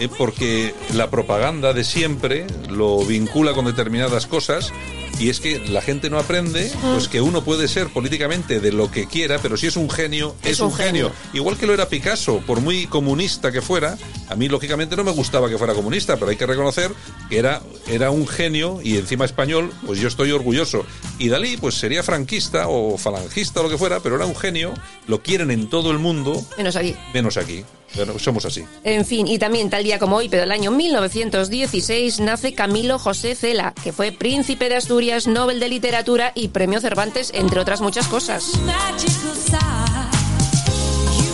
eh, 0.00 0.08
porque 0.16 0.74
la 0.94 1.10
propaganda 1.10 1.72
de 1.72 1.84
siempre 1.84 2.46
lo 2.68 3.04
vincula 3.04 3.52
con 3.52 3.66
determinadas 3.66 4.26
cosas 4.26 4.72
y 5.18 5.28
es 5.28 5.40
que 5.40 5.60
la 5.68 5.80
gente 5.80 6.10
no 6.10 6.18
aprende 6.18 6.70
pues 6.82 7.08
que 7.08 7.20
uno 7.20 7.44
puede 7.44 7.68
ser 7.68 7.88
políticamente 7.88 8.60
de 8.60 8.72
lo 8.72 8.90
que 8.90 9.06
quiera, 9.06 9.38
pero 9.38 9.56
si 9.56 9.66
es 9.66 9.76
un 9.76 9.88
genio, 9.88 10.34
es, 10.42 10.60
un, 10.60 10.72
genio. 10.72 11.12
Igual 11.32 11.56
que 11.56 11.66
lo 11.66 11.74
era 11.74 11.88
Picasso, 11.88 12.42
por 12.46 12.60
muy 12.60 12.86
comunista 12.86 13.52
que 13.52 13.62
fuera, 13.62 13.96
a 14.28 14.34
mí 14.34 14.48
lógicamente 14.48 14.96
no 14.96 15.04
me 15.04 15.12
gustaba 15.12 15.48
que 15.48 15.58
fuera 15.58 15.74
comunista, 15.74 16.16
pero 16.16 16.30
hay 16.30 16.36
que 16.36 16.46
reconocer 16.46 16.90
que 17.28 17.38
era, 17.38 17.62
era 17.86 18.10
un 18.10 18.26
genio 18.26 18.80
y 18.82 18.96
encima 18.96 19.24
español, 19.24 19.72
pues 19.86 20.00
yo 20.00 20.08
estoy 20.08 20.32
orgulloso. 20.32 20.84
Y 21.18 21.28
Dalí, 21.28 21.56
pues 21.56 21.74
sería 21.76 22.02
franquista 22.02 22.68
o 22.68 22.98
falangista 22.98 23.60
o 23.60 23.64
lo 23.64 23.70
que 23.70 23.78
fuera, 23.78 24.00
pero 24.00 24.16
era 24.16 24.26
un 24.26 24.36
genio, 24.36 24.74
lo 25.06 25.22
quieren 25.22 25.50
en 25.50 25.68
todo 25.68 25.90
el 25.90 25.98
mundo, 25.98 26.44
Menos 26.56 26.76
aquí. 26.76 26.96
menos 27.12 27.36
aquí. 27.36 27.64
Bueno, 27.94 28.18
somos 28.18 28.44
así. 28.44 28.64
En 28.82 29.04
fin, 29.04 29.26
y 29.26 29.38
también 29.38 29.70
tal 29.70 29.84
día 29.84 29.98
como 29.98 30.16
hoy, 30.16 30.28
pero 30.28 30.42
del 30.42 30.52
año 30.52 30.70
1916, 30.70 32.20
nace 32.20 32.52
Camilo 32.52 32.98
José 32.98 33.34
Cela, 33.34 33.72
que 33.82 33.92
fue 33.92 34.12
príncipe 34.12 34.68
de 34.68 34.76
Asturias, 34.76 35.26
Nobel 35.26 35.60
de 35.60 35.68
Literatura 35.68 36.32
y 36.34 36.48
Premio 36.48 36.80
Cervantes, 36.80 37.30
entre 37.34 37.60
otras 37.60 37.80
muchas 37.80 38.08
cosas. 38.08 38.44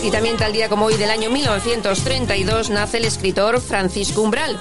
Y 0.03 0.11
también 0.11 0.37
tal 0.37 0.53
día 0.53 0.69
como 0.69 0.87
hoy 0.87 0.97
del 0.97 1.11
año 1.11 1.31
1932 1.31 2.71
nace 2.71 2.99
el 2.99 3.05
escritor 3.05 3.61
Francisco 3.61 4.23
Umbral. 4.23 4.59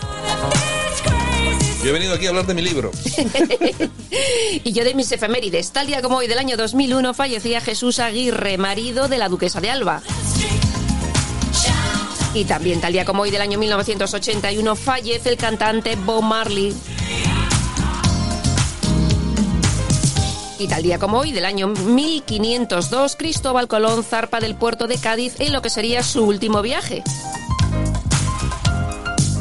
Yo 1.84 1.90
he 1.90 1.94
venido 1.94 2.14
aquí 2.14 2.26
a 2.26 2.30
hablar 2.30 2.46
de 2.46 2.54
mi 2.54 2.62
libro. 2.62 2.92
Y 4.64 4.74
yo 4.74 4.84
de 4.84 4.94
mis 4.94 5.12
efemérides. 5.12 5.72
Tal 5.72 5.88
día 5.88 6.02
como 6.02 6.18
hoy 6.18 6.28
del 6.28 6.38
año 6.38 6.58
2001 6.58 7.14
fallecía 7.14 7.62
Jesús 7.62 8.00
Aguirre, 8.00 8.58
marido 8.58 9.08
de 9.08 9.18
la 9.18 9.30
duquesa 9.30 9.62
de 9.62 9.70
Alba. 9.70 10.02
Y 12.34 12.46
también 12.46 12.80
tal 12.80 12.94
día 12.94 13.06
como 13.06 13.24
hoy 13.24 13.32
del 13.32 13.42
año 13.42 13.58
1981 13.58 14.76
fallece 14.76 15.30
el 15.30 15.38
cantante 15.38 15.96
Bob 15.96 16.22
Marley. 16.22 16.76
Y 20.60 20.68
tal 20.68 20.84
día 20.84 21.00
como 21.00 21.20
hoy 21.20 21.32
del 21.32 21.46
año 21.46 21.68
1502 21.68 23.16
Cristóbal 23.16 23.68
Colón 23.68 24.04
zarpa 24.04 24.40
del 24.40 24.56
puerto 24.56 24.88
de 24.88 24.98
Cádiz 24.98 25.40
en 25.40 25.54
lo 25.54 25.62
que 25.62 25.70
sería 25.70 26.04
su 26.04 26.26
último 26.26 26.62
viaje. 26.62 27.04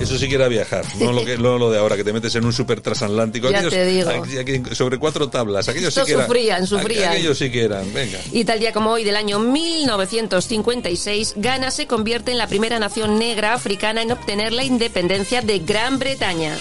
Eso 0.01 0.17
sí 0.17 0.29
que 0.29 0.37
era 0.37 0.47
viajar, 0.49 0.85
no 1.01 1.13
lo, 1.13 1.25
que, 1.25 1.37
no 1.37 1.59
lo 1.59 1.71
de 1.71 1.79
ahora, 1.79 1.97
que 1.97 2.05
te 2.05 2.13
metes 2.13 2.35
en 2.37 2.45
un 2.45 2.53
super 2.53 2.81
transatlántico. 2.81 3.51
Ya 3.51 3.69
te 3.69 3.85
digo. 3.85 4.11
aqu- 4.11 4.73
sobre 4.75 4.97
cuatro 4.99 5.29
tablas. 5.29 5.69
Aquellos 5.69 5.93
sí 5.93 6.01
Estos 6.01 6.07
que 6.07 6.13
eran. 6.15 6.27
sufrían, 6.27 6.67
sufrían. 6.67 7.13
Aquellos 7.13 7.37
sí 7.37 7.51
que 7.51 7.65
eran, 7.65 7.93
venga. 7.93 8.19
Y 8.33 8.45
tal 8.45 8.61
día 8.61 8.73
como 8.73 8.91
hoy 8.93 9.03
del 9.05 9.17
año 9.17 9.39
1956, 9.41 11.35
Ghana 11.37 11.71
se 11.71 11.87
convierte 11.87 12.31
en 12.31 12.39
la 12.39 12.47
primera 12.47 12.79
nación 12.79 13.19
negra 13.19 13.55
africana 13.55 14.01
en 14.03 14.13
obtener 14.13 14.53
la 14.53 14.65
independencia 14.65 15.43
de 15.43 15.59
Gran 15.59 15.99
Bretaña. 15.99 16.57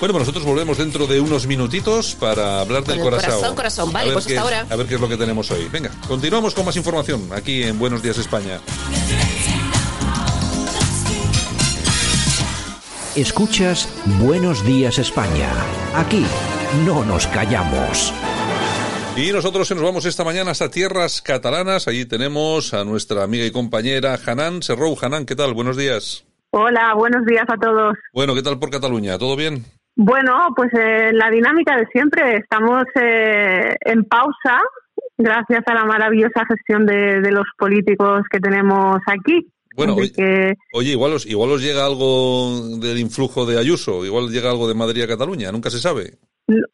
Bueno, 0.00 0.14
pues 0.14 0.20
nosotros 0.20 0.44
volvemos 0.44 0.78
dentro 0.78 1.06
de 1.06 1.20
unos 1.20 1.46
minutitos 1.46 2.14
para 2.14 2.60
hablar 2.62 2.84
del 2.84 3.00
corazón. 3.00 3.30
corazón, 3.30 3.54
corazón. 3.54 3.92
Vale, 3.92 4.04
A 4.04 4.06
ver 4.06 4.12
pues 4.14 4.26
qué 4.26 4.38
hasta 4.38 4.50
es- 4.50 4.56
ahora. 4.60 4.72
A 4.72 4.76
ver 4.76 4.86
qué 4.86 4.94
es 4.94 5.00
lo 5.00 5.08
que 5.08 5.16
tenemos 5.18 5.50
hoy. 5.50 5.68
Venga, 5.70 5.90
continuamos 6.08 6.54
con 6.54 6.64
más 6.64 6.76
información 6.76 7.28
aquí 7.34 7.62
en 7.64 7.78
Buenos 7.78 8.02
Días 8.02 8.16
España. 8.16 8.60
Escuchas 13.16 13.88
Buenos 14.20 14.64
Días 14.64 14.98
España. 14.98 15.50
Aquí 15.94 16.24
no 16.86 17.04
nos 17.04 17.26
callamos. 17.26 18.12
Y 19.16 19.32
nosotros 19.32 19.68
se 19.68 19.74
nos 19.74 19.84
vamos 19.84 20.04
esta 20.06 20.24
mañana 20.24 20.52
hasta 20.52 20.70
tierras 20.70 21.20
catalanas. 21.20 21.88
Allí 21.88 22.06
tenemos 22.06 22.72
a 22.72 22.84
nuestra 22.84 23.22
amiga 23.24 23.44
y 23.44 23.50
compañera 23.50 24.18
Hanan 24.24 24.62
Serrou. 24.62 24.96
Hanan, 25.02 25.26
¿qué 25.26 25.36
tal? 25.36 25.52
Buenos 25.52 25.76
días. 25.76 26.24
Hola, 26.52 26.94
buenos 26.96 27.26
días 27.26 27.44
a 27.48 27.56
todos. 27.60 27.94
Bueno, 28.14 28.34
¿qué 28.34 28.42
tal 28.42 28.58
por 28.58 28.70
Cataluña? 28.70 29.18
¿Todo 29.18 29.36
bien? 29.36 29.66
Bueno, 29.96 30.48
pues 30.56 30.70
eh, 30.72 31.10
la 31.12 31.30
dinámica 31.30 31.76
de 31.76 31.86
siempre. 31.92 32.36
Estamos 32.36 32.84
eh, 32.94 33.76
en 33.80 34.04
pausa 34.04 34.60
gracias 35.18 35.62
a 35.66 35.74
la 35.74 35.84
maravillosa 35.84 36.44
gestión 36.46 36.86
de, 36.86 37.20
de 37.20 37.32
los 37.32 37.46
políticos 37.58 38.22
que 38.30 38.40
tenemos 38.40 38.98
aquí. 39.06 39.46
Bueno, 39.76 39.92
Así 39.92 40.00
oye, 40.02 40.12
que, 40.12 40.54
oye, 40.72 40.90
igual, 40.92 41.12
os, 41.12 41.26
igual 41.26 41.50
os 41.52 41.62
llega 41.62 41.84
algo 41.84 42.78
del 42.78 42.98
influjo 42.98 43.46
de 43.46 43.58
Ayuso, 43.58 44.04
igual 44.04 44.28
llega 44.28 44.50
algo 44.50 44.66
de 44.66 44.74
Madrid 44.74 45.02
a 45.02 45.08
Cataluña, 45.08 45.52
nunca 45.52 45.70
se 45.70 45.78
sabe. 45.78 46.18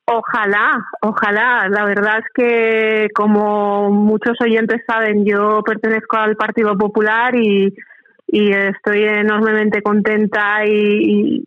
ojalá, 0.07 0.83
ojalá. 1.03 1.69
La 1.69 1.85
verdad 1.85 2.19
es 2.19 2.25
que, 2.35 3.09
como 3.15 3.91
muchos 3.91 4.37
oyentes 4.41 4.83
saben, 4.87 5.25
yo 5.27 5.63
pertenezco 5.63 6.17
al 6.17 6.37
Partido 6.37 6.77
Popular 6.79 7.35
y, 7.37 7.75
y 8.29 8.53
estoy 8.53 9.05
enormemente 9.05 9.83
contenta 9.83 10.65
y, 10.67 11.43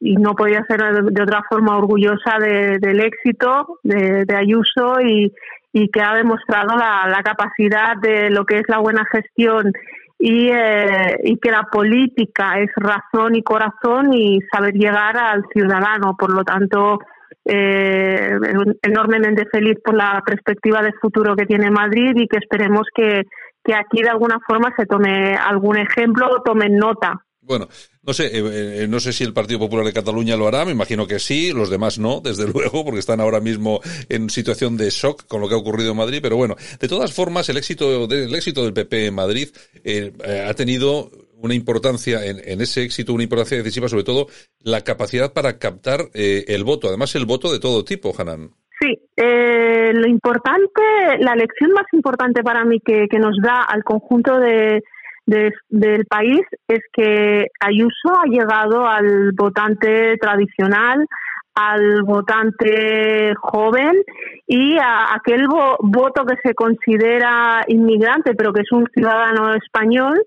no 0.00 0.34
podía 0.34 0.64
ser 0.66 0.80
de 0.80 1.22
otra 1.22 1.42
forma 1.48 1.76
orgullosa 1.76 2.38
de- 2.38 2.78
del 2.78 3.00
éxito 3.00 3.78
de, 3.82 4.26
Ayuso 4.34 5.00
y, 5.00 5.32
y 5.72 5.88
que 5.88 6.00
ha 6.00 6.14
demostrado 6.14 6.76
la, 6.76 7.06
la 7.08 7.22
capacidad 7.22 7.96
de 8.00 8.30
lo 8.30 8.44
que 8.44 8.58
es 8.58 8.64
la 8.68 8.78
buena 8.78 9.04
gestión 9.12 9.72
y, 10.18 10.48
eh, 10.50 11.18
y 11.24 11.36
que 11.38 11.50
la 11.50 11.64
política 11.64 12.60
es 12.60 12.70
razón 12.76 13.34
y 13.34 13.42
corazón 13.42 14.12
y 14.12 14.40
saber 14.52 14.74
llegar 14.74 15.16
al 15.16 15.44
ciudadano. 15.52 16.16
Por 16.16 16.32
lo 16.32 16.44
tanto, 16.44 17.00
eh, 17.44 18.38
enormemente 18.82 19.46
feliz 19.50 19.78
por 19.84 19.94
la 19.94 20.22
perspectiva 20.24 20.82
de 20.82 20.92
futuro 21.00 21.34
que 21.34 21.46
tiene 21.46 21.70
Madrid 21.70 22.12
y 22.14 22.28
que 22.28 22.38
esperemos 22.38 22.86
que, 22.94 23.22
que 23.64 23.74
aquí 23.74 24.02
de 24.02 24.10
alguna 24.10 24.38
forma 24.46 24.72
se 24.76 24.86
tome 24.86 25.34
algún 25.34 25.78
ejemplo 25.78 26.28
o 26.30 26.42
tomen 26.42 26.76
nota. 26.76 27.24
Bueno, 27.44 27.68
no 28.04 28.14
sé, 28.14 28.26
eh, 28.26 28.84
eh, 28.84 28.86
no 28.88 29.00
sé 29.00 29.12
si 29.12 29.24
el 29.24 29.32
Partido 29.32 29.58
Popular 29.58 29.84
de 29.84 29.92
Cataluña 29.92 30.36
lo 30.36 30.46
hará, 30.46 30.64
me 30.64 30.70
imagino 30.70 31.08
que 31.08 31.18
sí, 31.18 31.52
los 31.52 31.70
demás 31.70 31.98
no, 31.98 32.20
desde 32.24 32.46
luego, 32.46 32.84
porque 32.84 33.00
están 33.00 33.20
ahora 33.20 33.40
mismo 33.40 33.80
en 34.08 34.30
situación 34.30 34.76
de 34.76 34.90
shock 34.90 35.26
con 35.26 35.40
lo 35.40 35.48
que 35.48 35.54
ha 35.54 35.58
ocurrido 35.58 35.90
en 35.90 35.96
Madrid, 35.96 36.20
pero 36.22 36.36
bueno, 36.36 36.54
de 36.78 36.88
todas 36.88 37.12
formas, 37.12 37.48
el 37.48 37.56
éxito, 37.56 38.04
el 38.04 38.34
éxito 38.34 38.62
del 38.62 38.72
PP 38.72 39.06
en 39.06 39.14
Madrid 39.14 39.48
eh, 39.82 40.12
ha 40.48 40.54
tenido 40.54 41.10
una 41.42 41.54
importancia, 41.54 42.24
en, 42.24 42.38
en 42.44 42.60
ese 42.60 42.82
éxito, 42.82 43.12
una 43.12 43.24
importancia 43.24 43.56
decisiva, 43.58 43.88
sobre 43.88 44.04
todo 44.04 44.26
la 44.62 44.80
capacidad 44.82 45.32
para 45.32 45.58
captar 45.58 46.00
eh, 46.14 46.44
el 46.48 46.64
voto, 46.64 46.88
además 46.88 47.14
el 47.14 47.26
voto 47.26 47.52
de 47.52 47.60
todo 47.60 47.84
tipo, 47.84 48.12
Hanan. 48.18 48.50
Sí, 48.80 48.98
eh, 49.16 49.92
lo 49.94 50.08
importante, 50.08 50.82
la 51.20 51.34
lección 51.36 51.72
más 51.72 51.86
importante 51.92 52.42
para 52.42 52.64
mí 52.64 52.80
que, 52.84 53.06
que 53.08 53.18
nos 53.18 53.36
da 53.42 53.62
al 53.62 53.84
conjunto 53.84 54.38
de, 54.40 54.82
de- 55.26 55.52
del 55.68 56.04
país 56.06 56.40
es 56.66 56.80
que 56.92 57.46
Ayuso 57.60 58.08
ha 58.20 58.26
llegado 58.26 58.86
al 58.86 59.32
votante 59.32 60.16
tradicional, 60.18 61.06
al 61.54 62.02
votante 62.02 63.34
joven 63.40 63.92
y 64.46 64.78
a 64.78 65.14
aquel 65.14 65.46
vo- 65.48 65.76
voto 65.80 66.24
que 66.24 66.36
se 66.42 66.54
considera 66.54 67.62
inmigrante, 67.68 68.34
pero 68.34 68.52
que 68.52 68.62
es 68.62 68.72
un 68.72 68.86
ciudadano 68.94 69.54
español 69.54 70.22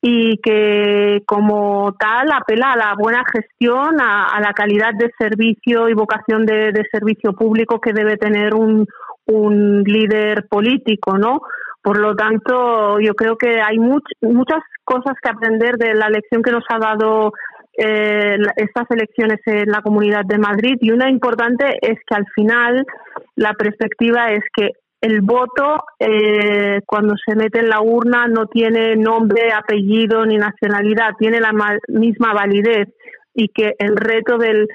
y 0.00 0.38
que 0.38 1.22
como 1.26 1.94
tal 1.98 2.32
apela 2.32 2.72
a 2.72 2.76
la 2.76 2.94
buena 2.98 3.22
gestión, 3.32 4.00
a, 4.00 4.40
la 4.40 4.52
calidad 4.54 4.92
de 4.98 5.10
servicio 5.18 5.88
y 5.88 5.94
vocación 5.94 6.46
de, 6.46 6.72
de 6.72 6.84
servicio 6.90 7.32
público 7.34 7.80
que 7.80 7.92
debe 7.92 8.16
tener 8.16 8.54
un, 8.54 8.86
un 9.26 9.82
líder 9.84 10.46
político, 10.48 11.18
¿no? 11.18 11.40
Por 11.82 11.98
lo 11.98 12.14
tanto, 12.14 13.00
yo 13.00 13.14
creo 13.14 13.36
que 13.36 13.60
hay 13.60 13.78
much- 13.78 14.16
muchas 14.22 14.60
cosas 14.84 15.14
que 15.22 15.30
aprender 15.30 15.76
de 15.76 15.94
la 15.94 16.08
lección 16.10 16.42
que 16.42 16.50
nos 16.52 16.64
ha 16.68 16.78
dado 16.78 17.32
eh, 17.82 18.36
estas 18.56 18.90
elecciones 18.90 19.40
en 19.46 19.70
la 19.70 19.80
Comunidad 19.80 20.26
de 20.26 20.36
Madrid 20.36 20.76
y 20.82 20.90
una 20.90 21.08
importante 21.08 21.78
es 21.80 21.98
que 22.06 22.14
al 22.14 22.26
final 22.34 22.84
la 23.36 23.54
perspectiva 23.54 24.26
es 24.28 24.42
que 24.54 24.72
el 25.00 25.22
voto 25.22 25.84
eh, 25.98 26.82
cuando 26.84 27.14
se 27.16 27.34
mete 27.34 27.60
en 27.60 27.70
la 27.70 27.80
urna 27.80 28.26
no 28.26 28.48
tiene 28.48 28.96
nombre, 28.96 29.50
apellido 29.54 30.26
ni 30.26 30.36
nacionalidad, 30.36 31.14
tiene 31.18 31.40
la 31.40 31.54
misma 31.88 32.34
validez 32.34 32.88
y 33.32 33.48
que 33.48 33.76
el 33.78 33.96
reto 33.96 34.36
del, 34.36 34.68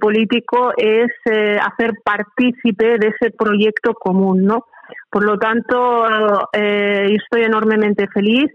político 0.00 0.72
es 0.78 1.12
eh, 1.30 1.58
hacer 1.58 1.92
partícipe 2.02 2.96
de 2.98 3.08
ese 3.08 3.32
proyecto 3.36 3.92
común, 3.92 4.46
¿no? 4.46 4.64
Por 5.10 5.24
lo 5.24 5.36
tanto, 5.36 6.06
estoy 6.52 7.42
enormemente 7.42 8.06
feliz 8.08 8.50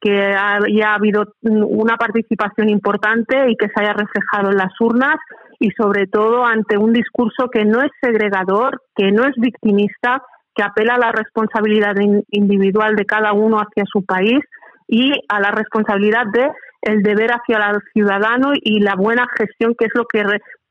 que 0.00 0.34
haya 0.34 0.94
habido 0.94 1.34
una 1.42 1.96
participación 1.96 2.70
importante 2.70 3.50
y 3.50 3.56
que 3.56 3.68
se 3.68 3.82
haya 3.82 3.92
reflejado 3.92 4.50
en 4.50 4.56
las 4.56 4.72
urnas 4.80 5.16
y 5.58 5.70
sobre 5.72 6.06
todo 6.06 6.46
ante 6.46 6.78
un 6.78 6.92
discurso 6.92 7.48
que 7.52 7.64
no 7.66 7.82
es 7.82 7.90
segregador, 8.00 8.82
que 8.96 9.12
no 9.12 9.24
es 9.24 9.34
victimista, 9.36 10.22
que 10.54 10.62
apela 10.62 10.94
a 10.94 10.98
la 10.98 11.12
responsabilidad 11.12 11.94
individual 12.30 12.96
de 12.96 13.04
cada 13.04 13.34
uno 13.34 13.58
hacia 13.58 13.84
su 13.84 14.04
país 14.04 14.40
y 14.88 15.12
a 15.28 15.38
la 15.38 15.50
responsabilidad 15.50 16.26
de 16.32 16.50
el 16.82 17.02
deber 17.02 17.30
hacia 17.32 17.58
el 17.70 17.80
ciudadano 17.92 18.52
y 18.54 18.80
la 18.80 18.94
buena 18.94 19.26
gestión 19.36 19.74
que 19.78 19.84
es 19.84 19.92
lo 19.94 20.06
que 20.06 20.24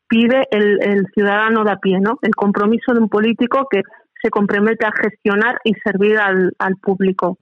pide 0.07 0.47
el, 0.49 0.81
el 0.81 1.05
ciudadano 1.13 1.63
de 1.63 1.71
a 1.71 1.77
pie, 1.77 1.99
¿no? 1.99 2.17
El 2.23 2.35
compromiso 2.35 2.93
de 2.93 2.99
un 2.99 3.09
político 3.09 3.67
que 3.69 3.83
se 4.21 4.29
compromete 4.29 4.85
a 4.85 4.91
gestionar 4.91 5.59
y 5.63 5.73
servir 5.83 6.17
al, 6.17 6.53
al 6.59 6.75
público. 6.77 7.37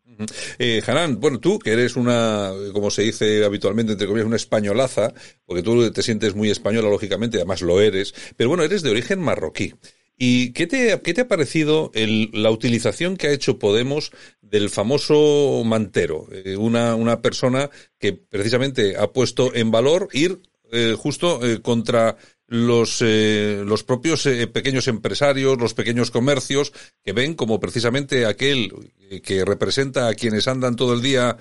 Eh, 0.57 0.81
Hanan, 0.85 1.19
bueno, 1.19 1.39
tú 1.39 1.59
que 1.59 1.71
eres 1.71 1.95
una, 1.95 2.51
como 2.73 2.89
se 2.89 3.03
dice 3.03 3.45
habitualmente, 3.45 3.93
entre 3.93 4.07
comillas, 4.07 4.25
una 4.25 4.35
españolaza, 4.35 5.13
porque 5.45 5.63
tú 5.63 5.91
te 5.91 6.01
sientes 6.01 6.35
muy 6.35 6.49
española, 6.49 6.89
lógicamente, 6.89 7.37
además 7.37 7.61
lo 7.61 7.79
eres, 7.81 8.13
pero 8.35 8.49
bueno, 8.49 8.63
eres 8.63 8.81
de 8.81 8.89
origen 8.89 9.19
marroquí. 9.19 9.73
¿Y 10.19 10.51
qué 10.53 10.65
te, 10.65 10.99
qué 11.03 11.13
te 11.13 11.21
ha 11.21 11.27
parecido 11.27 11.91
la 11.93 12.49
utilización 12.49 13.17
que 13.17 13.27
ha 13.27 13.31
hecho 13.31 13.59
Podemos 13.59 14.11
del 14.41 14.71
famoso 14.71 15.61
mantero? 15.63 16.27
Eh, 16.31 16.57
una, 16.57 16.95
una 16.95 17.21
persona 17.21 17.69
que 17.99 18.13
precisamente 18.13 18.97
ha 18.97 19.11
puesto 19.13 19.53
en 19.53 19.69
valor 19.69 20.07
ir 20.13 20.39
eh, 20.71 20.95
justo 20.97 21.45
eh, 21.45 21.61
contra 21.61 22.17
los, 22.47 23.01
eh, 23.05 23.63
los 23.65 23.83
propios 23.83 24.25
eh, 24.25 24.47
pequeños 24.47 24.87
empresarios, 24.87 25.59
los 25.59 25.73
pequeños 25.73 26.11
comercios, 26.11 26.73
que 27.03 27.13
ven 27.13 27.35
como 27.35 27.59
precisamente 27.59 28.25
aquel 28.25 28.71
eh, 29.09 29.21
que 29.21 29.43
representa 29.43 30.07
a 30.07 30.13
quienes 30.13 30.47
andan 30.47 30.75
todo 30.75 30.93
el 30.93 31.01
día 31.01 31.37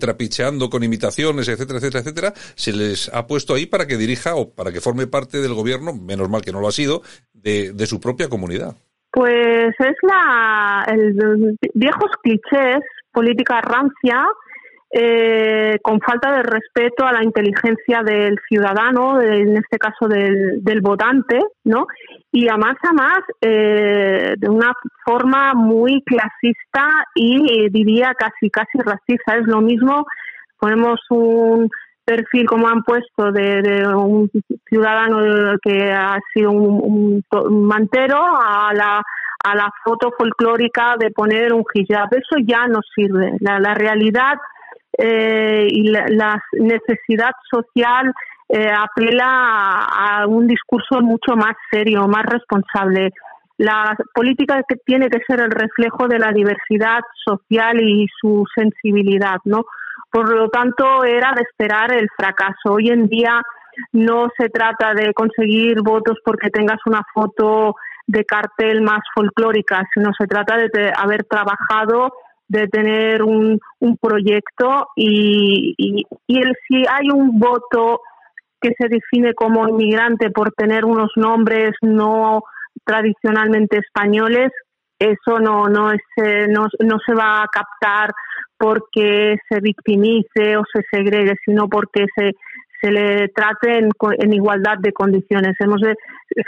trapicheando 0.00 0.68
con 0.70 0.82
imitaciones, 0.82 1.48
etcétera, 1.48 1.78
etcétera, 1.78 2.00
etcétera, 2.00 2.34
se 2.56 2.72
les 2.72 3.08
ha 3.14 3.26
puesto 3.26 3.54
ahí 3.54 3.66
para 3.66 3.86
que 3.86 3.96
dirija 3.96 4.34
o 4.34 4.50
para 4.50 4.72
que 4.72 4.80
forme 4.80 5.06
parte 5.06 5.40
del 5.40 5.54
gobierno, 5.54 5.94
menos 5.94 6.28
mal 6.28 6.42
que 6.42 6.52
no 6.52 6.60
lo 6.60 6.68
ha 6.68 6.72
sido, 6.72 7.02
de, 7.32 7.72
de 7.72 7.86
su 7.86 8.00
propia 8.00 8.28
comunidad. 8.28 8.76
Pues 9.12 9.74
es 9.78 9.96
la 10.02 10.84
el, 10.88 11.56
viejos 11.74 12.10
clichés, 12.22 12.80
política 13.12 13.60
rancia, 13.60 14.26
eh, 14.90 15.78
con 15.82 16.00
falta 16.00 16.32
de 16.32 16.42
respeto 16.42 17.04
a 17.04 17.12
la 17.12 17.22
inteligencia 17.22 18.02
del 18.02 18.38
ciudadano, 18.48 19.20
en 19.20 19.56
este 19.58 19.78
caso 19.78 20.08
del, 20.08 20.64
del 20.64 20.80
votante, 20.80 21.38
¿no? 21.64 21.86
Y 22.32 22.48
a 22.48 22.56
más 22.56 22.76
a 22.82 22.92
más 22.94 23.20
eh, 23.42 24.34
de 24.38 24.48
una 24.48 24.72
forma 25.04 25.52
muy 25.52 26.02
clasista 26.06 26.88
y 27.14 27.66
eh, 27.66 27.68
diría 27.70 28.14
casi 28.14 28.48
casi 28.50 28.78
racista. 28.78 29.36
Es 29.36 29.46
lo 29.46 29.60
mismo, 29.60 30.06
ponemos 30.58 31.00
un 31.10 31.68
perfil 32.02 32.46
como 32.46 32.68
han 32.68 32.82
puesto 32.82 33.30
de, 33.30 33.86
un 33.94 34.30
ciudadano 34.70 35.58
que 35.62 35.92
ha 35.92 36.18
sido 36.32 36.50
un, 36.50 37.22
mantero 37.50 38.16
a 38.18 38.72
la 38.72 39.02
a 39.44 39.54
la 39.54 39.70
foto 39.84 40.12
folclórica 40.18 40.96
de 40.98 41.10
poner 41.10 41.52
un 41.52 41.62
hijab. 41.72 42.08
Eso 42.12 42.42
ya 42.44 42.66
no 42.66 42.80
sirve. 42.94 43.36
La, 43.40 43.60
la 43.60 43.72
realidad 43.72 44.36
eh, 44.98 45.68
y 45.70 45.84
la, 45.84 46.42
necesidad 46.52 47.30
social 47.48 48.12
eh, 48.48 48.68
apela 48.68 49.84
a, 49.84 50.26
un 50.26 50.48
discurso 50.48 51.00
mucho 51.00 51.36
más 51.36 51.54
serio, 51.70 52.08
más 52.08 52.26
responsable. 52.26 53.12
La 53.58 53.96
política 54.12 54.60
que 54.68 54.76
tiene 54.76 55.08
que 55.08 55.20
ser 55.26 55.40
el 55.40 55.50
reflejo 55.50 56.08
de 56.08 56.18
la 56.18 56.32
diversidad 56.32 57.00
social 57.24 57.80
y 57.80 58.06
su 58.20 58.44
sensibilidad, 58.54 59.38
¿no? 59.44 59.64
Por 60.10 60.34
lo 60.34 60.48
tanto, 60.48 61.04
era 61.04 61.32
de 61.32 61.42
esperar 61.42 61.92
el 61.92 62.08
fracaso. 62.16 62.72
Hoy 62.72 62.88
en 62.88 63.06
día 63.08 63.40
no 63.92 64.28
se 64.36 64.48
trata 64.48 64.94
de 64.94 65.12
conseguir 65.12 65.82
votos 65.82 66.18
porque 66.24 66.50
tengas 66.50 66.78
una 66.86 67.02
foto 67.14 67.76
de 68.06 68.24
cartel 68.24 68.80
más 68.80 69.00
folclórica, 69.14 69.86
sino 69.94 70.10
se 70.18 70.26
trata 70.26 70.56
de 70.56 70.92
haber 70.96 71.24
trabajado 71.24 72.12
de 72.48 72.66
tener 72.68 73.22
un, 73.22 73.60
un 73.80 73.96
proyecto 73.98 74.88
y, 74.96 75.74
y, 75.76 76.38
el, 76.40 76.54
si 76.66 76.84
hay 76.88 77.10
un 77.12 77.38
voto 77.38 78.00
que 78.60 78.72
se 78.78 78.88
define 78.88 79.34
como 79.34 79.68
inmigrante 79.68 80.30
por 80.30 80.52
tener 80.52 80.84
unos 80.84 81.10
nombres 81.16 81.72
no 81.82 82.42
tradicionalmente 82.84 83.78
españoles, 83.78 84.50
eso 84.98 85.38
no, 85.38 85.68
no, 85.68 85.92
es, 85.92 86.00
eh, 86.16 86.46
no, 86.48 86.66
no 86.80 86.96
se 87.06 87.14
va 87.14 87.42
a 87.42 87.48
captar 87.52 88.12
porque 88.56 89.36
se 89.48 89.60
victimice 89.60 90.56
o 90.56 90.64
se 90.72 90.82
segregue, 90.90 91.34
sino 91.44 91.68
porque 91.68 92.06
se, 92.16 92.32
se 92.80 92.90
le 92.90 93.28
trate 93.28 93.78
en, 93.78 94.32
igualdad 94.32 94.78
de 94.78 94.92
condiciones. 94.92 95.56
Hemos 95.58 95.80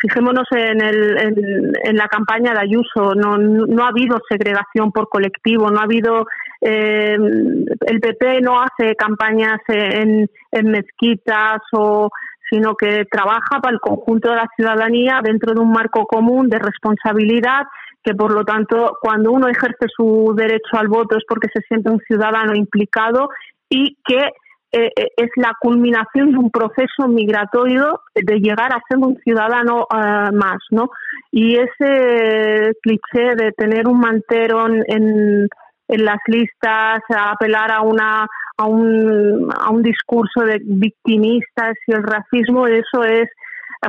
fijémonos 0.01 0.47
en, 0.53 0.83
el, 0.83 1.75
en, 1.83 1.97
la 1.97 2.07
campaña 2.09 2.53
de 2.53 2.61
Ayuso, 2.61 3.15
no, 3.15 3.37
no 3.39 3.85
ha 3.85 3.89
habido 3.89 4.19
segregación 4.29 4.93
por 4.93 5.09
colectivo, 5.09 5.71
no 5.71 5.81
ha 5.81 5.85
habido 5.85 6.27
eh, 6.61 7.17
el 7.17 8.01
PP 8.01 8.43
no 8.43 8.61
hace 8.61 8.95
campañas 8.95 9.61
en, 9.69 10.29
en 10.53 10.71
mezquitas 10.71 11.63
o 11.73 12.11
sino 12.51 12.75
que 12.75 13.07
trabaja 13.11 13.61
para 13.63 13.73
el 13.73 13.81
conjunto 13.81 14.29
de 14.29 14.37
la 14.37 14.49
ciudadanía 14.57 15.21
dentro 15.23 15.55
de 15.55 15.61
un 15.61 15.73
marco 15.73 16.05
común 16.05 16.49
de 16.49 16.59
responsabilidad 16.59 17.63
que 18.03 18.15
por 18.15 18.33
lo 18.33 18.45
tanto 18.45 18.99
cuando 19.01 19.31
uno 19.31 19.49
ejerce 19.49 19.87
su 19.95 20.35
derecho 20.37 20.77
al 20.77 20.89
voto 20.89 21.17
es 21.17 21.25
porque 21.29 21.49
se 21.53 21.61
siente 21.63 21.91
un 21.91 22.01
ciudadano 22.01 22.55
implicado 22.55 23.29
y 23.69 23.97
que 24.05 24.31
eh, 24.73 24.91
eh, 24.97 25.09
es 25.17 25.31
la 25.37 25.53
culminación 25.61 26.33
de 26.33 26.39
un 26.39 26.51
proceso 26.51 27.09
migratorio 27.09 28.03
de 28.15 28.39
llegar 28.39 28.73
a 28.73 28.83
ser 28.89 28.99
un 28.99 29.17
ciudadano 29.25 29.87
uh, 29.91 30.33
más, 30.35 30.59
¿no? 30.71 30.91
Y 31.33 31.57
ese 31.57 32.73
cliché 32.83 33.35
de 33.37 33.53
tener 33.53 33.87
un 33.89 34.01
mantero 34.01 34.67
en, 34.67 35.49
en 35.89 36.05
las 36.05 36.19
listas, 36.27 37.01
apelar 37.09 37.73
a 37.73 37.83
una 37.83 38.27
a 38.61 38.67
un, 38.67 39.49
a 39.59 39.71
un 39.71 39.83
discurso 39.83 40.41
de 40.45 40.61
victimistas 40.63 41.75
y 41.87 41.93
el 41.93 42.03
racismo, 42.03 42.67
eso 42.67 43.05
es 43.05 43.29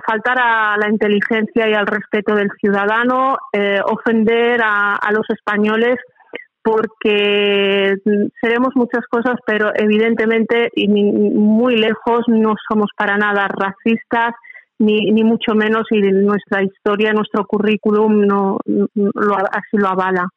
faltar 0.05 0.37
a 0.39 0.77
la 0.77 0.89
inteligencia 0.89 1.67
y 1.67 1.73
al 1.73 1.85
respeto 1.85 2.33
del 2.35 2.49
ciudadano, 2.59 3.37
eh, 3.51 3.79
ofender 3.83 4.61
a, 4.63 4.95
a 4.95 5.11
los 5.11 5.29
españoles 5.29 5.97
porque 6.63 7.95
seremos 8.39 8.69
muchas 8.75 9.05
cosas, 9.09 9.35
pero 9.45 9.71
evidentemente 9.75 10.69
y 10.75 10.87
muy 10.87 11.75
lejos 11.75 12.25
no 12.27 12.55
somos 12.69 12.89
para 12.95 13.17
nada 13.17 13.47
racistas, 13.47 14.33
ni, 14.79 15.11
ni 15.11 15.23
mucho 15.23 15.53
menos, 15.53 15.85
y 15.91 15.99
nuestra 16.01 16.63
historia, 16.63 17.13
nuestro 17.13 17.45
currículum 17.45 18.25
no, 18.25 18.57
lo, 18.65 19.35
así 19.35 19.77
lo 19.77 19.87
avala. 19.89 20.27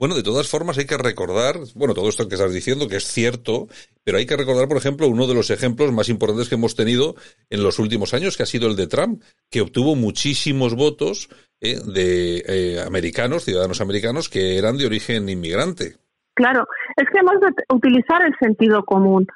Bueno, 0.00 0.14
de 0.14 0.22
todas 0.22 0.48
formas 0.48 0.78
hay 0.78 0.86
que 0.86 0.96
recordar, 0.96 1.56
bueno, 1.74 1.92
todo 1.92 2.08
esto 2.08 2.26
que 2.26 2.34
estás 2.34 2.54
diciendo, 2.54 2.88
que 2.88 2.96
es 2.96 3.04
cierto, 3.04 3.68
pero 4.02 4.16
hay 4.16 4.24
que 4.24 4.36
recordar, 4.36 4.66
por 4.66 4.78
ejemplo, 4.78 5.06
uno 5.08 5.26
de 5.26 5.34
los 5.34 5.50
ejemplos 5.50 5.92
más 5.92 6.08
importantes 6.08 6.48
que 6.48 6.54
hemos 6.54 6.74
tenido 6.74 7.16
en 7.50 7.62
los 7.62 7.78
últimos 7.78 8.14
años, 8.14 8.38
que 8.38 8.42
ha 8.42 8.46
sido 8.46 8.66
el 8.66 8.76
de 8.76 8.86
Trump, 8.86 9.22
que 9.50 9.60
obtuvo 9.60 9.96
muchísimos 9.96 10.74
votos 10.74 11.28
eh, 11.60 11.78
de 11.84 12.42
eh, 12.46 12.80
americanos, 12.86 13.44
ciudadanos 13.44 13.80
americanos, 13.80 14.28
que 14.28 14.58
eran 14.58 14.76
de 14.76 14.86
origen 14.86 15.28
inmigrante. 15.28 15.96
Claro, 16.34 16.66
es 16.96 17.08
que 17.10 17.18
hemos 17.18 17.40
de 17.40 17.48
utilizar 17.74 18.22
el 18.22 18.34
sentido 18.40 18.84
común. 18.84 19.26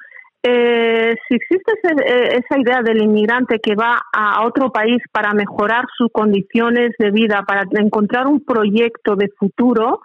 Eh, 0.41 1.15
si 1.27 1.35
existe 1.35 1.73
esa 1.83 2.59
idea 2.59 2.81
del 2.83 3.01
inmigrante 3.01 3.59
que 3.59 3.75
va 3.75 3.99
a 4.13 4.45
otro 4.45 4.71
país 4.71 5.01
para 5.11 5.33
mejorar 5.33 5.85
sus 5.97 6.11
condiciones 6.11 6.91
de 6.99 7.09
vida, 7.09 7.43
para 7.47 7.63
encontrar 7.79 8.27
un 8.27 8.43
proyecto 8.45 9.15
de 9.15 9.29
futuro, 9.39 10.01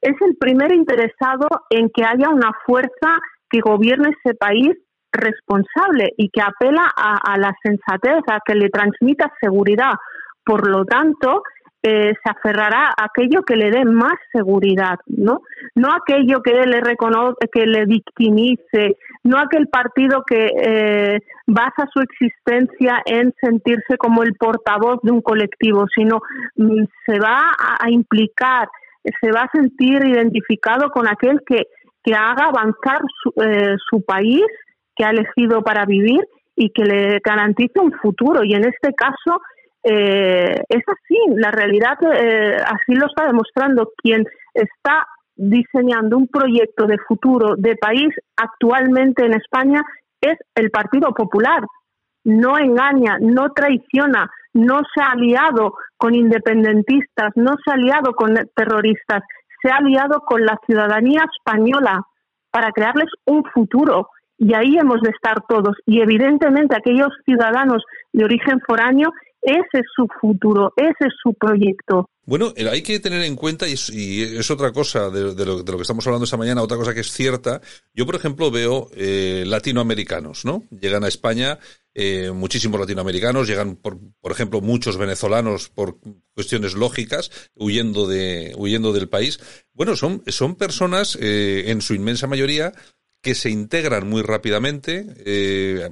es 0.00 0.16
el 0.20 0.36
primer 0.36 0.74
interesado 0.74 1.46
en 1.70 1.88
que 1.90 2.04
haya 2.04 2.28
una 2.30 2.52
fuerza 2.66 3.18
que 3.48 3.60
gobierne 3.60 4.14
ese 4.24 4.34
país 4.34 4.72
responsable 5.12 6.12
y 6.16 6.30
que 6.30 6.40
apela 6.40 6.90
a, 6.96 7.38
la 7.38 7.54
sensatez, 7.62 8.22
a 8.26 8.40
que 8.44 8.54
le 8.54 8.70
transmita 8.70 9.32
seguridad. 9.40 9.92
Por 10.44 10.68
lo 10.68 10.84
tanto, 10.84 11.42
eh, 11.84 12.14
se 12.22 12.30
aferrará 12.30 12.88
a 12.96 13.06
aquello 13.06 13.42
que 13.42 13.56
le 13.56 13.70
dé 13.70 13.84
más 13.84 14.14
seguridad, 14.32 15.00
¿no? 15.06 15.40
No 15.74 15.88
aquello 15.92 16.40
que 16.40 16.52
le 16.52 16.80
reconoce, 16.80 17.48
que 17.52 17.66
le 17.66 17.86
victimice, 17.86 18.96
no 19.24 19.38
aquel 19.38 19.66
partido 19.66 20.22
que 20.24 20.46
eh, 20.46 21.18
basa 21.46 21.88
su 21.92 22.00
existencia 22.00 23.02
en 23.04 23.34
sentirse 23.40 23.96
como 23.98 24.22
el 24.22 24.34
portavoz 24.34 25.00
de 25.02 25.10
un 25.10 25.22
colectivo, 25.22 25.86
sino 25.92 26.20
mm, 26.56 26.84
se 27.04 27.18
va 27.18 27.50
a, 27.80 27.90
implicar, 27.90 28.68
se 29.20 29.32
va 29.32 29.42
a 29.42 29.50
sentir 29.52 30.04
identificado 30.06 30.90
con 30.90 31.08
aquel 31.08 31.40
que, 31.44 31.64
que 32.04 32.14
haga 32.14 32.46
avanzar 32.46 33.00
su, 33.22 33.32
eh, 33.42 33.74
su 33.90 34.04
país 34.04 34.44
que 34.94 35.04
ha 35.04 35.10
elegido 35.10 35.62
para 35.62 35.84
vivir 35.84 36.20
y 36.54 36.70
que 36.70 36.84
le 36.84 37.18
garantice 37.24 37.80
un 37.80 37.92
futuro. 37.92 38.44
Y 38.44 38.54
en 38.54 38.64
este 38.64 38.94
caso 38.94 39.40
eh, 39.84 40.62
es 40.68 40.82
así, 40.86 41.18
la 41.34 41.50
realidad 41.50 41.98
eh, 42.14 42.56
así 42.64 42.94
lo 42.94 43.06
está 43.06 43.26
demostrando. 43.26 43.92
Quien 43.96 44.24
está 44.54 45.06
diseñando 45.34 46.16
un 46.16 46.28
proyecto 46.28 46.86
de 46.86 46.98
futuro 46.98 47.56
de 47.56 47.76
país 47.76 48.14
actualmente 48.36 49.24
en 49.24 49.34
España 49.34 49.82
es 50.20 50.38
el 50.54 50.70
Partido 50.70 51.12
Popular. 51.12 51.64
No 52.24 52.58
engaña, 52.58 53.18
no 53.20 53.50
traiciona, 53.52 54.30
no 54.54 54.82
se 54.94 55.02
ha 55.02 55.12
aliado 55.12 55.74
con 55.96 56.14
independentistas, 56.14 57.32
no 57.34 57.54
se 57.64 57.70
ha 57.70 57.74
aliado 57.74 58.14
con 58.14 58.34
terroristas, 58.54 59.22
se 59.60 59.70
ha 59.70 59.76
aliado 59.76 60.20
con 60.20 60.44
la 60.44 60.58
ciudadanía 60.66 61.24
española 61.36 62.02
para 62.50 62.70
crearles 62.70 63.08
un 63.26 63.42
futuro. 63.44 64.08
Y 64.38 64.54
ahí 64.54 64.76
hemos 64.76 65.00
de 65.00 65.10
estar 65.10 65.42
todos. 65.48 65.76
Y 65.86 66.00
evidentemente 66.00 66.76
aquellos 66.76 67.10
ciudadanos 67.24 67.82
de 68.12 68.24
origen 68.24 68.60
foráneo 68.60 69.10
ese 69.42 69.80
es 69.80 69.86
su 69.94 70.06
futuro, 70.20 70.72
ese 70.76 71.06
es 71.06 71.14
su 71.22 71.34
proyecto. 71.34 72.08
Bueno, 72.24 72.52
eh, 72.56 72.68
hay 72.70 72.82
que 72.82 73.00
tener 73.00 73.22
en 73.22 73.34
cuenta, 73.34 73.66
y 73.66 73.72
es, 73.72 74.50
otra 74.52 74.70
cosa 74.70 75.10
de, 75.10 75.44
lo, 75.44 75.64
que 75.64 75.82
estamos 75.82 76.06
hablando 76.06 76.24
esta 76.24 76.36
mañana, 76.36 76.62
otra 76.62 76.76
cosa 76.76 76.94
que 76.94 77.00
es 77.00 77.10
cierta. 77.10 77.60
Yo, 77.92 78.06
por 78.06 78.14
ejemplo, 78.14 78.52
veo 78.52 78.88
eh, 78.94 79.42
latinoamericanos, 79.44 80.44
¿no? 80.44 80.62
Llegan 80.70 81.02
a 81.02 81.08
España 81.08 81.58
eh, 81.94 82.30
muchísimos 82.30 82.78
latinoamericanos, 82.78 83.48
llegan, 83.48 83.74
por, 83.74 83.98
por 84.20 84.30
ejemplo, 84.30 84.60
muchos 84.60 84.96
venezolanos 84.96 85.68
por 85.68 85.98
cuestiones 86.34 86.74
lógicas, 86.74 87.50
huyendo, 87.56 88.06
de, 88.06 88.54
huyendo 88.56 88.92
del 88.92 89.08
país. 89.08 89.40
Bueno, 89.74 89.96
son, 89.96 90.22
son 90.28 90.54
personas, 90.54 91.18
en 91.20 91.80
su 91.80 91.94
inmensa 91.94 92.28
mayoría, 92.28 92.72
que 93.22 93.34
se 93.36 93.50
integran 93.50 94.08
muy 94.08 94.20
rápidamente, 94.22 95.06
eh, 95.24 95.88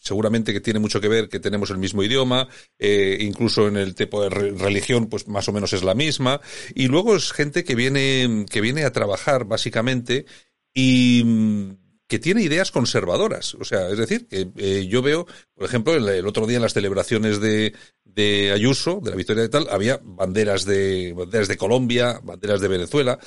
seguramente 0.00 0.52
que 0.52 0.60
tiene 0.60 0.78
mucho 0.78 1.00
que 1.00 1.08
ver 1.08 1.28
que 1.28 1.40
tenemos 1.40 1.70
el 1.70 1.78
mismo 1.78 2.04
idioma, 2.04 2.48
eh, 2.78 3.18
incluso 3.20 3.66
en 3.66 3.76
el 3.76 3.96
tipo 3.96 4.22
de 4.22 4.30
religión, 4.30 5.08
pues 5.08 5.26
más 5.26 5.48
o 5.48 5.52
menos 5.52 5.72
es 5.72 5.82
la 5.82 5.96
misma, 5.96 6.40
y 6.74 6.86
luego 6.86 7.16
es 7.16 7.32
gente 7.32 7.64
que 7.64 7.74
viene, 7.74 8.46
que 8.48 8.60
viene 8.60 8.84
a 8.84 8.92
trabajar 8.92 9.44
básicamente 9.44 10.24
y 10.72 11.22
mm, 11.24 11.70
que 12.06 12.20
tiene 12.20 12.42
ideas 12.42 12.70
conservadoras. 12.70 13.54
O 13.56 13.64
sea, 13.64 13.88
es 13.90 13.98
decir, 13.98 14.28
que 14.28 14.48
eh, 14.56 14.86
yo 14.88 15.02
veo, 15.02 15.26
por 15.54 15.66
ejemplo, 15.66 15.94
el, 15.94 16.08
el, 16.08 16.26
otro 16.28 16.46
día 16.46 16.58
en 16.58 16.62
las 16.62 16.74
celebraciones 16.74 17.40
de, 17.40 17.74
de 18.04 18.52
Ayuso, 18.52 19.00
de 19.02 19.10
la 19.10 19.16
victoria 19.16 19.42
de 19.42 19.48
tal, 19.48 19.66
había 19.68 20.00
banderas 20.02 20.64
de, 20.64 21.12
banderas 21.12 21.48
de 21.48 21.56
Colombia, 21.56 22.20
banderas 22.22 22.60
de 22.60 22.68
Venezuela. 22.68 23.18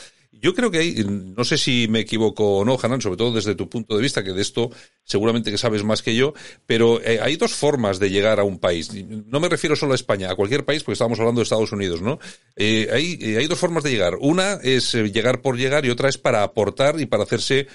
Yo 0.41 0.53
creo 0.53 0.71
que 0.71 0.77
hay, 0.77 0.95
no 1.05 1.43
sé 1.43 1.57
si 1.57 1.87
me 1.89 1.99
equivoco 1.99 2.59
o 2.59 2.65
no, 2.65 2.77
Hanan, 2.81 3.01
sobre 3.01 3.17
todo 3.17 3.33
desde 3.33 3.55
tu 3.55 3.69
punto 3.69 3.95
de 3.95 4.01
vista, 4.01 4.23
que 4.23 4.31
de 4.31 4.41
esto 4.41 4.69
seguramente 5.03 5.51
que 5.51 5.57
sabes 5.57 5.83
más 5.83 6.01
que 6.01 6.15
yo, 6.15 6.33
pero 6.65 7.01
eh, 7.01 7.19
hay 7.21 7.35
dos 7.35 7.53
formas 7.55 7.99
de 7.99 8.09
llegar 8.09 8.39
a 8.39 8.43
un 8.43 8.59
país. 8.59 8.93
No 9.25 9.39
me 9.39 9.49
refiero 9.49 9.75
solo 9.75 9.93
a 9.93 9.95
España, 9.95 10.31
a 10.31 10.35
cualquier 10.35 10.63
país, 10.65 10.83
porque 10.83 10.93
estamos 10.93 11.19
hablando 11.19 11.39
de 11.39 11.43
Estados 11.43 11.71
Unidos, 11.71 12.01
¿no? 12.01 12.19
Eh, 12.55 12.87
hay, 12.93 13.17
eh, 13.21 13.47
dos 13.49 13.59
formas 13.59 13.83
de 13.83 13.91
llegar. 13.91 14.13
Una 14.21 14.53
es 14.63 14.93
llegar 14.93 15.41
por 15.41 15.57
llegar 15.57 15.85
y 15.85 15.89
otra 15.89 16.09
es 16.09 16.17
para 16.17 16.43
aportar 16.43 16.99
y 16.99 17.05
para 17.05 17.23
hacerse 17.23 17.67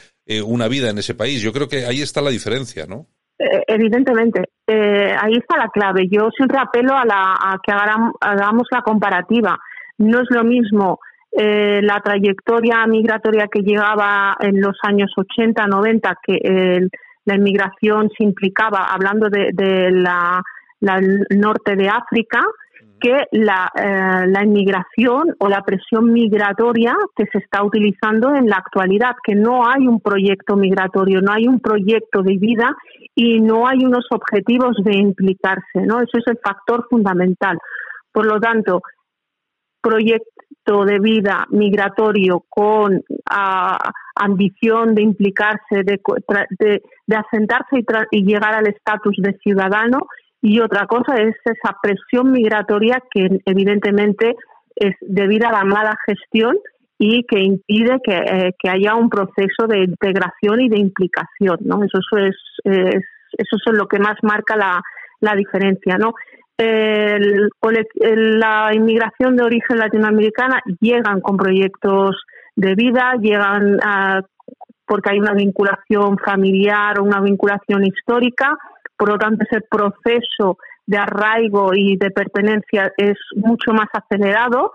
una 0.47 0.69
vida 0.69 0.89
en 0.89 0.97
ese 0.97 1.15
país. 1.15 1.43
Yo 1.43 1.53
creo 1.53 1.69
que 1.69 1.85
ahí 1.85 2.01
está 2.01 2.23
la 2.23 2.31
diferencia, 2.31 2.87
¿no? 2.87 3.07
Evidentemente, 3.67 4.43
ahí 4.67 5.35
está 5.35 5.59
la 5.59 5.69
clave. 5.69 6.09
Yo 6.11 6.31
siempre 6.35 6.59
apelo 6.59 6.97
a, 6.97 7.05
la, 7.05 7.35
a 7.35 7.59
que 7.62 7.73
hagamos 7.73 8.67
la 8.71 8.81
comparativa. 8.81 9.59
No 9.99 10.21
es 10.21 10.27
lo 10.31 10.45
mismo 10.45 10.99
eh, 11.37 11.80
la 11.82 12.01
trayectoria 12.01 12.87
migratoria 12.87 13.49
que 13.49 13.61
llegaba 13.61 14.37
en 14.41 14.61
los 14.61 14.76
años 14.82 15.12
80, 15.16 15.66
90, 15.66 16.18
que 16.22 16.89
la 17.24 17.37
inmigración 17.37 18.11
se 18.16 18.24
implicaba, 18.24 18.87
hablando 18.93 19.28
de, 19.28 19.91
la, 19.91 20.43
norte 21.30 21.76
de 21.76 21.89
África, 21.89 22.45
que 23.01 23.26
la, 23.32 23.70
eh, 23.74 24.26
la, 24.28 24.45
inmigración 24.45 25.35
o 25.39 25.49
la 25.49 25.62
presión 25.62 26.12
migratoria 26.12 26.97
que 27.16 27.24
se 27.32 27.39
está 27.39 27.62
utilizando 27.62 28.35
en 28.35 28.49
la 28.49 28.57
actualidad, 28.57 29.16
que 29.22 29.35
no 29.35 29.66
hay 29.66 29.87
un 29.87 30.01
proyecto 30.01 30.57
migratorio, 30.57 31.20
no 31.20 31.32
hay 31.32 31.47
un 31.47 31.61
proyecto 31.61 32.22
de 32.22 32.37
vida 32.37 32.74
y 33.14 33.41
no 33.41 33.66
hay 33.66 33.85
unos 33.85 34.07
objetivos 34.11 34.76
de 34.85 34.97
implicarse, 34.97 35.80
¿no? 35.82 36.01
Eso 36.01 36.18
es 36.18 36.26
el 36.26 36.39
factor 36.43 36.87
fundamental. 36.89 37.59
Por 38.12 38.26
lo 38.26 38.41
tanto, 38.41 38.80
proyecto 39.85 40.85
de 40.87 40.99
vida 40.99 41.47
migratorio 41.51 42.43
con 42.49 43.03
ah, 43.30 43.78
ambición 44.14 44.95
de 44.95 45.03
implicarse, 45.03 45.82
de, 45.85 46.01
de, 46.59 47.16
asentarse 47.16 47.85
y, 48.11 48.24
llegar 48.24 48.55
al 48.55 48.66
estatus 48.66 49.16
de 49.18 49.37
ciudadano, 49.43 50.07
y 50.41 50.61
otra 50.61 50.87
cosa 50.87 51.16
es 51.16 51.35
esa 51.45 51.76
presión 51.82 52.32
migratoria 52.32 53.03
que 53.11 53.41
evidentemente 53.45 54.35
es 54.76 54.95
debido 55.01 55.49
a 55.49 55.53
la 55.53 55.64
mala 55.64 55.97
gestión 56.07 56.57
y 56.99 57.24
que 57.24 57.41
impide 57.41 57.99
que, 58.03 58.14
eh, 58.14 58.53
haya 58.68 58.95
un 58.95 59.11
proceso 59.11 59.66
de 59.68 59.85
integración 59.85 60.61
y 60.61 60.68
de 60.68 60.78
implicación, 60.78 61.59
¿no? 61.61 61.82
Eso, 61.85 61.99
es, 62.18 62.37
eso 62.64 63.57
es 63.57 63.78
lo 63.78 63.87
que 63.87 63.99
más 63.99 64.16
marca 64.22 64.57
la, 64.57 64.82
la 65.20 65.35
diferencia, 65.35 65.97
¿no? 65.99 66.14
El, 66.57 67.51
la 68.39 68.71
inmigración 68.73 69.37
de 69.37 69.45
origen 69.45 69.79
latinoamericana 69.79 70.61
llegan 70.81 71.21
con 71.21 71.37
proyectos 71.37 72.17
de 72.57 72.75
vida, 72.75 73.15
llegan 73.21 73.79
porque 74.87 75.11
hay 75.11 75.19
una 75.19 75.33
vinculación 75.33 76.19
familiar 76.19 76.99
o 76.99 77.05
una 77.05 77.21
vinculación 77.21 77.85
histórica, 77.85 78.57
por 78.97 79.09
lo 79.09 79.19
tanto 79.19 79.45
ese 79.51 79.63
proceso 79.63 80.59
de 80.87 80.99
arraigo 80.99 81.73
y 81.75 81.97
de 81.97 82.11
pertenencia 82.11 82.93
es 82.97 83.17
mucho 83.35 83.73
más 83.73 83.89
acelerado. 83.93 84.73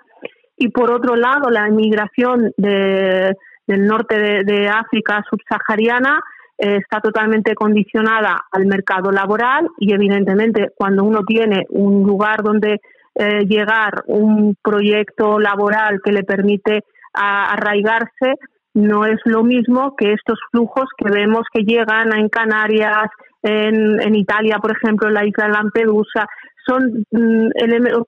Y 0.57 0.69
por 0.69 0.91
otro 0.91 1.15
lado, 1.15 1.49
la 1.49 1.69
inmigración 1.69 2.51
del 2.57 3.35
norte 3.67 4.19
de, 4.19 4.43
de 4.43 4.67
África 4.67 5.23
subsahariana 5.29 6.21
eh, 6.59 6.77
está 6.77 6.99
totalmente 6.99 7.55
condicionada 7.55 8.45
al 8.51 8.65
mercado 8.65 9.11
laboral 9.11 9.69
y 9.77 9.93
evidentemente 9.93 10.71
cuando 10.75 11.05
uno 11.05 11.23
tiene 11.25 11.65
un 11.69 12.03
lugar 12.03 12.43
donde 12.43 12.81
eh, 13.15 13.45
llegar, 13.47 14.03
un 14.07 14.55
proyecto 14.61 15.39
laboral 15.39 16.01
que 16.03 16.11
le 16.11 16.23
permite 16.23 16.83
arraigarse, 17.13 18.35
no 18.73 19.05
es 19.05 19.19
lo 19.25 19.43
mismo 19.43 19.95
que 19.97 20.13
estos 20.13 20.37
flujos 20.51 20.85
que 20.97 21.09
vemos 21.09 21.43
que 21.51 21.63
llegan 21.63 22.13
en 22.13 22.29
Canarias, 22.29 23.09
en, 23.41 23.99
en 24.01 24.15
Italia, 24.15 24.57
por 24.61 24.71
ejemplo, 24.71 25.07
en 25.07 25.15
la 25.15 25.25
isla 25.25 25.45
de 25.45 25.53
Lampedusa, 25.53 26.27
son 26.67 27.05
mm, 27.11 27.49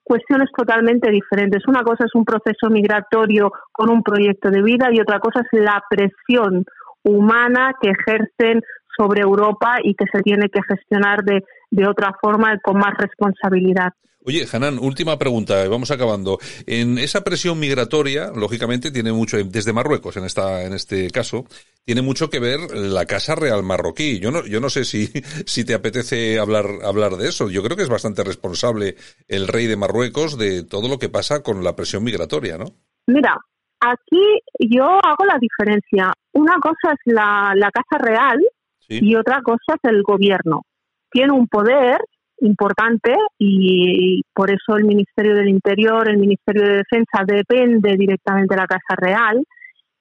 cuestiones 0.04 0.50
totalmente 0.56 1.10
diferentes. 1.10 1.64
Una 1.68 1.84
cosa 1.84 2.06
es 2.06 2.14
un 2.14 2.26
proceso 2.26 2.70
migratorio 2.70 3.52
con 3.72 3.90
un 3.90 4.04
proyecto 4.04 4.50
de 4.52 4.62
vida 4.62 4.90
y 4.92 5.00
otra 5.00 5.20
cosa 5.20 5.42
es 5.42 5.60
la 5.60 5.82
presión 5.90 6.66
humana 7.04 7.74
que 7.82 7.92
ejercen 7.92 8.62
sobre 8.98 9.22
Europa 9.22 9.78
y 9.84 9.96
que 9.96 10.06
se 10.12 10.22
tiene 10.22 10.50
que 10.50 10.62
gestionar 10.68 11.24
de, 11.24 11.44
de 11.72 11.88
otra 11.88 12.14
forma 12.22 12.58
con 12.62 12.78
más 12.78 12.94
responsabilidad. 12.98 13.94
Oye, 14.24 14.46
Hanan, 14.52 14.78
última 14.78 15.18
pregunta, 15.18 15.68
vamos 15.68 15.90
acabando. 15.90 16.38
En 16.68 17.00
esa 17.00 17.24
presión 17.24 17.60
migratoria, 17.60 18.32
lógicamente, 18.36 18.92
tiene 18.92 19.12
mucho, 19.12 19.44
desde 19.44 19.74
Marruecos 19.74 20.16
en 20.16 20.26
esta, 20.26 20.64
en 20.64 20.74
este 20.74 21.10
caso, 21.10 21.46
tiene 21.86 22.04
mucho 22.04 22.30
que 22.30 22.40
ver 22.40 22.60
la 22.72 23.08
Casa 23.08 23.34
Real 23.34 23.64
marroquí. 23.64 24.20
Yo 24.20 24.30
no, 24.30 24.46
yo 24.46 24.60
no 24.60 24.70
sé 24.70 24.86
si, 24.86 25.08
si 25.48 25.66
te 25.66 25.74
apetece 25.74 26.38
hablar, 26.38 26.68
hablar 26.84 27.14
de 27.14 27.30
eso. 27.30 27.50
Yo 27.50 27.64
creo 27.64 27.76
que 27.76 27.84
es 27.84 27.90
bastante 27.90 28.24
responsable 28.24 28.96
el 29.28 29.48
rey 29.48 29.66
de 29.66 29.76
Marruecos 29.76 30.38
de 30.38 30.64
todo 30.64 30.88
lo 30.88 31.00
que 31.00 31.10
pasa 31.10 31.42
con 31.42 31.64
la 31.64 31.76
presión 31.76 32.04
migratoria, 32.04 32.60
¿no? 32.60 32.66
Mira, 33.08 33.36
Aquí 33.82 34.40
yo 34.60 34.86
hago 34.86 35.26
la 35.26 35.40
diferencia. 35.40 36.14
Una 36.34 36.56
cosa 36.62 36.94
es 36.94 37.14
la, 37.14 37.70
Casa 37.74 38.04
Real 38.04 38.40
y 38.88 39.16
otra 39.16 39.42
cosa 39.42 39.76
es 39.82 39.90
el 39.90 40.04
gobierno. 40.04 40.62
Tiene 41.10 41.34
un 41.34 41.48
poder 41.48 42.00
importante 42.42 43.16
y 43.40 44.22
por 44.34 44.52
eso 44.52 44.78
el 44.78 44.86
Ministerio 44.86 45.36
del 45.36 45.50
Interior, 45.50 46.08
el 46.08 46.18
Ministerio 46.18 46.64
de 46.64 46.78
Defensa 46.78 47.24
depende 47.26 47.96
directamente 47.98 48.56
de 48.56 48.62
la 48.62 48.68
Casa 48.68 48.96
Real 48.98 49.44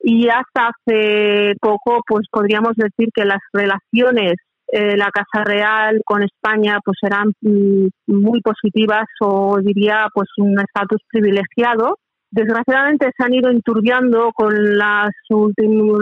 y 0.02 0.28
hasta 0.28 0.70
hace 0.70 1.54
poco 1.60 2.02
pues 2.06 2.26
podríamos 2.30 2.74
decir 2.76 3.08
que 3.14 3.24
las 3.24 3.40
relaciones 3.52 4.34
eh, 4.72 4.96
la 4.96 5.10
Casa 5.10 5.44
Real 5.44 6.00
con 6.04 6.22
España 6.22 6.78
pues 6.84 6.96
eran 7.02 7.32
mm, 7.40 7.88
muy 8.06 8.40
positivas 8.40 9.06
o 9.20 9.58
diría 9.60 10.06
pues 10.14 10.28
un 10.38 10.58
estatus 10.60 11.00
privilegiado 11.10 11.98
desgraciadamente 12.30 13.10
se 13.16 13.24
han 13.24 13.34
ido 13.34 13.50
enturbiando 13.50 14.30
con 14.32 14.54
los 14.54 15.10
últimos 15.30 15.98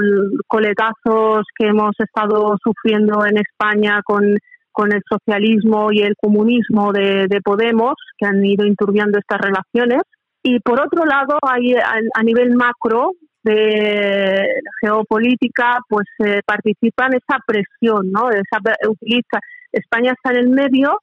coletazos 0.46 1.46
que 1.56 1.68
hemos 1.68 1.92
estado 1.98 2.56
sufriendo 2.62 3.24
en 3.24 3.38
España 3.38 4.00
con, 4.04 4.36
con 4.72 4.92
el 4.92 5.02
socialismo 5.08 5.90
y 5.90 6.02
el 6.02 6.14
comunismo 6.20 6.92
de, 6.92 7.26
de, 7.28 7.40
Podemos, 7.40 7.94
que 8.18 8.26
han 8.26 8.44
ido 8.44 8.64
enturbiando 8.66 9.18
estas 9.18 9.40
relaciones. 9.40 10.02
Y 10.42 10.60
por 10.60 10.80
otro 10.80 11.04
lado, 11.04 11.38
hay, 11.42 11.74
a, 11.74 12.22
nivel 12.22 12.54
macro 12.54 13.12
de 13.42 14.46
geopolítica, 14.80 15.78
pues 15.88 16.06
eh, 16.24 16.40
esa 16.46 17.38
presión, 17.46 18.10
¿no? 18.12 18.30
Esa, 18.30 18.58
utiliza, 18.88 19.40
España 19.72 20.12
está 20.12 20.30
en 20.30 20.44
el 20.44 20.48
medio, 20.50 21.00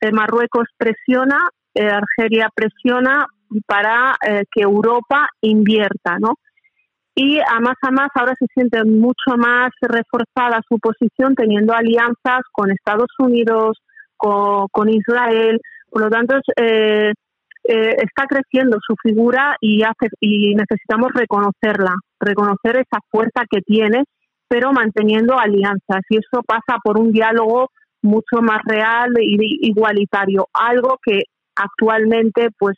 eh, 0.00 0.12
Marruecos 0.12 0.68
presiona, 0.76 1.38
eh, 1.74 1.88
Argelia 1.88 2.48
presiona, 2.54 3.26
para 3.66 4.16
eh, 4.26 4.44
que 4.52 4.62
Europa 4.62 5.28
invierta, 5.40 6.18
¿no? 6.18 6.34
Y 7.14 7.40
a 7.40 7.58
más 7.60 7.74
a 7.82 7.90
más 7.90 8.08
ahora 8.14 8.34
se 8.38 8.46
siente 8.54 8.84
mucho 8.84 9.36
más 9.36 9.70
reforzada 9.80 10.60
su 10.68 10.78
posición 10.78 11.34
teniendo 11.34 11.74
alianzas 11.74 12.42
con 12.52 12.70
Estados 12.70 13.10
Unidos, 13.18 13.76
con, 14.16 14.88
Israel. 14.88 15.60
Por 15.90 16.02
lo 16.02 16.10
tanto, 16.10 16.36
eh, 16.56 17.12
eh, 17.64 17.96
está 17.98 18.26
creciendo 18.28 18.78
su 18.86 18.94
figura 19.02 19.56
y, 19.60 19.82
hace, 19.82 20.08
y 20.20 20.54
necesitamos 20.54 21.10
reconocerla, 21.12 21.94
reconocer 22.20 22.76
esa 22.76 23.00
fuerza 23.10 23.42
que 23.50 23.62
tiene, 23.62 24.04
pero 24.46 24.72
manteniendo 24.72 25.38
alianzas. 25.38 26.02
Y 26.10 26.18
eso 26.18 26.42
pasa 26.46 26.78
por 26.84 27.00
un 27.00 27.10
diálogo 27.10 27.70
mucho 28.00 28.42
más 28.42 28.60
real 28.64 29.10
e 29.18 29.24
igualitario, 29.62 30.46
algo 30.52 30.98
que 31.02 31.22
actualmente 31.56 32.50
pues 32.58 32.76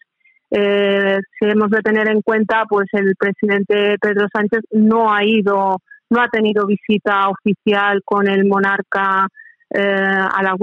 eh, 0.50 1.18
si 1.38 1.48
hemos 1.48 1.70
de 1.70 1.80
tener 1.80 2.08
en 2.08 2.22
cuenta, 2.22 2.64
pues 2.68 2.88
el 2.92 3.14
presidente 3.16 3.96
Pedro 4.00 4.26
Sánchez 4.32 4.62
no 4.72 5.12
ha 5.12 5.24
ido, 5.24 5.78
no 6.10 6.20
ha 6.20 6.28
tenido 6.28 6.66
visita 6.66 7.28
oficial 7.28 8.02
con 8.04 8.28
el 8.28 8.46
monarca 8.46 9.28
eh, 9.70 9.80
a 9.80 10.42
la. 10.42 10.56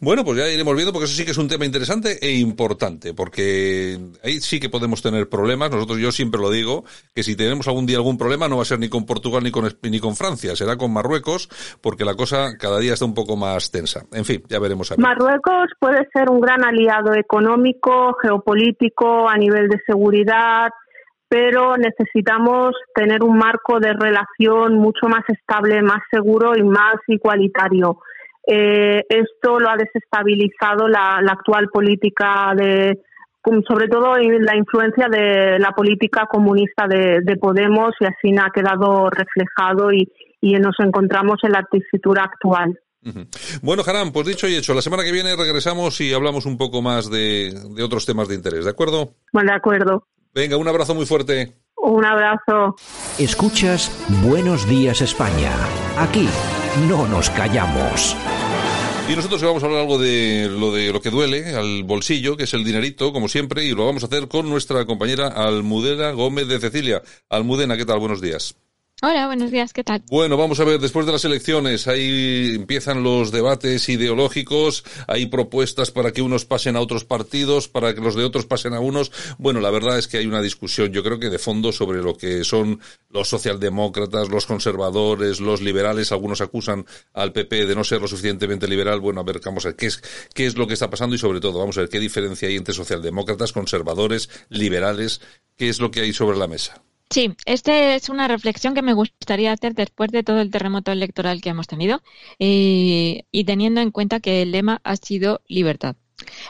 Bueno, 0.00 0.24
pues 0.24 0.38
ya 0.38 0.48
iremos 0.48 0.74
viendo 0.74 0.92
porque 0.92 1.06
eso 1.06 1.14
sí 1.14 1.24
que 1.24 1.32
es 1.32 1.38
un 1.38 1.48
tema 1.48 1.64
interesante 1.64 2.18
e 2.20 2.36
importante, 2.38 3.14
porque 3.14 3.98
ahí 4.22 4.40
sí 4.40 4.60
que 4.60 4.68
podemos 4.68 5.02
tener 5.02 5.28
problemas. 5.28 5.70
Nosotros, 5.70 5.98
yo 5.98 6.12
siempre 6.12 6.40
lo 6.40 6.50
digo, 6.50 6.84
que 7.14 7.22
si 7.22 7.36
tenemos 7.36 7.66
algún 7.68 7.86
día 7.86 7.96
algún 7.96 8.18
problema 8.18 8.48
no 8.48 8.56
va 8.56 8.62
a 8.62 8.66
ser 8.66 8.78
ni 8.78 8.88
con 8.88 9.06
Portugal 9.06 9.42
ni 9.42 9.50
con, 9.50 9.68
ni 9.82 10.00
con 10.00 10.16
Francia, 10.16 10.54
será 10.56 10.76
con 10.76 10.92
Marruecos, 10.92 11.48
porque 11.80 12.04
la 12.04 12.14
cosa 12.14 12.56
cada 12.58 12.78
día 12.78 12.94
está 12.94 13.04
un 13.04 13.14
poco 13.14 13.36
más 13.36 13.70
tensa. 13.70 14.04
En 14.12 14.24
fin, 14.24 14.42
ya 14.48 14.58
veremos. 14.58 14.90
A 14.90 14.96
ver. 14.96 15.02
Marruecos 15.02 15.70
puede 15.78 16.08
ser 16.12 16.30
un 16.30 16.40
gran 16.40 16.64
aliado 16.64 17.14
económico, 17.14 18.16
geopolítico, 18.22 19.28
a 19.28 19.36
nivel 19.36 19.68
de 19.68 19.80
seguridad, 19.86 20.70
pero 21.30 21.76
necesitamos 21.76 22.74
tener 22.92 23.22
un 23.22 23.38
marco 23.38 23.78
de 23.78 23.92
relación 23.92 24.74
mucho 24.74 25.06
más 25.06 25.22
estable, 25.28 25.80
más 25.80 26.00
seguro 26.10 26.56
y 26.56 26.62
más 26.64 26.96
igualitario. 27.06 27.98
Eh, 28.52 29.04
esto 29.08 29.60
lo 29.60 29.70
ha 29.70 29.76
desestabilizado 29.76 30.88
la, 30.88 31.18
actual 31.18 31.68
política 31.68 32.52
de, 32.56 32.98
sobre 33.68 33.86
todo 33.86 34.16
la 34.16 34.56
influencia 34.56 35.06
de 35.08 35.56
la 35.60 35.70
política 35.70 36.26
comunista 36.28 36.88
de, 36.88 37.36
Podemos 37.40 37.94
y 38.00 38.06
así 38.06 38.36
ha 38.36 38.50
quedado 38.50 39.08
reflejado 39.08 39.92
y, 39.92 40.10
nos 40.42 40.74
encontramos 40.80 41.38
en 41.44 41.52
la 41.52 41.64
tesitura 41.70 42.24
actual. 42.24 42.76
Bueno, 43.62 43.82
Haram, 43.86 44.10
pues 44.10 44.26
dicho 44.26 44.48
y 44.48 44.56
hecho, 44.56 44.74
la 44.74 44.82
semana 44.82 45.04
que 45.04 45.12
viene 45.12 45.36
regresamos 45.36 46.00
y 46.00 46.12
hablamos 46.12 46.44
un 46.44 46.58
poco 46.58 46.82
más 46.82 47.08
de, 47.08 47.54
de 47.76 47.82
otros 47.84 48.04
temas 48.04 48.28
de 48.28 48.34
interés, 48.34 48.64
¿de 48.64 48.70
acuerdo? 48.70 49.10
Bueno, 49.32 49.52
de 49.52 49.56
acuerdo. 49.56 50.06
Venga, 50.34 50.56
un 50.56 50.66
abrazo 50.66 50.94
muy 50.94 51.06
fuerte. 51.06 51.52
Un 51.76 52.04
abrazo. 52.04 52.76
Escuchas 53.18 53.90
Buenos 54.22 54.68
Días 54.68 55.00
España. 55.00 55.52
Aquí 55.98 56.28
no 56.88 57.06
nos 57.06 57.30
callamos. 57.30 58.16
Y 59.10 59.16
nosotros 59.16 59.42
vamos 59.42 59.60
a 59.60 59.66
hablar 59.66 59.80
algo 59.80 59.98
de 59.98 60.48
lo 60.48 60.72
de 60.72 60.92
lo 60.92 61.02
que 61.02 61.10
duele 61.10 61.56
al 61.56 61.82
bolsillo, 61.82 62.36
que 62.36 62.44
es 62.44 62.54
el 62.54 62.62
dinerito, 62.62 63.12
como 63.12 63.28
siempre, 63.28 63.64
y 63.64 63.72
lo 63.72 63.84
vamos 63.84 64.04
a 64.04 64.06
hacer 64.06 64.28
con 64.28 64.48
nuestra 64.48 64.84
compañera 64.84 65.26
Almudena 65.26 66.12
Gómez 66.12 66.46
de 66.46 66.60
Cecilia. 66.60 67.02
Almudena, 67.28 67.76
¿qué 67.76 67.84
tal? 67.84 67.98
Buenos 67.98 68.20
días. 68.20 68.54
Hola, 69.02 69.28
buenos 69.28 69.50
días, 69.50 69.72
¿qué 69.72 69.82
tal? 69.82 70.02
Bueno, 70.10 70.36
vamos 70.36 70.60
a 70.60 70.64
ver, 70.64 70.78
después 70.78 71.06
de 71.06 71.12
las 71.12 71.24
elecciones, 71.24 71.88
ahí 71.88 72.52
empiezan 72.54 73.02
los 73.02 73.32
debates 73.32 73.88
ideológicos, 73.88 74.84
hay 75.06 75.24
propuestas 75.24 75.90
para 75.90 76.12
que 76.12 76.20
unos 76.20 76.44
pasen 76.44 76.76
a 76.76 76.80
otros 76.80 77.04
partidos, 77.04 77.66
para 77.66 77.94
que 77.94 78.02
los 78.02 78.14
de 78.14 78.24
otros 78.24 78.44
pasen 78.44 78.74
a 78.74 78.80
unos. 78.80 79.10
Bueno, 79.38 79.60
la 79.60 79.70
verdad 79.70 79.98
es 79.98 80.06
que 80.06 80.18
hay 80.18 80.26
una 80.26 80.42
discusión, 80.42 80.92
yo 80.92 81.02
creo 81.02 81.18
que 81.18 81.30
de 81.30 81.38
fondo, 81.38 81.72
sobre 81.72 82.02
lo 82.02 82.14
que 82.14 82.44
son 82.44 82.78
los 83.08 83.26
socialdemócratas, 83.26 84.28
los 84.28 84.44
conservadores, 84.44 85.40
los 85.40 85.62
liberales. 85.62 86.12
Algunos 86.12 86.42
acusan 86.42 86.84
al 87.14 87.32
PP 87.32 87.64
de 87.64 87.74
no 87.74 87.84
ser 87.84 88.02
lo 88.02 88.08
suficientemente 88.08 88.68
liberal. 88.68 89.00
Bueno, 89.00 89.22
a 89.22 89.24
ver, 89.24 89.40
vamos 89.42 89.64
a 89.64 89.68
ver 89.68 89.76
qué 89.76 89.86
es, 89.86 90.02
qué 90.34 90.44
es 90.44 90.58
lo 90.58 90.66
que 90.66 90.74
está 90.74 90.90
pasando 90.90 91.16
y 91.16 91.18
sobre 91.18 91.40
todo, 91.40 91.58
vamos 91.58 91.78
a 91.78 91.80
ver 91.80 91.88
qué 91.88 92.00
diferencia 92.00 92.48
hay 92.48 92.56
entre 92.56 92.74
socialdemócratas, 92.74 93.54
conservadores, 93.54 94.28
liberales, 94.50 95.22
qué 95.56 95.70
es 95.70 95.80
lo 95.80 95.90
que 95.90 96.02
hay 96.02 96.12
sobre 96.12 96.36
la 96.36 96.48
mesa. 96.48 96.82
Sí, 97.10 97.34
esta 97.44 97.94
es 97.96 98.08
una 98.08 98.28
reflexión 98.28 98.72
que 98.74 98.82
me 98.82 98.92
gustaría 98.92 99.52
hacer 99.52 99.74
después 99.74 100.10
de 100.12 100.22
todo 100.22 100.40
el 100.40 100.50
terremoto 100.50 100.92
electoral 100.92 101.40
que 101.40 101.48
hemos 101.50 101.66
tenido 101.66 102.02
eh, 102.38 103.24
y 103.32 103.44
teniendo 103.44 103.80
en 103.80 103.90
cuenta 103.90 104.20
que 104.20 104.42
el 104.42 104.52
lema 104.52 104.80
ha 104.84 104.96
sido 104.96 105.42
libertad. 105.48 105.96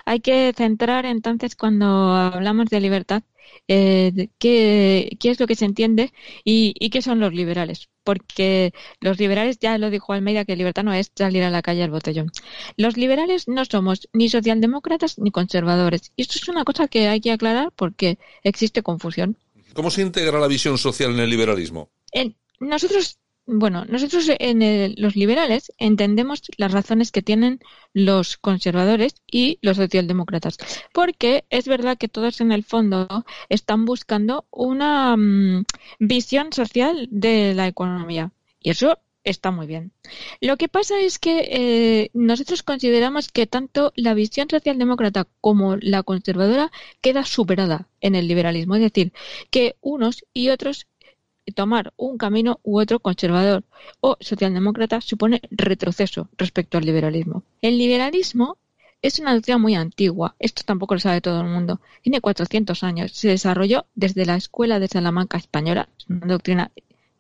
Hay 0.05 0.21
que 0.21 0.53
centrar 0.57 1.07
entonces 1.07 1.57
cuando 1.57 1.87
hablamos 2.15 2.67
de 2.71 2.81
libertad 2.81 3.23
eh, 3.69 4.29
qué, 4.39 5.17
es 5.23 5.41
lo 5.41 5.47
que 5.47 5.55
se 5.57 5.65
entiende 5.65 6.13
y, 6.45 6.75
y, 6.79 6.91
qué 6.91 7.03
son 7.03 7.21
los 7.21 7.33
liberales. 7.35 7.89
Porque 8.05 8.73
los 9.01 9.19
liberales, 9.19 9.59
ya 9.59 9.79
lo 9.79 9.91
dijo 9.91 10.13
Almeida, 10.13 10.45
que 10.45 10.57
libertad 10.57 10.85
no 10.85 10.93
es 10.93 11.13
salir 11.15 11.43
a 11.45 11.51
la 11.51 11.63
calle 11.63 11.83
al 11.85 11.91
botellón. 11.91 12.31
Los 12.77 12.97
liberales 12.97 13.49
no 13.49 13.65
somos 13.65 14.09
ni 14.13 14.29
socialdemócratas 14.29 15.19
ni 15.19 15.31
conservadores. 15.31 16.13
Y 16.17 16.23
esto 16.23 16.39
es 16.39 16.49
una 16.49 16.65
cosa 16.65 16.89
que 16.89 17.09
hay 17.09 17.21
que 17.21 17.33
aclarar 17.33 17.73
porque 17.77 18.19
existe 18.43 18.83
confusión. 18.83 19.37
¿Cómo 19.75 19.91
se 19.91 20.03
integra 20.03 20.41
la 20.41 20.49
visión 20.49 20.79
social 20.79 21.13
en 21.13 21.21
el 21.21 21.31
liberalismo? 21.31 21.91
nosotros, 22.61 23.19
bueno, 23.47 23.85
nosotros 23.87 24.31
en 24.39 24.95
los 24.97 25.17
liberales 25.17 25.73
entendemos 25.79 26.43
las 26.57 26.73
razones 26.73 27.11
que 27.11 27.23
tienen 27.23 27.61
los 27.95 28.37
conservadores 28.37 29.15
y 29.27 29.59
los 29.63 29.79
socialdemócratas, 29.79 30.59
porque 30.93 31.45
es 31.49 31.67
verdad 31.67 31.97
que 31.97 32.09
todos 32.09 32.41
en 32.41 32.53
el 32.53 32.65
fondo 32.65 33.25
están 33.49 33.87
buscando 33.87 34.47
una 34.51 35.17
mm, 35.17 35.65
visión 35.99 36.53
social 36.53 37.09
de 37.11 37.55
la 37.55 37.67
economía. 37.67 38.33
Y 38.61 38.71
eso 38.71 38.99
está 39.25 39.51
muy 39.51 39.67
bien. 39.67 39.93
Lo 40.41 40.57
que 40.57 40.69
pasa 40.69 41.01
es 41.01 41.19
que 41.19 41.49
eh, 41.51 42.11
nosotros 42.15 42.63
consideramos 42.63 43.29
que 43.29 43.47
tanto 43.47 43.93
la 43.97 44.15
visión 44.15 44.49
socialdemócrata 44.49 45.27
como 45.41 45.77
la 45.77 46.03
conservadora 46.03 46.71
queda 47.01 47.25
superada 47.25 47.89
en 48.01 48.15
el 48.15 48.29
liberalismo. 48.29 48.77
Es 48.77 48.83
decir, 48.83 49.13
que 49.51 49.77
unos 49.81 50.25
y 50.33 50.49
otros 50.49 50.87
tomar 51.55 51.93
un 51.97 52.17
camino 52.17 52.61
u 52.63 52.81
otro 52.81 53.01
conservador 53.01 53.65
o 54.01 54.17
socialdemócrata 54.21 55.01
supone 55.01 55.41
retroceso 55.51 56.29
respecto 56.37 56.79
al 56.79 56.85
liberalismo. 56.85 57.43
El 57.61 57.79
liberalismo 57.79 58.59
es 59.03 59.19
una 59.19 59.35
doctrina 59.35 59.59
muy 59.59 59.75
antigua, 59.75 60.37
esto 60.39 60.63
tampoco 60.65 60.95
lo 60.95 61.01
sabe 61.01 61.21
todo 61.21 61.41
el 61.41 61.49
mundo. 61.49 61.81
Tiene 62.03 62.21
400 62.21 62.83
años, 62.85 63.13
se 63.13 63.29
desarrolló 63.29 63.87
desde 63.95 64.27
la 64.27 64.37
Escuela 64.37 64.79
de 64.79 64.89
Salamanca 64.89 65.39
española, 65.39 65.89
una 66.09 66.27
doctrina 66.27 66.71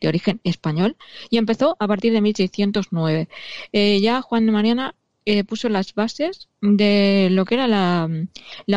de 0.00 0.08
origen 0.08 0.40
español 0.44 0.96
y 1.30 1.38
empezó 1.38 1.76
a 1.78 1.86
partir 1.86 2.12
de 2.12 2.20
1609. 2.20 3.28
Eh, 3.72 4.00
ya 4.00 4.22
Juan 4.22 4.46
de 4.46 4.52
Mariana 4.52 4.94
eh, 5.26 5.44
puso 5.44 5.68
las 5.68 5.94
bases 5.94 6.48
de 6.62 7.28
lo 7.30 7.44
que 7.44 7.54
era 7.54 7.68
la, 7.68 8.08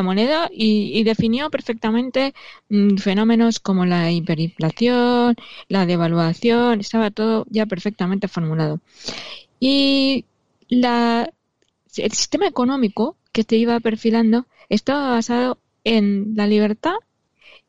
moneda 0.04 0.50
y, 0.52 1.02
definió 1.04 1.50
perfectamente 1.50 2.34
mm, 2.70 2.98
fenómenos 2.98 3.60
como 3.60 3.86
la 3.86 4.12
hiperinflación, 4.12 5.36
la 5.70 5.86
devaluación, 5.86 6.82
estaba 6.82 7.12
todo 7.12 7.46
ya 7.50 7.66
perfectamente 7.66 8.28
formulado. 8.28 8.82
Y 9.60 10.26
la, 10.68 11.32
el 11.98 12.12
sistema 12.12 12.48
económico 12.48 13.16
que 13.32 13.44
se 13.44 13.56
iba 13.56 13.80
perfilando 13.80 14.46
estaba 14.70 15.12
basado 15.12 15.58
en 15.84 16.34
la 16.36 16.48
libertad 16.48 16.96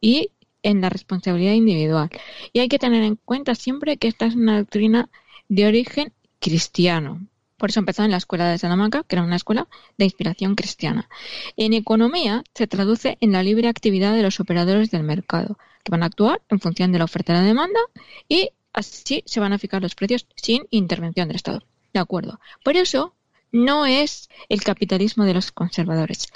y 0.00 0.30
en 0.64 0.80
la 0.80 0.88
responsabilidad 0.88 1.52
individual. 1.52 2.10
Y 2.52 2.58
hay 2.58 2.68
que 2.68 2.80
tener 2.80 3.04
en 3.04 3.14
cuenta 3.16 3.54
siempre 3.54 3.96
que 3.96 4.08
esta 4.08 4.26
es 4.26 4.34
una 4.34 4.58
doctrina 4.58 5.08
de 5.48 5.66
origen 5.66 6.12
cristiano. 6.40 7.20
Por 7.56 7.70
eso 7.70 7.78
empezó 7.78 8.02
en 8.02 8.10
la 8.10 8.16
escuela 8.16 8.48
de 8.48 8.58
Salamanca, 8.58 9.04
que 9.06 9.14
era 9.14 9.22
una 9.22 9.36
escuela 9.36 9.68
de 9.96 10.06
inspiración 10.06 10.56
cristiana. 10.56 11.08
En 11.56 11.72
economía 11.72 12.42
se 12.54 12.66
traduce 12.66 13.16
en 13.20 13.30
la 13.30 13.44
libre 13.44 13.68
actividad 13.68 14.14
de 14.14 14.22
los 14.22 14.40
operadores 14.40 14.90
del 14.90 15.04
mercado, 15.04 15.56
que 15.84 15.92
van 15.92 16.02
a 16.02 16.06
actuar 16.06 16.42
en 16.48 16.58
función 16.58 16.90
de 16.90 16.98
la 16.98 17.04
oferta 17.04 17.32
y 17.32 17.36
la 17.36 17.42
demanda 17.42 17.80
y 18.28 18.50
así 18.72 19.22
se 19.26 19.40
van 19.40 19.52
a 19.52 19.58
fijar 19.58 19.82
los 19.82 19.94
precios 19.94 20.26
sin 20.34 20.66
intervención 20.70 21.28
del 21.28 21.36
Estado. 21.36 21.62
De 21.92 22.00
acuerdo. 22.00 22.40
Por 22.64 22.76
eso 22.76 23.14
no 23.54 23.86
es 23.86 24.28
el 24.48 24.62
capitalismo 24.62 25.24
de 25.24 25.32
los 25.32 25.52
conservadores. 25.52 26.26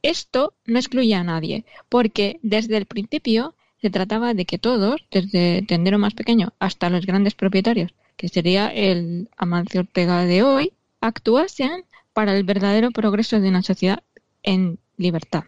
Esto 0.00 0.54
no 0.64 0.78
excluye 0.78 1.14
a 1.14 1.22
nadie, 1.22 1.66
porque 1.90 2.40
desde 2.42 2.78
el 2.78 2.86
principio 2.86 3.54
se 3.82 3.90
trataba 3.90 4.32
de 4.32 4.46
que 4.46 4.56
todos, 4.58 5.04
desde 5.10 5.58
el 5.58 5.66
tendero 5.66 5.98
más 5.98 6.14
pequeño 6.14 6.54
hasta 6.58 6.88
los 6.88 7.04
grandes 7.04 7.34
propietarios, 7.34 7.92
que 8.16 8.28
sería 8.28 8.68
el 8.68 9.28
Amancio 9.36 9.80
Ortega 9.80 10.24
de 10.24 10.42
hoy, 10.42 10.72
actuasen 11.02 11.84
para 12.14 12.34
el 12.34 12.44
verdadero 12.44 12.90
progreso 12.90 13.38
de 13.38 13.50
una 13.50 13.62
sociedad 13.62 14.02
en 14.42 14.78
libertad. 14.96 15.44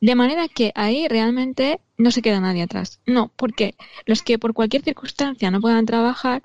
De 0.00 0.14
manera 0.14 0.46
que 0.46 0.70
ahí 0.76 1.08
realmente 1.08 1.80
no 2.00 2.10
se 2.10 2.22
queda 2.22 2.40
nadie 2.40 2.62
atrás. 2.62 3.00
No, 3.06 3.30
porque 3.36 3.74
los 4.06 4.22
que 4.22 4.38
por 4.38 4.54
cualquier 4.54 4.82
circunstancia 4.82 5.50
no 5.50 5.60
puedan 5.60 5.84
trabajar, 5.84 6.42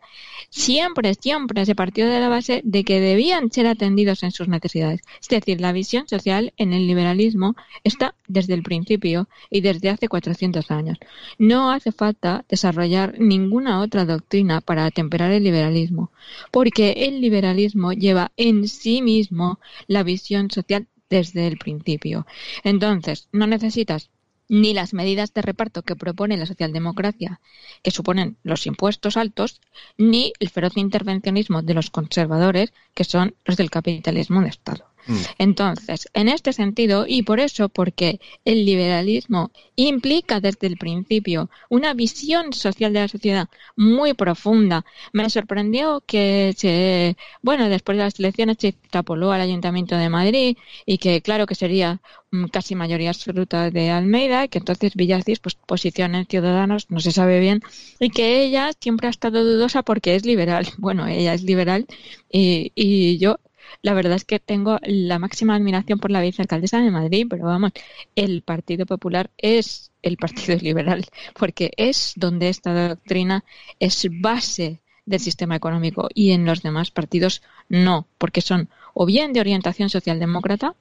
siempre, 0.50 1.14
siempre 1.16 1.66
se 1.66 1.76
partió 1.76 2.08
de 2.10 2.20
la 2.20 2.30
base 2.30 2.62
de 2.66 2.84
que 2.84 3.00
debían 3.00 3.52
ser 3.52 3.68
atendidos 3.68 4.24
en 4.24 4.32
sus 4.32 4.48
necesidades. 4.50 5.02
Es 5.22 5.30
decir, 5.30 5.62
la 5.62 5.72
visión 5.72 6.08
social 6.08 6.54
en 6.58 6.74
el 6.74 6.88
liberalismo 6.88 7.56
está 7.84 8.16
desde 8.28 8.54
el 8.54 8.64
principio 8.64 9.30
y 9.50 9.62
desde 9.62 9.90
hace 9.90 10.10
400 10.10 10.70
años. 10.72 10.98
No 11.38 11.72
hace 11.72 11.92
falta 11.94 12.44
desarrollar 12.50 13.16
ninguna 13.18 13.80
otra 13.80 14.04
doctrina 14.06 14.60
para 14.60 14.86
atemperar 14.86 15.32
el 15.32 15.44
liberalismo, 15.44 16.12
porque 16.52 16.92
el 17.08 17.22
liberalismo 17.22 17.94
lleva 17.94 18.32
en 18.36 18.68
sí 18.68 19.02
mismo 19.02 19.60
la 19.88 20.04
visión 20.04 20.52
social 20.52 20.88
desde 21.10 21.48
el 21.48 21.58
principio. 21.58 22.26
Entonces, 22.64 23.30
no 23.32 23.48
necesitas 23.48 24.10
ni 24.48 24.74
las 24.74 24.94
medidas 24.94 25.34
de 25.34 25.42
reparto 25.42 25.82
que 25.82 25.96
propone 25.96 26.38
la 26.38 26.46
socialdemocracia, 26.46 27.42
que 27.84 27.92
suponen 27.92 28.38
los 28.44 28.66
impuestos 28.68 29.18
altos, 29.18 29.62
ni 29.98 30.34
el 30.40 30.50
feroz 30.50 30.78
intervencionismo 30.78 31.62
de 31.62 31.74
los 31.74 31.90
conservadores, 31.90 32.74
que 32.94 33.04
son 33.04 33.36
los 33.46 33.58
del 33.58 33.72
capitalismo 33.72 34.42
de 34.42 34.50
Estado. 34.50 34.95
Mm. 35.08 35.18
Entonces, 35.38 36.10
en 36.14 36.30
este 36.30 36.54
sentido, 36.54 37.06
y 37.08 37.24
por 37.24 37.40
eso, 37.40 37.70
porque 37.70 38.20
el 38.44 38.66
liberalismo 38.66 39.52
implica 39.76 40.40
desde 40.40 40.68
el 40.68 40.78
principio 40.78 41.50
una 41.70 41.94
visión 41.94 42.54
social 42.54 42.94
de 42.94 43.02
la 43.02 43.08
sociedad 43.08 43.50
muy 43.76 44.14
profunda, 44.14 44.86
me 45.14 45.30
sorprendió 45.30 46.02
que 46.06 46.54
se, 46.58 47.18
bueno, 47.42 47.70
después 47.70 47.98
de 47.98 48.04
las 48.04 48.20
elecciones 48.20 48.58
se 48.60 48.70
extrapoló 48.70 49.32
al 49.32 49.42
Ayuntamiento 49.42 49.96
de 49.96 50.10
Madrid 50.10 50.58
y 50.86 50.98
que 50.98 51.22
claro 51.22 51.46
que 51.46 51.56
sería 51.56 52.02
mm, 52.32 52.46
casi 52.46 52.76
mayoría 52.76 53.10
absoluta 53.10 53.70
de 53.72 53.90
Almeida, 53.92 54.48
que 54.48 54.60
entonces 54.60 54.96
Villacís 54.96 55.40
pues 55.40 55.56
posiciones 55.56 56.28
ciudadanos 56.28 56.90
no 56.90 57.00
se 57.00 57.12
sabe 57.12 57.40
bien 57.40 57.62
y 58.00 58.10
que 58.10 58.44
ella 58.44 58.72
siempre 58.80 59.08
ha 59.08 59.12
estado 59.12 59.44
dudosa 59.44 59.84
porque 59.84 60.16
es 60.16 60.26
liberal. 60.26 60.68
Bueno, 60.78 61.08
ella 61.08 61.34
es 61.34 61.44
liberal 61.44 61.88
y, 62.32 62.72
y 62.76 63.18
yo 63.18 63.40
la 63.82 63.94
verdad 63.94 64.16
es 64.16 64.26
que 64.26 64.40
tengo 64.40 64.80
la 64.84 65.20
máxima 65.20 65.56
admiración 65.56 66.00
por 66.00 66.12
la 66.12 66.22
vicealcaldesa 66.22 66.80
de 66.80 66.92
Madrid, 66.92 67.28
pero 67.30 67.46
vamos, 67.46 67.72
el 68.16 68.42
Partido 68.42 68.86
Popular 68.86 69.30
es 69.38 69.92
el 70.02 70.18
Partido 70.18 70.58
Liberal, 70.62 71.06
porque 71.38 71.72
es 71.78 72.14
donde 72.16 72.50
esta 72.50 72.90
doctrina 72.90 73.44
es 73.80 74.08
base 74.10 74.82
del 75.06 75.20
sistema 75.20 75.56
económico 75.56 76.10
y 76.14 76.32
en 76.32 76.46
los 76.46 76.62
demás 76.64 76.92
partidos 76.92 77.42
no, 77.70 78.08
porque 78.18 78.42
son 78.42 78.70
o 78.94 79.06
bien 79.06 79.34
de 79.34 79.40
orientación 79.40 79.90
socialdemócrata 79.90 80.76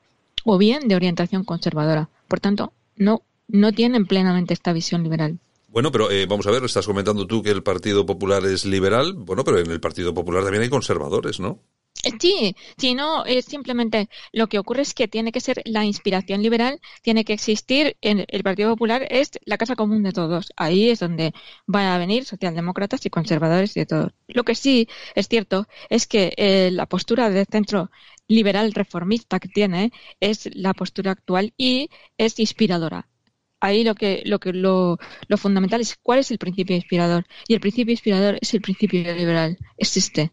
o 0.45 0.59
bien 0.59 0.89
de 0.89 0.97
orientación 0.97 1.45
conservadora. 1.45 2.09
Por 2.29 2.41
tanto, 2.41 2.73
no, 2.97 3.23
no 3.49 3.73
tienen 3.73 4.07
plenamente 4.07 4.55
esta 4.55 4.73
visión 4.73 5.03
liberal. 5.03 5.39
Bueno, 5.69 5.91
pero 5.91 6.11
eh, 6.11 6.27
vamos 6.27 6.47
a 6.47 6.53
ver, 6.53 6.63
estás 6.65 6.87
comentando 6.87 7.27
tú 7.27 7.43
que 7.43 7.51
el 7.51 7.65
Partido 7.65 8.07
Popular 8.07 8.45
es 8.45 8.65
liberal, 8.65 9.15
bueno, 9.15 9.43
pero 9.43 9.59
en 9.59 9.71
el 9.71 9.81
Partido 9.81 10.15
Popular 10.15 10.45
también 10.45 10.63
hay 10.63 10.69
conservadores, 10.69 11.41
¿no? 11.41 11.59
Sí, 12.21 12.55
si 12.77 12.95
no, 12.95 13.25
es 13.25 13.47
simplemente 13.47 14.09
lo 14.33 14.47
que 14.49 14.59
ocurre 14.59 14.83
es 14.83 14.95
que 14.95 15.09
tiene 15.09 15.33
que 15.33 15.41
ser 15.41 15.63
la 15.65 15.85
inspiración 15.85 16.43
liberal, 16.43 16.81
tiene 17.03 17.25
que 17.25 17.33
existir 17.33 17.97
en 18.03 18.25
el 18.29 18.43
Partido 18.43 18.71
Popular, 18.71 19.07
es 19.11 19.31
la 19.45 19.57
casa 19.59 19.77
común 19.77 20.03
de 20.03 20.13
todos. 20.13 20.53
Ahí 20.57 20.91
es 20.91 21.01
donde 21.01 21.33
van 21.67 21.87
a 21.87 21.99
venir 21.99 22.25
socialdemócratas 22.25 23.05
y 23.07 23.11
conservadores 23.11 23.77
y 23.77 23.81
de 23.81 23.87
todos. 23.87 24.13
Lo 24.29 24.45
que 24.45 24.55
sí 24.55 24.89
es 25.15 25.29
cierto 25.29 25.67
es 25.89 26.07
que 26.07 26.35
eh, 26.37 26.71
la 26.73 26.87
postura 26.87 27.31
del 27.31 27.47
centro 27.47 27.91
liberal 28.29 28.73
reformista 28.73 29.41
que 29.41 29.49
tiene 29.49 29.93
es 30.21 30.49
la 30.55 30.75
postura 30.75 31.13
actual 31.13 31.55
y 31.57 31.91
es 32.19 32.39
inspiradora 32.39 33.09
ahí 33.61 33.85
lo 33.85 33.95
que 33.95 34.23
lo 34.27 34.39
que 34.41 34.53
lo, 34.53 34.99
lo, 35.29 35.37
fundamental 35.39 35.81
es 35.81 35.97
cuál 36.03 36.19
es 36.21 36.31
el 36.31 36.39
principio 36.39 36.77
inspirador 36.77 37.25
y 37.49 37.55
el 37.55 37.61
principio 37.61 37.93
inspirador 37.93 38.39
es 38.41 38.53
el 38.55 38.61
principio 38.61 39.01
liberal 39.15 39.59
existe 39.79 40.33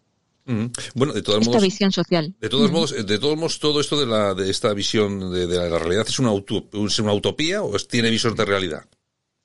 bueno, 0.96 1.14
de 1.14 1.22
todos 1.22 1.42
esta 1.42 1.60
visión 1.60 1.92
social. 1.92 2.36
De 2.40 2.50
todos 2.50 2.72
modos, 2.72 3.06
de 3.06 3.20
todos 3.20 3.38
modos, 3.38 3.60
todo 3.60 3.80
esto 3.82 4.00
de 4.00 4.06
la 4.06 4.34
de 4.34 4.50
esta 4.50 4.74
visión 4.74 5.32
de, 5.32 5.48
la 5.48 5.80
realidad 5.80 6.06
es 6.08 6.20
una, 6.20 6.32
es 6.34 7.00
una 7.00 7.14
utopía 7.14 7.64
o 7.64 7.72
tiene 7.80 8.10
visos 8.10 8.36
de 8.36 8.46
realidad. 8.46 8.86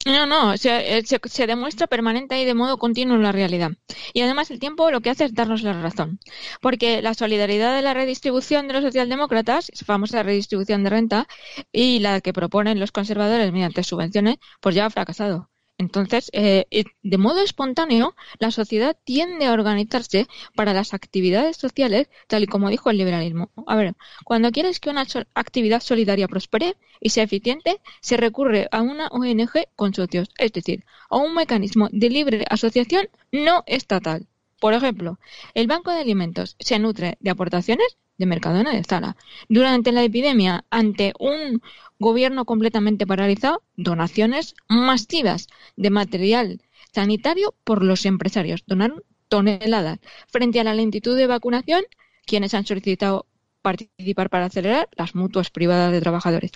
No, 0.06 0.24
no, 0.24 0.56
se, 0.56 1.02
se, 1.04 1.46
demuestra 1.48 1.88
permanente 1.88 2.40
y 2.40 2.44
de 2.44 2.54
modo 2.54 2.78
continuo 2.78 3.16
en 3.16 3.24
la 3.24 3.32
realidad. 3.32 3.72
Y 4.14 4.20
además 4.20 4.52
el 4.52 4.60
tiempo 4.60 4.92
lo 4.92 5.00
que 5.00 5.10
hace 5.10 5.24
es 5.24 5.34
darnos 5.34 5.62
la 5.62 5.72
razón. 5.82 6.20
Porque 6.60 7.02
la 7.02 7.12
solidaridad 7.12 7.74
de 7.74 7.82
la 7.82 7.92
redistribución 7.92 8.68
de 8.68 8.74
los 8.74 8.84
socialdemócratas, 8.84 9.68
esa 9.70 9.84
famosa 9.84 10.22
redistribución 10.22 10.84
de 10.84 10.90
renta, 10.90 11.26
y 11.72 11.98
la 11.98 12.20
que 12.20 12.32
proponen 12.32 12.78
los 12.78 12.92
conservadores 12.92 13.52
mediante 13.52 13.82
subvenciones, 13.82 14.36
pues 14.60 14.76
ya 14.76 14.86
ha 14.86 14.90
fracasado. 14.90 15.50
Entonces, 15.78 16.30
eh, 16.32 16.64
de 17.02 17.18
modo 17.18 17.42
espontáneo, 17.42 18.14
la 18.38 18.50
sociedad 18.50 18.96
tiende 19.04 19.46
a 19.46 19.52
organizarse 19.52 20.26
para 20.54 20.72
las 20.72 20.94
actividades 20.94 21.58
sociales, 21.58 22.08
tal 22.28 22.44
y 22.44 22.46
como 22.46 22.70
dijo 22.70 22.90
el 22.90 22.96
liberalismo. 22.96 23.50
A 23.66 23.76
ver, 23.76 23.94
cuando 24.24 24.50
quieres 24.52 24.80
que 24.80 24.90
una 24.90 25.06
actividad 25.34 25.80
solidaria 25.82 26.28
prospere 26.28 26.76
y 27.00 27.10
sea 27.10 27.24
eficiente, 27.24 27.80
se 28.00 28.16
recurre 28.16 28.68
a 28.70 28.80
una 28.80 29.08
ONG 29.08 29.68
con 29.76 29.92
socios, 29.92 30.28
es 30.38 30.52
decir, 30.52 30.84
a 31.10 31.16
un 31.18 31.34
mecanismo 31.34 31.88
de 31.92 32.08
libre 32.08 32.44
asociación 32.48 33.08
no 33.30 33.62
estatal. 33.66 34.26
Por 34.60 34.74
ejemplo, 34.74 35.18
el 35.54 35.66
Banco 35.66 35.90
de 35.90 36.00
Alimentos 36.00 36.56
se 36.58 36.78
nutre 36.78 37.16
de 37.20 37.30
aportaciones 37.30 37.96
de 38.18 38.26
Mercadona 38.26 38.72
de 38.72 38.84
Zara. 38.84 39.16
Durante 39.48 39.92
la 39.92 40.02
epidemia, 40.02 40.64
ante 40.70 41.12
un 41.18 41.62
gobierno 41.98 42.44
completamente 42.44 43.06
paralizado, 43.06 43.62
donaciones 43.76 44.54
masivas 44.68 45.48
de 45.76 45.90
material 45.90 46.62
sanitario 46.92 47.54
por 47.64 47.84
los 47.84 48.06
empresarios. 48.06 48.64
Donaron 48.66 49.02
toneladas. 49.28 49.98
Frente 50.28 50.60
a 50.60 50.64
la 50.64 50.74
lentitud 50.74 51.16
de 51.16 51.26
vacunación, 51.26 51.84
quienes 52.24 52.54
han 52.54 52.66
solicitado 52.66 53.26
participar 53.60 54.30
para 54.30 54.44
acelerar 54.44 54.88
las 54.96 55.16
mutuas 55.16 55.50
privadas 55.50 55.90
de 55.90 56.00
trabajadores. 56.00 56.52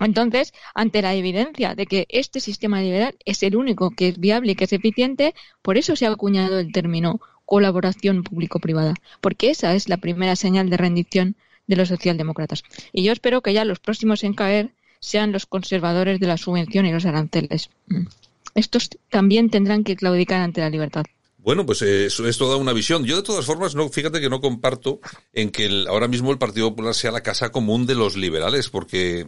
Entonces, 0.00 0.54
ante 0.74 1.02
la 1.02 1.14
evidencia 1.14 1.74
de 1.74 1.84
que 1.84 2.06
este 2.08 2.40
sistema 2.40 2.80
liberal 2.80 3.16
es 3.26 3.42
el 3.42 3.54
único 3.54 3.90
que 3.90 4.08
es 4.08 4.18
viable 4.18 4.52
y 4.52 4.54
que 4.54 4.64
es 4.64 4.72
eficiente, 4.72 5.34
por 5.60 5.76
eso 5.76 5.94
se 5.94 6.06
ha 6.06 6.10
acuñado 6.10 6.58
el 6.58 6.72
término 6.72 7.20
colaboración 7.44 8.22
público-privada, 8.22 8.94
porque 9.20 9.50
esa 9.50 9.74
es 9.74 9.88
la 9.88 9.98
primera 9.98 10.36
señal 10.36 10.70
de 10.70 10.76
rendición 10.76 11.36
de 11.66 11.76
los 11.76 11.88
socialdemócratas. 11.88 12.62
Y 12.92 13.02
yo 13.02 13.12
espero 13.12 13.42
que 13.42 13.52
ya 13.52 13.64
los 13.64 13.78
próximos 13.78 14.24
en 14.24 14.34
caer 14.34 14.70
sean 15.00 15.32
los 15.32 15.46
conservadores 15.46 16.20
de 16.20 16.26
la 16.26 16.36
subvención 16.36 16.86
y 16.86 16.92
los 16.92 17.06
aranceles. 17.06 17.70
Mm. 17.86 18.06
Estos 18.54 18.90
también 19.10 19.50
tendrán 19.50 19.84
que 19.84 19.96
claudicar 19.96 20.40
ante 20.40 20.60
la 20.60 20.70
libertad. 20.70 21.04
Bueno, 21.38 21.66
pues 21.66 21.82
eh, 21.82 22.06
eso 22.06 22.26
es 22.26 22.38
toda 22.38 22.56
una 22.56 22.72
visión. 22.72 23.04
Yo 23.04 23.16
de 23.16 23.22
todas 23.22 23.44
formas, 23.44 23.74
no, 23.74 23.88
fíjate 23.90 24.20
que 24.20 24.30
no 24.30 24.40
comparto 24.40 25.00
en 25.34 25.50
que 25.50 25.84
ahora 25.88 26.08
mismo 26.08 26.30
el 26.30 26.38
Partido 26.38 26.70
Popular 26.70 26.94
sea 26.94 27.10
la 27.10 27.22
casa 27.22 27.52
común 27.52 27.84
de 27.84 27.94
los 27.94 28.16
liberales, 28.16 28.70
porque 28.70 29.26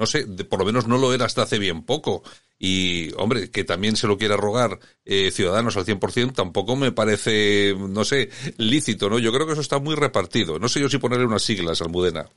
no 0.00 0.06
sé, 0.06 0.26
por 0.26 0.58
lo 0.58 0.64
menos 0.64 0.88
no 0.88 0.96
lo 0.96 1.12
era 1.12 1.26
hasta 1.26 1.42
hace 1.42 1.58
bien 1.58 1.82
poco. 1.82 2.22
Y, 2.58 3.12
hombre, 3.18 3.50
que 3.50 3.64
también 3.64 3.96
se 3.96 4.06
lo 4.06 4.16
quiera 4.16 4.36
rogar 4.36 4.80
eh, 5.04 5.30
Ciudadanos 5.30 5.76
al 5.76 5.84
100% 5.84 6.32
tampoco 6.32 6.74
me 6.74 6.90
parece, 6.90 7.74
no 7.78 8.04
sé, 8.04 8.30
lícito, 8.56 9.10
¿no? 9.10 9.18
Yo 9.18 9.30
creo 9.30 9.46
que 9.46 9.52
eso 9.52 9.60
está 9.60 9.78
muy 9.78 9.94
repartido. 9.94 10.58
No 10.58 10.68
sé 10.68 10.80
yo 10.80 10.88
si 10.88 10.96
ponerle 10.96 11.26
unas 11.26 11.42
siglas, 11.42 11.82
Almudena. 11.82 12.30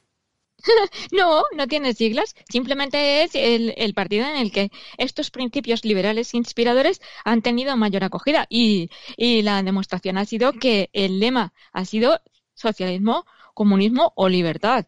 no, 1.12 1.44
no 1.56 1.68
tiene 1.68 1.94
siglas. 1.94 2.36
Simplemente 2.50 3.24
es 3.24 3.32
el, 3.34 3.94
partido 3.94 4.26
en 4.28 4.36
el 4.36 4.52
que 4.52 4.70
estos 4.98 5.32
principios 5.32 5.86
liberales 5.86 6.34
inspiradores 6.34 7.02
han 7.24 7.42
tenido 7.42 7.78
mayor 7.78 8.04
acogida. 8.04 8.46
Y, 8.50 8.90
y 9.16 9.42
la 9.42 9.64
demostración 9.64 10.18
ha 10.18 10.26
sido 10.26 10.52
que 10.52 10.90
el 10.92 11.22
lema 11.22 11.54
ha 11.72 11.86
sido 11.86 12.20
socialismo, 12.56 13.26
comunismo 13.54 14.12
o 14.16 14.28
libertad. 14.28 14.86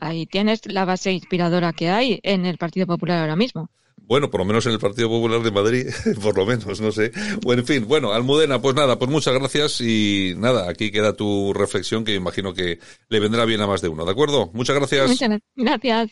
Ahí 0.00 0.26
tienes 0.26 0.60
la 0.66 0.84
base 0.84 1.12
inspiradora 1.12 1.72
que 1.72 1.90
hay 1.90 2.20
en 2.22 2.46
el 2.46 2.58
Partido 2.58 2.86
Popular 2.86 3.18
ahora 3.18 3.36
mismo. 3.36 3.70
Bueno, 4.10 4.28
por 4.28 4.40
lo 4.40 4.44
menos 4.44 4.66
en 4.66 4.72
el 4.72 4.80
Partido 4.80 5.08
Popular 5.08 5.40
de 5.40 5.52
Madrid, 5.52 5.86
por 6.22 6.36
lo 6.36 6.44
menos, 6.44 6.80
no 6.80 6.90
sé. 6.90 7.12
Bueno, 7.42 7.60
en 7.60 7.66
fin, 7.66 7.84
bueno, 7.86 8.12
Almudena, 8.12 8.60
pues 8.60 8.74
nada, 8.74 8.98
pues 8.98 9.08
muchas 9.08 9.34
gracias 9.34 9.80
y 9.80 10.34
nada, 10.36 10.68
aquí 10.68 10.90
queda 10.90 11.12
tu 11.12 11.52
reflexión 11.52 12.04
que 12.04 12.14
imagino 12.16 12.52
que 12.52 12.80
le 13.08 13.20
vendrá 13.20 13.44
bien 13.44 13.60
a 13.60 13.68
más 13.68 13.82
de 13.82 13.88
uno, 13.88 14.04
¿de 14.04 14.10
acuerdo? 14.10 14.50
Muchas 14.52 14.74
gracias. 14.74 15.08
Muchas 15.08 15.38
gracias. 15.54 16.10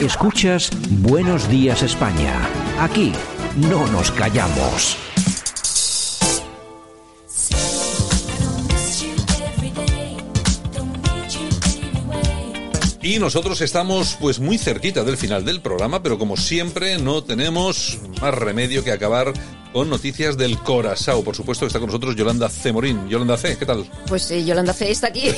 Escuchas 0.00 0.70
Buenos 1.00 1.48
Días 1.48 1.82
España. 1.82 2.46
Aquí 2.78 3.12
no 3.56 3.86
nos 3.86 4.10
callamos. 4.10 5.13
Y 13.04 13.18
nosotros 13.18 13.60
estamos 13.60 14.16
pues 14.18 14.40
muy 14.40 14.56
cerquita 14.56 15.04
del 15.04 15.18
final 15.18 15.44
del 15.44 15.60
programa, 15.60 16.02
pero 16.02 16.18
como 16.18 16.38
siempre 16.38 16.96
no 16.96 17.22
tenemos 17.22 17.98
más 18.22 18.32
remedio 18.32 18.82
que 18.82 18.92
acabar 18.92 19.34
con 19.74 19.90
noticias 19.90 20.36
del 20.36 20.56
Corazao. 20.58 21.24
Por 21.24 21.34
supuesto 21.34 21.66
está 21.66 21.80
con 21.80 21.88
nosotros 21.88 22.14
Yolanda 22.14 22.48
C. 22.48 22.72
Morín. 22.72 23.08
Yolanda 23.08 23.36
C, 23.36 23.58
¿qué 23.58 23.66
tal? 23.66 23.84
Pues 24.06 24.30
eh, 24.30 24.44
Yolanda 24.44 24.72
C 24.72 24.88
está 24.88 25.08
aquí. 25.08 25.32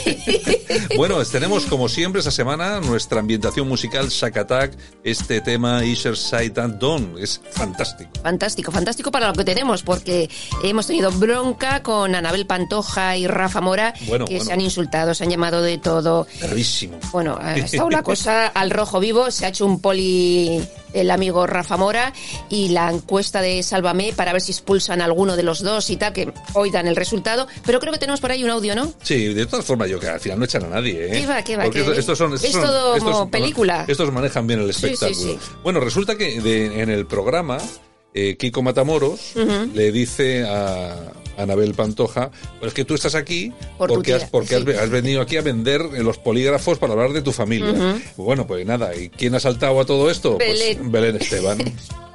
bueno, 0.98 1.24
tenemos 1.24 1.64
como 1.64 1.88
siempre 1.88 2.18
esta 2.18 2.30
semana 2.30 2.78
nuestra 2.80 3.20
ambientación 3.20 3.66
musical 3.66 4.10
Sakatak, 4.10 4.76
este 5.02 5.40
tema 5.40 5.82
Isher 5.82 6.18
Sight 6.18 6.58
and 6.58 6.78
Dawn. 6.78 7.14
Es 7.18 7.40
fantástico. 7.52 8.10
Fantástico, 8.22 8.70
fantástico 8.70 9.10
para 9.10 9.28
lo 9.28 9.32
que 9.32 9.44
tenemos, 9.44 9.82
porque 9.82 10.28
hemos 10.62 10.86
tenido 10.86 11.10
bronca 11.12 11.82
con 11.82 12.14
Anabel 12.14 12.44
Pantoja 12.46 13.16
y 13.16 13.26
Rafa 13.26 13.62
Mora, 13.62 13.94
Bueno, 14.06 14.26
que 14.26 14.34
bueno. 14.34 14.44
se 14.44 14.52
han 14.52 14.60
insultado, 14.60 15.14
se 15.14 15.24
han 15.24 15.30
llamado 15.30 15.62
de 15.62 15.78
todo. 15.78 16.26
Gravísimo. 16.42 16.98
Bueno, 17.10 17.38
ha 17.40 17.56
estado 17.56 17.88
la 17.88 18.02
cosa 18.02 18.48
al 18.48 18.68
rojo 18.68 19.00
vivo, 19.00 19.30
se 19.30 19.46
ha 19.46 19.48
hecho 19.48 19.64
un 19.64 19.80
poli 19.80 20.60
el 21.00 21.10
amigo 21.10 21.46
Rafa 21.46 21.76
Mora 21.76 22.12
y 22.48 22.70
la 22.70 22.90
encuesta 22.90 23.40
de 23.40 23.62
Sálvame 23.62 24.12
para 24.14 24.25
ver 24.32 24.42
si 24.42 24.52
expulsan 24.52 25.00
a 25.00 25.04
alguno 25.04 25.36
de 25.36 25.42
los 25.42 25.62
dos 25.62 25.90
y 25.90 25.96
tal, 25.96 26.12
que 26.12 26.32
hoy 26.54 26.70
dan 26.70 26.86
el 26.88 26.96
resultado, 26.96 27.46
pero 27.64 27.80
creo 27.80 27.92
que 27.92 27.98
tenemos 27.98 28.20
por 28.20 28.30
ahí 28.32 28.42
un 28.44 28.50
audio, 28.50 28.74
¿no? 28.74 28.92
Sí, 29.02 29.32
de 29.34 29.46
todas 29.46 29.64
formas 29.64 29.88
yo 29.88 29.98
que 30.00 30.08
al 30.08 30.20
final 30.20 30.38
no 30.38 30.44
echan 30.44 30.64
a 30.64 30.68
nadie, 30.68 31.06
¿eh? 31.06 31.20
¿Qué 31.20 31.26
va, 31.26 31.42
qué 31.42 31.56
va, 31.56 31.64
Porque 31.64 31.80
estos- 31.80 32.18
son, 32.18 32.34
estos 32.34 32.44
Es 32.48 32.52
son- 32.52 32.62
todo 32.62 32.96
estos- 32.96 33.12
como 33.12 33.30
película. 33.30 33.84
Estos 33.88 34.12
manejan 34.12 34.46
bien 34.46 34.60
el 34.60 34.72
Sí, 34.72 34.80
sí, 34.80 34.86
espectáculo. 34.86 35.32
sí. 35.32 35.38
Bueno, 35.62 35.80
resulta 35.80 36.16
que 36.16 36.40
de- 36.40 36.80
en 36.82 36.90
el 36.90 37.06
programa 37.06 37.58
eh, 38.18 38.36
Kiko 38.38 38.62
Matamoros 38.62 39.32
le 39.74 39.92
dice 39.92 40.44
a 40.44 41.12
Anabel 41.36 41.74
Pantoja, 41.74 42.30
pues 42.58 42.68
es 42.70 42.74
que 42.74 42.86
tú 42.86 42.94
estás 42.94 43.14
aquí 43.14 43.52
Por 43.76 43.90
porque, 43.90 44.14
has, 44.14 44.24
porque 44.30 44.54
has, 44.54 44.60
sí. 44.62 44.66
ve- 44.68 44.78
has 44.78 44.88
venido 44.88 45.20
aquí 45.20 45.36
a 45.36 45.42
vender 45.42 45.82
los 46.02 46.16
polígrafos 46.16 46.78
para 46.78 46.94
hablar 46.94 47.12
de 47.12 47.20
tu 47.20 47.32
familia. 47.32 47.98
Bueno, 48.16 48.46
pues 48.46 48.64
nada, 48.64 48.94
¿y 48.96 49.10
quién 49.10 49.34
ha 49.34 49.40
saltado 49.40 49.78
a 49.80 49.84
todo 49.84 50.10
esto? 50.10 50.38
Belén. 50.38 50.78
Pues 50.78 50.90
Belén 50.92 51.16
Esteban. 51.16 51.58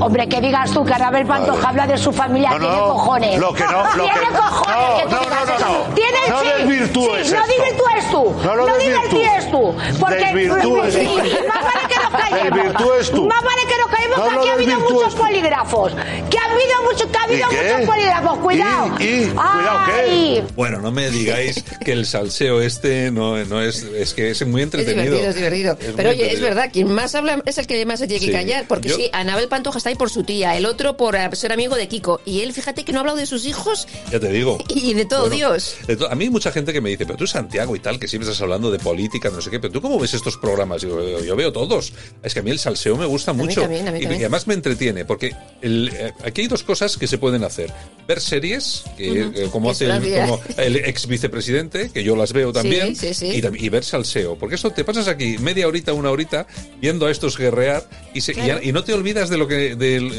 Hombre, 0.00 0.28
que 0.28 0.40
digas 0.40 0.70
tú 0.72 0.84
que 0.84 0.94
Anabel 0.94 1.26
Pantoja 1.26 1.68
habla 1.68 1.86
de 1.86 1.98
su 1.98 2.12
familia, 2.12 2.50
No, 2.50 2.58
no, 2.58 2.66
tiene 2.68 2.80
cojones. 2.82 3.38
lo 3.40 3.52
que 3.54 3.64
no- 3.64 3.96
lo 3.96 4.04
tiene 4.04 4.20
que- 4.28 4.36
cojones 4.36 4.76
no, 4.76 4.96
que 4.96 5.02
tú 5.04 5.10
no, 5.10 5.20
digas 5.20 5.38
no, 5.40 5.46
no, 5.46 5.56
eso. 5.56 5.88
no. 5.88 5.94
Tiene 5.94 6.18
No 6.28 6.40
sí, 6.40 6.46
desvirtúes 6.58 7.26
sí, 7.28 7.34
no 7.34 7.46
desvirtúes 7.46 8.10
tú. 8.10 8.34
No 8.44 8.56
lo 8.56 8.66
desvirtúes 8.66 9.50
tú. 9.50 9.76
Porque 10.00 10.16
Desvirtúes 10.24 10.94
sí, 10.94 11.04
tú. 11.04 11.14
más 11.46 11.64
vale 11.64 11.88
que 11.88 11.96
nos 11.96 12.10
callemos. 12.22 12.56
Desvirtúes 12.58 13.10
tú. 13.10 13.26
Más 13.26 13.42
vale 13.44 13.62
que 13.68 13.78
nos 13.78 13.86
callemos 13.88 14.18
No 14.18 14.24
que 14.28 14.34
lo 14.34 14.40
aquí 14.40 14.48
ha 14.48 14.52
habido 14.54 14.80
muchos 14.80 15.14
tú. 15.14 15.20
polígrafos. 15.22 15.92
Que 16.30 16.38
ha 16.38 16.44
habido 16.44 16.82
muchos, 16.84 17.06
que 17.10 17.18
ha 17.18 17.22
habido 17.24 17.46
muchos 17.46 17.88
polígrafos. 17.88 18.38
Cuidado. 18.38 18.90
¿Y? 18.98 19.04
¿Y? 19.04 19.26
Cuidado, 19.28 19.78
¿qué? 19.86 19.92
Ay. 20.10 20.44
Bueno, 20.56 20.80
no 20.80 20.90
me 20.90 21.10
digáis 21.10 21.62
que 21.84 21.92
el 21.92 22.06
salseo 22.06 22.60
este 22.60 23.10
no, 23.10 23.36
no 23.44 23.60
es, 23.60 23.82
es 23.82 24.14
que 24.14 24.30
es 24.30 24.46
muy 24.46 24.62
Es 24.62 24.64
entretenido. 24.66 25.04
divertido, 25.16 25.30
es 25.30 25.36
divertido. 25.36 25.76
Es 25.80 25.94
Pero 25.96 26.10
oye, 26.10 26.32
es 26.32 26.40
verdad, 26.40 26.70
quien 26.72 26.92
más 26.92 27.14
habla 27.14 27.40
es 27.44 27.58
el 27.58 27.66
que 27.66 27.84
más 27.86 27.98
se 28.00 28.06
tiene 28.06 28.20
que 28.20 28.26
Sí. 28.26 28.32
callar. 28.32 28.64
Porque 28.66 28.88
sí, 28.90 29.10
Anabel 29.12 29.48
Pantoja 29.48 29.73
está 29.78 29.90
ahí 29.90 29.96
por 29.96 30.10
su 30.10 30.22
tía, 30.24 30.56
el 30.56 30.66
otro 30.66 30.96
por 30.96 31.14
eh, 31.16 31.28
ser 31.34 31.52
amigo 31.52 31.76
de 31.76 31.88
Kiko. 31.88 32.20
Y 32.24 32.40
él, 32.40 32.52
fíjate 32.52 32.84
que 32.84 32.92
no 32.92 32.98
ha 32.98 33.00
hablado 33.00 33.18
de 33.18 33.26
sus 33.26 33.46
hijos 33.46 33.86
Ya 34.10 34.20
te 34.20 34.28
digo. 34.30 34.58
y 34.68 34.94
de 34.94 35.04
todo 35.04 35.20
Bueno, 35.28 35.36
Dios. 35.36 35.76
de 35.86 35.96
to- 35.96 36.10
A 36.10 36.14
mí 36.14 36.24
hay 36.24 36.30
mucha 36.30 36.52
gente 36.52 36.72
que 36.72 36.80
me 36.80 36.90
dice, 36.90 37.06
pero 37.06 37.18
tú 37.18 37.26
Santiago 37.26 37.74
y 37.76 37.80
tal, 37.80 37.98
que 37.98 38.08
siempre 38.08 38.28
estás 38.30 38.42
hablando 38.42 38.70
de 38.70 38.78
política, 38.78 39.30
no 39.30 39.40
sé 39.40 39.50
qué, 39.50 39.60
pero 39.60 39.72
tú 39.72 39.80
cómo 39.80 39.98
ves 39.98 40.14
estos 40.14 40.36
programas? 40.36 40.82
Digo, 40.82 41.02
yo, 41.06 41.24
yo 41.24 41.36
veo 41.36 41.52
todos. 41.52 41.92
Es 42.22 42.34
que 42.34 42.40
a 42.40 42.42
mí 42.42 42.50
el 42.50 42.58
salseo 42.58 42.96
me 42.96 43.06
gusta 43.06 43.32
mí 43.32 43.44
mucho. 43.44 43.62
también, 43.62 43.88
a 43.88 43.92
mí 43.92 43.98
y, 43.98 44.02
también. 44.02 44.20
y 44.20 44.24
además 44.24 44.46
me 44.46 44.54
entretiene, 44.54 45.04
porque 45.04 45.34
el- 45.62 45.90
eh, 45.94 46.12
aquí 46.24 46.42
hay 46.42 46.46
dos 46.48 46.62
cosas 46.62 46.96
que 46.96 47.06
se 47.06 47.18
pueden 47.18 47.44
hacer. 47.44 47.72
Ver 48.06 48.20
series, 48.20 48.84
que, 48.96 49.20
eh, 49.34 49.48
como 49.50 49.70
Eso 49.70 49.84
hace 49.92 50.10
el, 50.10 50.20
como 50.26 50.40
el 50.58 50.76
ex 50.76 51.06
vicepresidente, 51.06 51.90
que 51.90 52.04
yo 52.04 52.16
las 52.16 52.32
veo 52.32 52.52
también, 52.52 52.94
sí, 52.96 53.14
sí. 53.14 53.42
Y, 53.58 53.68
ver 53.68 53.84
salseo. 53.84 54.36
Porque 54.36 54.54
esto 54.56 54.70
te 54.70 54.84
pasas 54.84 55.08
aquí 55.08 55.38
media 55.38 55.66
horita, 55.66 55.92
una 55.92 56.10
horita, 56.10 56.46
viendo 56.80 57.06
a 57.06 57.10
estos 57.10 57.36
guerrear 57.38 57.88
y, 58.12 58.20
se- 58.20 58.34
y 58.62 58.72
no 58.72 58.84
te 58.84 58.92
olvidas 58.92 59.28
de 59.30 59.38
lo 59.38 59.48
que, 59.48 59.63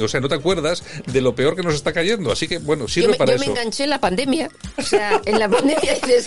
o 0.02 0.08
sea, 0.08 0.20
no 0.20 0.28
te 0.30 0.36
acuerdas 0.36 0.84
de 1.12 1.22
lo 1.22 1.36
peor 1.36 1.56
que 1.56 1.64
nos 1.64 1.76
está 1.76 1.94
cayendo. 1.94 2.32
Así 2.32 2.48
que, 2.48 2.58
bueno, 2.58 2.88
sirve 2.88 3.06
Yo, 3.08 3.12
me, 3.12 3.18
para 3.18 3.34
yo 3.34 3.40
me 3.40 3.46
eso. 3.46 3.52
enganché 3.54 3.84
en 3.84 3.90
la 3.90 4.00
pandemia. 4.00 4.50
O 4.78 4.82
sea, 4.82 5.22
en 5.26 5.40
la 5.40 5.50
pandemia 5.56 5.94
dices, 5.96 6.26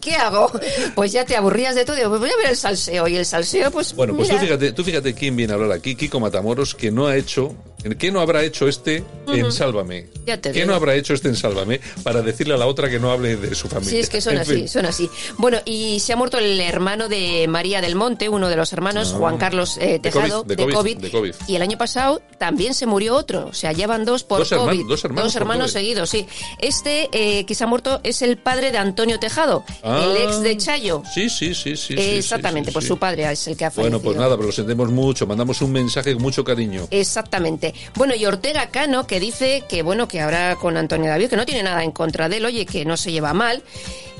¿qué 0.00 0.14
hago? 0.16 0.50
Pues 0.94 1.12
ya 1.12 1.24
te 1.24 1.36
aburrías 1.36 1.74
de 1.74 1.84
todo. 1.84 1.96
Digo, 1.96 2.08
pues 2.10 2.20
voy 2.20 2.30
a 2.30 2.36
ver 2.36 2.50
el 2.50 2.56
salseo. 2.56 3.08
Y 3.08 3.16
el 3.16 3.26
salseo, 3.26 3.70
pues. 3.70 3.94
Bueno, 3.94 4.14
pues 4.16 4.28
tú 4.28 4.36
fíjate, 4.38 4.72
tú 4.72 4.84
fíjate 4.84 5.14
quién 5.14 5.36
viene 5.36 5.52
a 5.52 5.56
hablar 5.56 5.72
aquí, 5.72 5.94
Kiko 5.96 6.20
Matamoros, 6.20 6.74
que 6.74 6.90
no 6.90 7.06
ha 7.06 7.16
hecho, 7.16 7.54
¿qué 7.98 8.10
no 8.10 8.20
habrá 8.20 8.42
hecho 8.44 8.66
este 8.68 9.04
en 9.28 9.42
Ujú. 9.42 9.52
Sálvame? 9.52 10.06
Ya 10.26 10.36
te 10.40 10.50
¿Qué 10.52 10.60
digo. 10.60 10.68
no 10.68 10.74
habrá 10.74 10.94
hecho 10.94 11.12
este 11.14 11.28
en 11.28 11.36
Sálvame 11.36 11.80
para 12.02 12.22
decirle 12.22 12.54
a 12.54 12.56
la 12.56 12.66
otra 12.66 12.88
que 12.88 12.98
no 12.98 13.10
hable 13.10 13.36
de 13.36 13.54
su 13.54 13.68
familia? 13.68 13.90
Sí, 13.90 13.98
es 13.98 14.08
que 14.08 14.20
son 14.20 14.34
En 14.34 14.40
así, 14.40 14.54
fin. 14.54 14.68
son 14.68 14.86
así. 14.86 15.10
Bueno, 15.38 15.58
y 15.64 16.00
se 16.00 16.12
ha 16.12 16.16
muerto 16.16 16.38
el 16.38 16.58
hermano 16.60 17.08
de 17.08 17.46
María 17.48 17.80
del 17.80 17.94
Monte, 17.94 18.28
uno 18.28 18.48
de 18.48 18.56
los 18.56 18.72
hermanos, 18.72 19.12
Ah. 19.14 19.18
Juan 19.18 19.36
Carlos 19.38 19.76
eh, 19.78 19.92
De 19.92 19.98
Tejado, 20.00 20.42
COVID, 20.44 20.56
de 20.56 20.72
COVID, 20.72 20.96
de 20.98 21.10
COVID. 21.10 21.34
Y 21.48 21.56
el 21.56 21.62
año 21.62 21.76
pasado 21.78 22.22
también 22.38 22.74
se 22.74 22.86
murió 22.86 23.14
otro. 23.16 23.46
O 23.48 23.52
sea, 23.54 23.72
ya 23.72 23.86
van 23.86 24.04
dos 24.04 24.24
por 24.24 24.38
Dos 24.38 24.50
COVID. 24.50 24.86
dos 24.88 25.04
hermanos 25.04 25.32
por 25.34 25.46
COVID. 25.46 25.66
seguidos, 25.66 26.10
sí. 26.10 26.26
Este 26.60 27.08
eh, 27.12 27.44
que 27.44 27.54
se 27.54 27.64
ha 27.64 27.66
muerto 27.66 28.00
es 28.02 28.22
el 28.22 28.38
padre 28.38 28.72
de 28.72 28.78
Antonio 28.78 29.18
Tejado, 29.18 29.64
Ah. 29.82 30.04
el 30.04 30.16
ex 30.22 30.40
de 30.40 30.56
Chayo. 30.56 31.02
Sí, 31.14 31.28
sí, 31.28 31.54
sí, 31.54 31.76
sí. 31.76 31.94
Exactamente, 31.96 32.70
sí, 32.70 32.72
pues 32.72 32.84
sí. 32.84 32.88
su 32.88 32.98
padre 32.98 33.30
es 33.30 33.46
el 33.48 33.56
que 33.56 33.64
ha 33.66 33.70
fallecido. 33.70 33.98
Bueno, 33.98 34.02
pues 34.02 34.16
nada, 34.16 34.36
pero 34.36 34.46
lo 34.46 34.52
sentimos 34.52 34.90
mucho, 34.90 35.26
mandamos 35.26 35.60
un 35.60 35.72
mensaje 35.72 36.14
con 36.14 36.22
mucho 36.22 36.42
cariño. 36.44 36.86
Exactamente. 36.90 37.73
Bueno, 37.94 38.14
y 38.14 38.24
Ortega 38.26 38.68
Cano, 38.68 39.06
que 39.06 39.20
dice 39.20 39.64
que, 39.68 39.82
bueno, 39.82 40.08
que 40.08 40.20
ahora 40.20 40.56
con 40.56 40.76
Antonio 40.76 41.10
David, 41.10 41.30
que 41.30 41.36
no 41.36 41.46
tiene 41.46 41.62
nada 41.62 41.82
en 41.84 41.92
contra 41.92 42.28
de 42.28 42.38
él, 42.38 42.44
oye, 42.44 42.66
que 42.66 42.84
no 42.84 42.96
se 42.96 43.12
lleva 43.12 43.32
mal. 43.32 43.62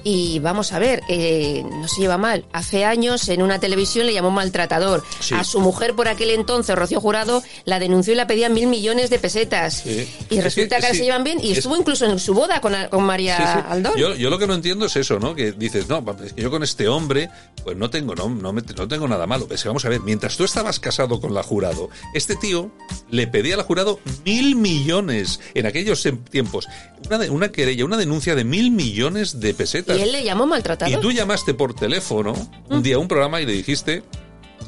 Y 0.05 0.39
vamos 0.41 0.73
a 0.73 0.79
ver, 0.79 1.03
eh, 1.09 1.65
no 1.69 1.89
se 1.89 2.03
lleva 2.03 2.19
mal. 2.19 2.45
Hace 2.53 2.85
años 2.85 3.29
en 3.31 3.41
una 3.43 3.59
televisión 3.59 4.07
le 4.07 4.13
llamó 4.13 4.31
maltratador. 4.31 5.03
Sí. 5.21 5.35
A 5.35 5.45
su 5.45 5.61
mujer 5.61 5.95
por 5.95 6.09
aquel 6.09 6.31
entonces, 6.31 6.77
Rocío 6.77 7.01
Jurado, 7.01 7.43
la 7.65 7.79
denunció 7.79 8.13
y 8.13 8.17
la 8.17 8.27
pedía 8.27 8.49
mil 8.51 8.67
millones 8.67 9.09
de 9.11 9.19
pesetas. 9.19 9.83
Sí. 9.85 10.07
Y 10.31 10.37
Es 10.39 10.45
resulta 10.45 10.77
que- 10.77 10.81
que, 10.81 10.87
ahora 10.87 10.91
sí, 10.93 10.99
se 10.99 11.05
llevan 11.05 11.25
bien 11.25 11.41
y 11.43 11.53
es- 11.53 11.59
estuvo 11.59 11.77
incluso 11.77 12.05
en 12.05 12.19
su 12.19 12.35
boda 12.35 12.61
con, 12.61 12.75
con 12.91 13.03
María. 13.05 13.61
Aldón. 13.69 13.95
Yo, 13.97 14.15
yo 14.15 14.29
lo 14.31 14.39
que 14.39 14.47
no 14.47 14.55
entiendo 14.55 14.87
es 14.87 14.97
eso, 14.97 15.19
¿no? 15.19 15.35
Que 15.35 15.53
dices, 15.53 15.89
no, 15.89 16.05
es 16.25 16.33
que 16.35 16.43
yo 16.43 16.51
con 16.51 16.63
este 16.63 16.87
hombre, 16.87 17.31
pues 17.65 17.77
no 17.77 17.89
tengo, 17.89 18.15
no, 18.15 18.29
no, 18.29 18.53
me- 18.53 18.61
no 18.77 18.87
tengo 18.87 19.09
nada 19.09 19.27
malo. 19.27 19.49
Vamos 19.65 19.85
a 19.87 19.89
ver, 19.89 20.01
mientras 20.01 20.37
tú 20.37 20.45
estabas 20.45 20.79
casado 20.81 21.21
con 21.21 21.33
la 21.33 21.43
jurado, 21.43 21.89
este 22.13 22.37
tío 22.37 22.71
le 23.11 23.27
pedía 23.27 23.55
a 23.55 23.57
la 23.57 23.63
jurado 23.65 24.01
mil 24.27 24.55
millones 24.57 25.41
en 25.55 25.65
aquellos 25.67 26.05
em- 26.05 26.19
tiempos. 26.25 26.69
Una, 27.07 27.19
de- 27.19 27.31
una 27.31 27.49
querella, 27.51 27.85
una 27.87 27.97
denuncia 27.97 28.35
de 28.35 28.45
mil 28.45 28.71
millones 28.71 29.41
de 29.41 29.55
pesetas. 29.55 29.93
Y 29.97 30.03
él 30.03 30.12
le 30.12 30.24
llamó 30.24 30.47
maltratador. 30.47 30.99
Y 30.99 31.01
tú 31.01 31.12
llamaste 31.12 31.55
por 31.55 31.74
teléfono 31.74 32.34
un 32.68 32.82
día 32.82 32.97
a 32.97 32.99
un 32.99 33.09
programa 33.09 33.40
y 33.40 33.47
le 33.47 33.53
dijiste 33.53 34.03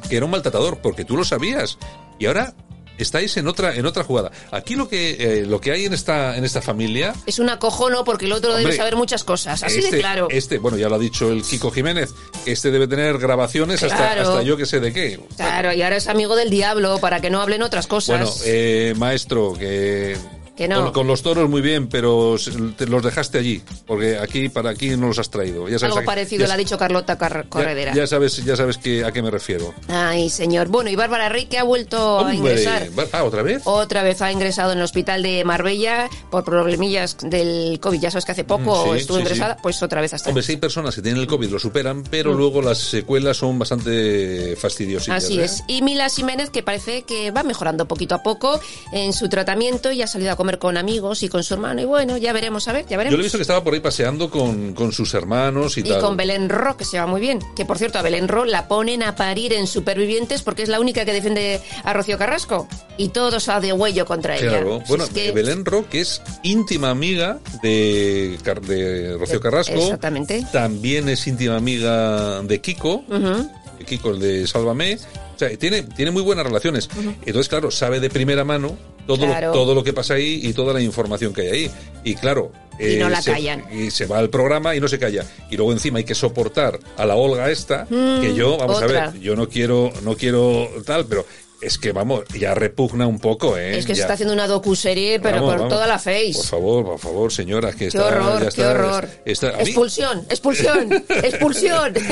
que 0.08 0.16
era 0.16 0.24
un 0.24 0.30
maltratador, 0.30 0.78
porque 0.78 1.04
tú 1.04 1.16
lo 1.16 1.24
sabías. 1.24 1.78
Y 2.18 2.26
ahora 2.26 2.54
estáis 2.98 3.36
en 3.36 3.46
otra, 3.46 3.74
en 3.74 3.86
otra 3.86 4.04
jugada. 4.04 4.30
Aquí 4.50 4.74
lo 4.74 4.88
que, 4.88 5.16
eh, 5.18 5.46
lo 5.46 5.60
que 5.60 5.72
hay 5.72 5.84
en 5.84 5.92
esta, 5.92 6.36
en 6.36 6.44
esta 6.44 6.62
familia 6.62 7.14
Es 7.26 7.38
un 7.38 7.50
acojono 7.50 8.04
porque 8.04 8.26
el 8.26 8.32
otro 8.32 8.50
debe 8.52 8.64
Hombre, 8.64 8.76
saber 8.76 8.96
muchas 8.96 9.24
cosas. 9.24 9.62
Así 9.62 9.78
este, 9.78 9.96
de 9.96 10.00
claro. 10.00 10.28
Este, 10.30 10.58
bueno, 10.58 10.78
ya 10.78 10.88
lo 10.88 10.94
ha 10.94 10.98
dicho 10.98 11.30
el 11.30 11.42
Kiko 11.42 11.70
Jiménez, 11.70 12.14
este 12.46 12.70
debe 12.70 12.88
tener 12.88 13.18
grabaciones 13.18 13.82
hasta, 13.82 13.96
Claro. 13.96 14.22
hasta 14.22 14.42
yo 14.42 14.56
que 14.56 14.66
sé 14.66 14.80
de 14.80 14.92
qué. 14.92 15.20
Claro, 15.36 15.72
y 15.72 15.82
ahora 15.82 15.96
es 15.96 16.08
amigo 16.08 16.36
del 16.36 16.50
diablo 16.50 16.98
para 16.98 17.20
que 17.20 17.30
no 17.30 17.40
hablen 17.40 17.62
otras 17.62 17.86
cosas. 17.86 18.18
Bueno, 18.18 18.32
eh, 18.46 18.94
maestro, 18.96 19.52
que, 19.54 20.16
Que 20.56 20.68
no. 20.68 20.84
con, 20.84 20.92
con 20.92 21.06
los 21.06 21.22
toros 21.22 21.48
muy 21.50 21.60
bien, 21.60 21.88
pero 21.88 22.36
te 22.76 22.86
los 22.86 23.02
dejaste 23.02 23.38
allí, 23.38 23.62
porque 23.86 24.18
aquí 24.18 24.48
para 24.48 24.70
aquí 24.70 24.96
no 24.96 25.08
los 25.08 25.18
has 25.18 25.28
traído. 25.30 25.68
Ya 25.68 25.78
sabes, 25.78 25.96
Algo 25.96 26.06
parecido 26.06 26.40
ya, 26.42 26.48
le 26.48 26.54
ha 26.54 26.56
dicho 26.56 26.78
Carlota 26.78 27.18
Car- 27.18 27.46
Corredera. 27.48 27.92
ya 27.94 28.06
sabes, 28.06 28.44
ya 28.44 28.56
sabes 28.56 28.78
que, 28.78 29.04
a 29.04 29.12
qué 29.12 29.22
me 29.22 29.30
refiero. 29.30 29.74
Ay, 29.88 30.30
señor. 30.30 30.68
Bueno, 30.68 30.88
y 30.90 30.96
Bárbara 30.96 31.28
Rey 31.28 31.46
que 31.46 31.58
ha 31.58 31.64
vuelto 31.64 32.24
a 32.24 32.34
ingresar. 32.34 32.88
ah, 33.12 33.24
otra 33.24 33.42
vez. 33.42 33.62
Otra 33.64 34.02
vez 34.02 34.22
ha 34.22 34.32
ingresado 34.32 34.72
en 34.72 34.78
el 34.78 34.84
hospital 34.84 35.22
de 35.22 35.44
Marbella 35.44 36.08
por 36.30 36.44
problemillas 36.44 37.18
del 37.22 37.78
COVID. 37.80 38.00
Ya 38.00 38.10
sabes 38.10 38.24
que 38.24 38.32
hace 38.32 38.44
poco 38.44 38.86
Mm, 38.86 38.92
sí, 38.92 38.98
estuvo 38.98 39.16
sí, 39.18 39.22
ingresada, 39.22 39.54
sí. 39.54 39.60
pues 39.62 39.82
otra 39.82 40.00
vez 40.00 40.14
hasta 40.14 40.30
Hombre, 40.30 40.42
si 40.42 40.52
hay 40.52 40.58
personas 40.58 40.94
que 40.94 41.02
tienen 41.02 41.20
el 41.20 41.26
COVID, 41.26 41.50
lo 41.50 41.58
superan, 41.58 42.02
pero 42.04 42.32
Mm. 42.32 42.36
luego 42.38 42.62
las 42.62 42.78
secuelas 42.78 43.36
son 43.36 43.58
bastante 43.58 44.56
fastidiosas. 44.56 45.24
Así 45.24 45.38
es. 45.40 45.62
Y 45.68 45.82
Mila 45.82 46.08
Jiménez, 46.08 46.50
que 46.50 46.62
parece 46.62 47.02
que 47.02 47.30
va 47.30 47.42
mejorando 47.42 47.86
poquito 47.86 48.14
a 48.14 48.22
poco 48.22 48.58
en 48.92 49.12
su 49.12 49.28
tratamiento 49.28 49.92
y 49.92 50.02
ha 50.02 50.06
salido 50.06 50.32
a 50.32 50.36
comer 50.46 50.58
con 50.60 50.76
amigos 50.76 51.24
y 51.24 51.28
con 51.28 51.42
su 51.42 51.54
hermano. 51.54 51.80
Y 51.82 51.84
bueno, 51.86 52.16
ya 52.18 52.32
veremos, 52.32 52.68
a 52.68 52.72
ver, 52.72 52.84
ya 52.84 52.90
Yo 52.92 52.98
veremos. 52.98 53.18
le 53.18 53.22
he 53.22 53.26
visto 53.26 53.38
que 53.38 53.42
estaba 53.42 53.64
por 53.64 53.74
ahí 53.74 53.80
paseando 53.80 54.30
con, 54.30 54.74
con 54.74 54.92
sus 54.92 55.12
hermanos 55.14 55.76
y, 55.76 55.80
Y 55.80 55.84
tal. 55.84 56.00
con 56.00 56.16
Belén 56.16 56.48
Ro, 56.48 56.76
que 56.76 56.84
se 56.84 57.00
va 57.00 57.06
muy 57.08 57.20
bien. 57.20 57.40
Que 57.56 57.64
por 57.64 57.78
cierto, 57.78 57.98
a 57.98 58.02
Belén 58.02 58.28
Ro 58.28 58.44
la 58.44 58.68
ponen 58.68 59.02
a 59.02 59.16
parir 59.16 59.52
en 59.52 59.66
Supervivientes 59.66 60.42
porque 60.42 60.62
es 60.62 60.68
la 60.68 60.78
única 60.78 61.04
que 61.04 61.12
defiende 61.12 61.60
a 61.82 61.92
Rocío 61.92 62.16
Carrasco. 62.16 62.68
Y 62.96 63.08
todos 63.08 63.48
a 63.48 63.58
de 63.60 63.72
huello 63.72 64.06
contra 64.06 64.36
ella. 64.36 64.50
Claro, 64.50 64.80
bueno, 64.88 65.02
es 65.04 65.10
que- 65.10 65.32
Belén 65.32 65.64
Ro, 65.64 65.88
que 65.90 66.00
es 66.00 66.22
íntima 66.44 66.90
amiga 66.90 67.40
de, 67.62 68.38
Car- 68.44 68.60
de 68.60 69.16
Rocío 69.18 69.40
Carrasco. 69.40 69.74
Exactamente. 69.74 70.46
También 70.52 71.08
es 71.08 71.26
íntima 71.26 71.56
amiga 71.56 72.40
de 72.42 72.60
Kiko, 72.60 73.02
Ujú. 73.08 73.50
de 73.80 73.84
Kiko 73.84 74.10
el 74.10 74.20
de 74.20 74.46
Sálvame. 74.46 74.98
O 75.36 75.38
sea, 75.38 75.54
tiene, 75.56 75.82
tiene 75.82 76.10
muy 76.10 76.22
buenas 76.22 76.44
relaciones. 76.46 76.88
Entonces, 77.26 77.48
claro, 77.48 77.70
sabe 77.70 78.00
de 78.00 78.08
primera 78.10 78.42
mano 78.42 78.76
todo, 79.06 79.18
Claro. 79.26 79.48
lo, 79.48 79.52
todo 79.52 79.74
lo 79.74 79.84
que 79.84 79.92
pasa 79.92 80.14
ahí 80.14 80.40
y 80.42 80.52
toda 80.54 80.72
la 80.72 80.80
información 80.80 81.32
que 81.34 81.42
hay 81.42 81.48
ahí. 81.48 81.70
Y 82.04 82.14
claro, 82.14 82.50
Y 82.80 82.96
no 82.96 83.08
la 83.10 83.20
se- 83.22 83.32
callan. 83.32 83.64
Y 83.72 83.90
se 83.90 84.06
va 84.06 84.18
al 84.18 84.30
programa 84.30 84.74
y 84.74 84.80
no 84.80 84.88
se 84.88 84.98
calla. 84.98 85.24
Y 85.50 85.56
luego 85.56 85.72
encima 85.72 85.98
hay 85.98 86.04
que 86.04 86.14
soportar 86.14 86.80
a 86.96 87.04
la 87.06 87.14
Olga 87.16 87.50
esta, 87.50 87.86
Mm, 87.88 88.20
que 88.22 88.34
yo, 88.34 88.56
vamos 88.56 88.82
otra. 88.82 89.04
a 89.08 89.10
ver, 89.10 89.20
yo 89.20 89.36
no 89.36 89.48
quiero, 89.48 89.92
no 90.02 90.16
quiero 90.16 90.68
tal, 90.86 91.04
pero 91.06 91.24
es 91.60 91.78
que 91.78 91.92
vamos, 91.92 92.24
ya 92.38 92.54
repugna 92.54 93.06
un 93.06 93.18
poco, 93.18 93.56
¿eh? 93.56 93.78
Es 93.78 93.86
que 93.86 93.94
se 93.94 94.02
está 94.02 94.14
haciendo 94.14 94.34
una 94.34 94.46
docuserie, 94.46 95.18
pero 95.20 95.36
Vamos, 95.36 95.50
por 95.50 95.58
vamos. 95.58 95.72
toda 95.74 95.86
la 95.86 95.98
face. 95.98 96.32
Por 96.34 96.44
favor, 96.44 96.84
por 96.84 96.98
favor, 96.98 97.32
señora, 97.32 97.72
que 97.72 97.78
Qué 97.78 97.86
está, 97.86 98.06
horror, 98.06 98.42
ya 98.44 98.50
qué 98.50 98.64
horror. 98.66 99.08
está- 99.24 99.60
Expulsión, 99.60 100.26
expulsión, 100.28 101.04
expulsión. 101.08 101.94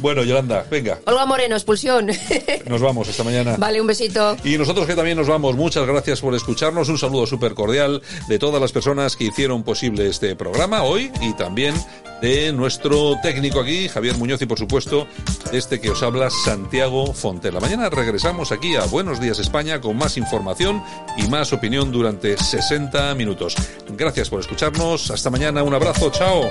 Bueno, 0.00 0.22
Yolanda, 0.22 0.64
venga, 0.70 0.98
Olga 1.06 1.26
Moreno, 1.26 1.54
expulsión. 1.56 2.06
nos 2.66 2.80
vamos 2.80 3.08
esta 3.08 3.24
mañana. 3.24 3.56
Vale, 3.58 3.80
un 3.80 3.86
besito. 3.86 4.36
Y 4.44 4.56
nosotros 4.58 4.86
que 4.86 4.94
también 4.94 5.16
nos 5.16 5.26
vamos, 5.28 5.56
muchas 5.56 5.86
gracias 5.86 6.20
por 6.20 6.34
escucharnos. 6.34 6.88
Un 6.88 6.98
saludo 6.98 7.26
súper 7.26 7.54
cordial 7.54 8.02
de 8.28 8.38
todas 8.38 8.60
las 8.60 8.72
personas 8.72 9.16
que 9.16 9.24
hicieron 9.24 9.62
posible 9.62 10.08
este 10.08 10.36
programa 10.36 10.82
hoy 10.82 11.10
y 11.20 11.32
también 11.34 11.74
de 12.22 12.52
nuestro 12.52 13.18
técnico 13.20 13.60
aquí, 13.60 13.88
Javier 13.88 14.16
Muñoz, 14.16 14.40
y 14.40 14.46
por 14.46 14.58
supuesto, 14.58 15.08
este 15.52 15.80
que 15.80 15.90
os 15.90 16.02
habla, 16.04 16.30
Santiago 16.30 17.12
Fontela. 17.12 17.58
Mañana 17.58 17.90
regresamos 17.90 18.52
aquí 18.52 18.76
a 18.76 18.84
Buenos 18.84 19.20
Días 19.20 19.40
España 19.40 19.80
con 19.80 19.96
más 19.96 20.16
información 20.16 20.82
y 21.18 21.26
más 21.26 21.52
opinión 21.52 21.90
durante 21.90 22.38
60 22.38 23.14
minutos. 23.16 23.56
Gracias 23.88 24.30
por 24.30 24.38
escucharnos. 24.38 25.10
Hasta 25.10 25.30
mañana. 25.30 25.64
Un 25.64 25.74
abrazo. 25.74 26.10
Chao. 26.10 26.48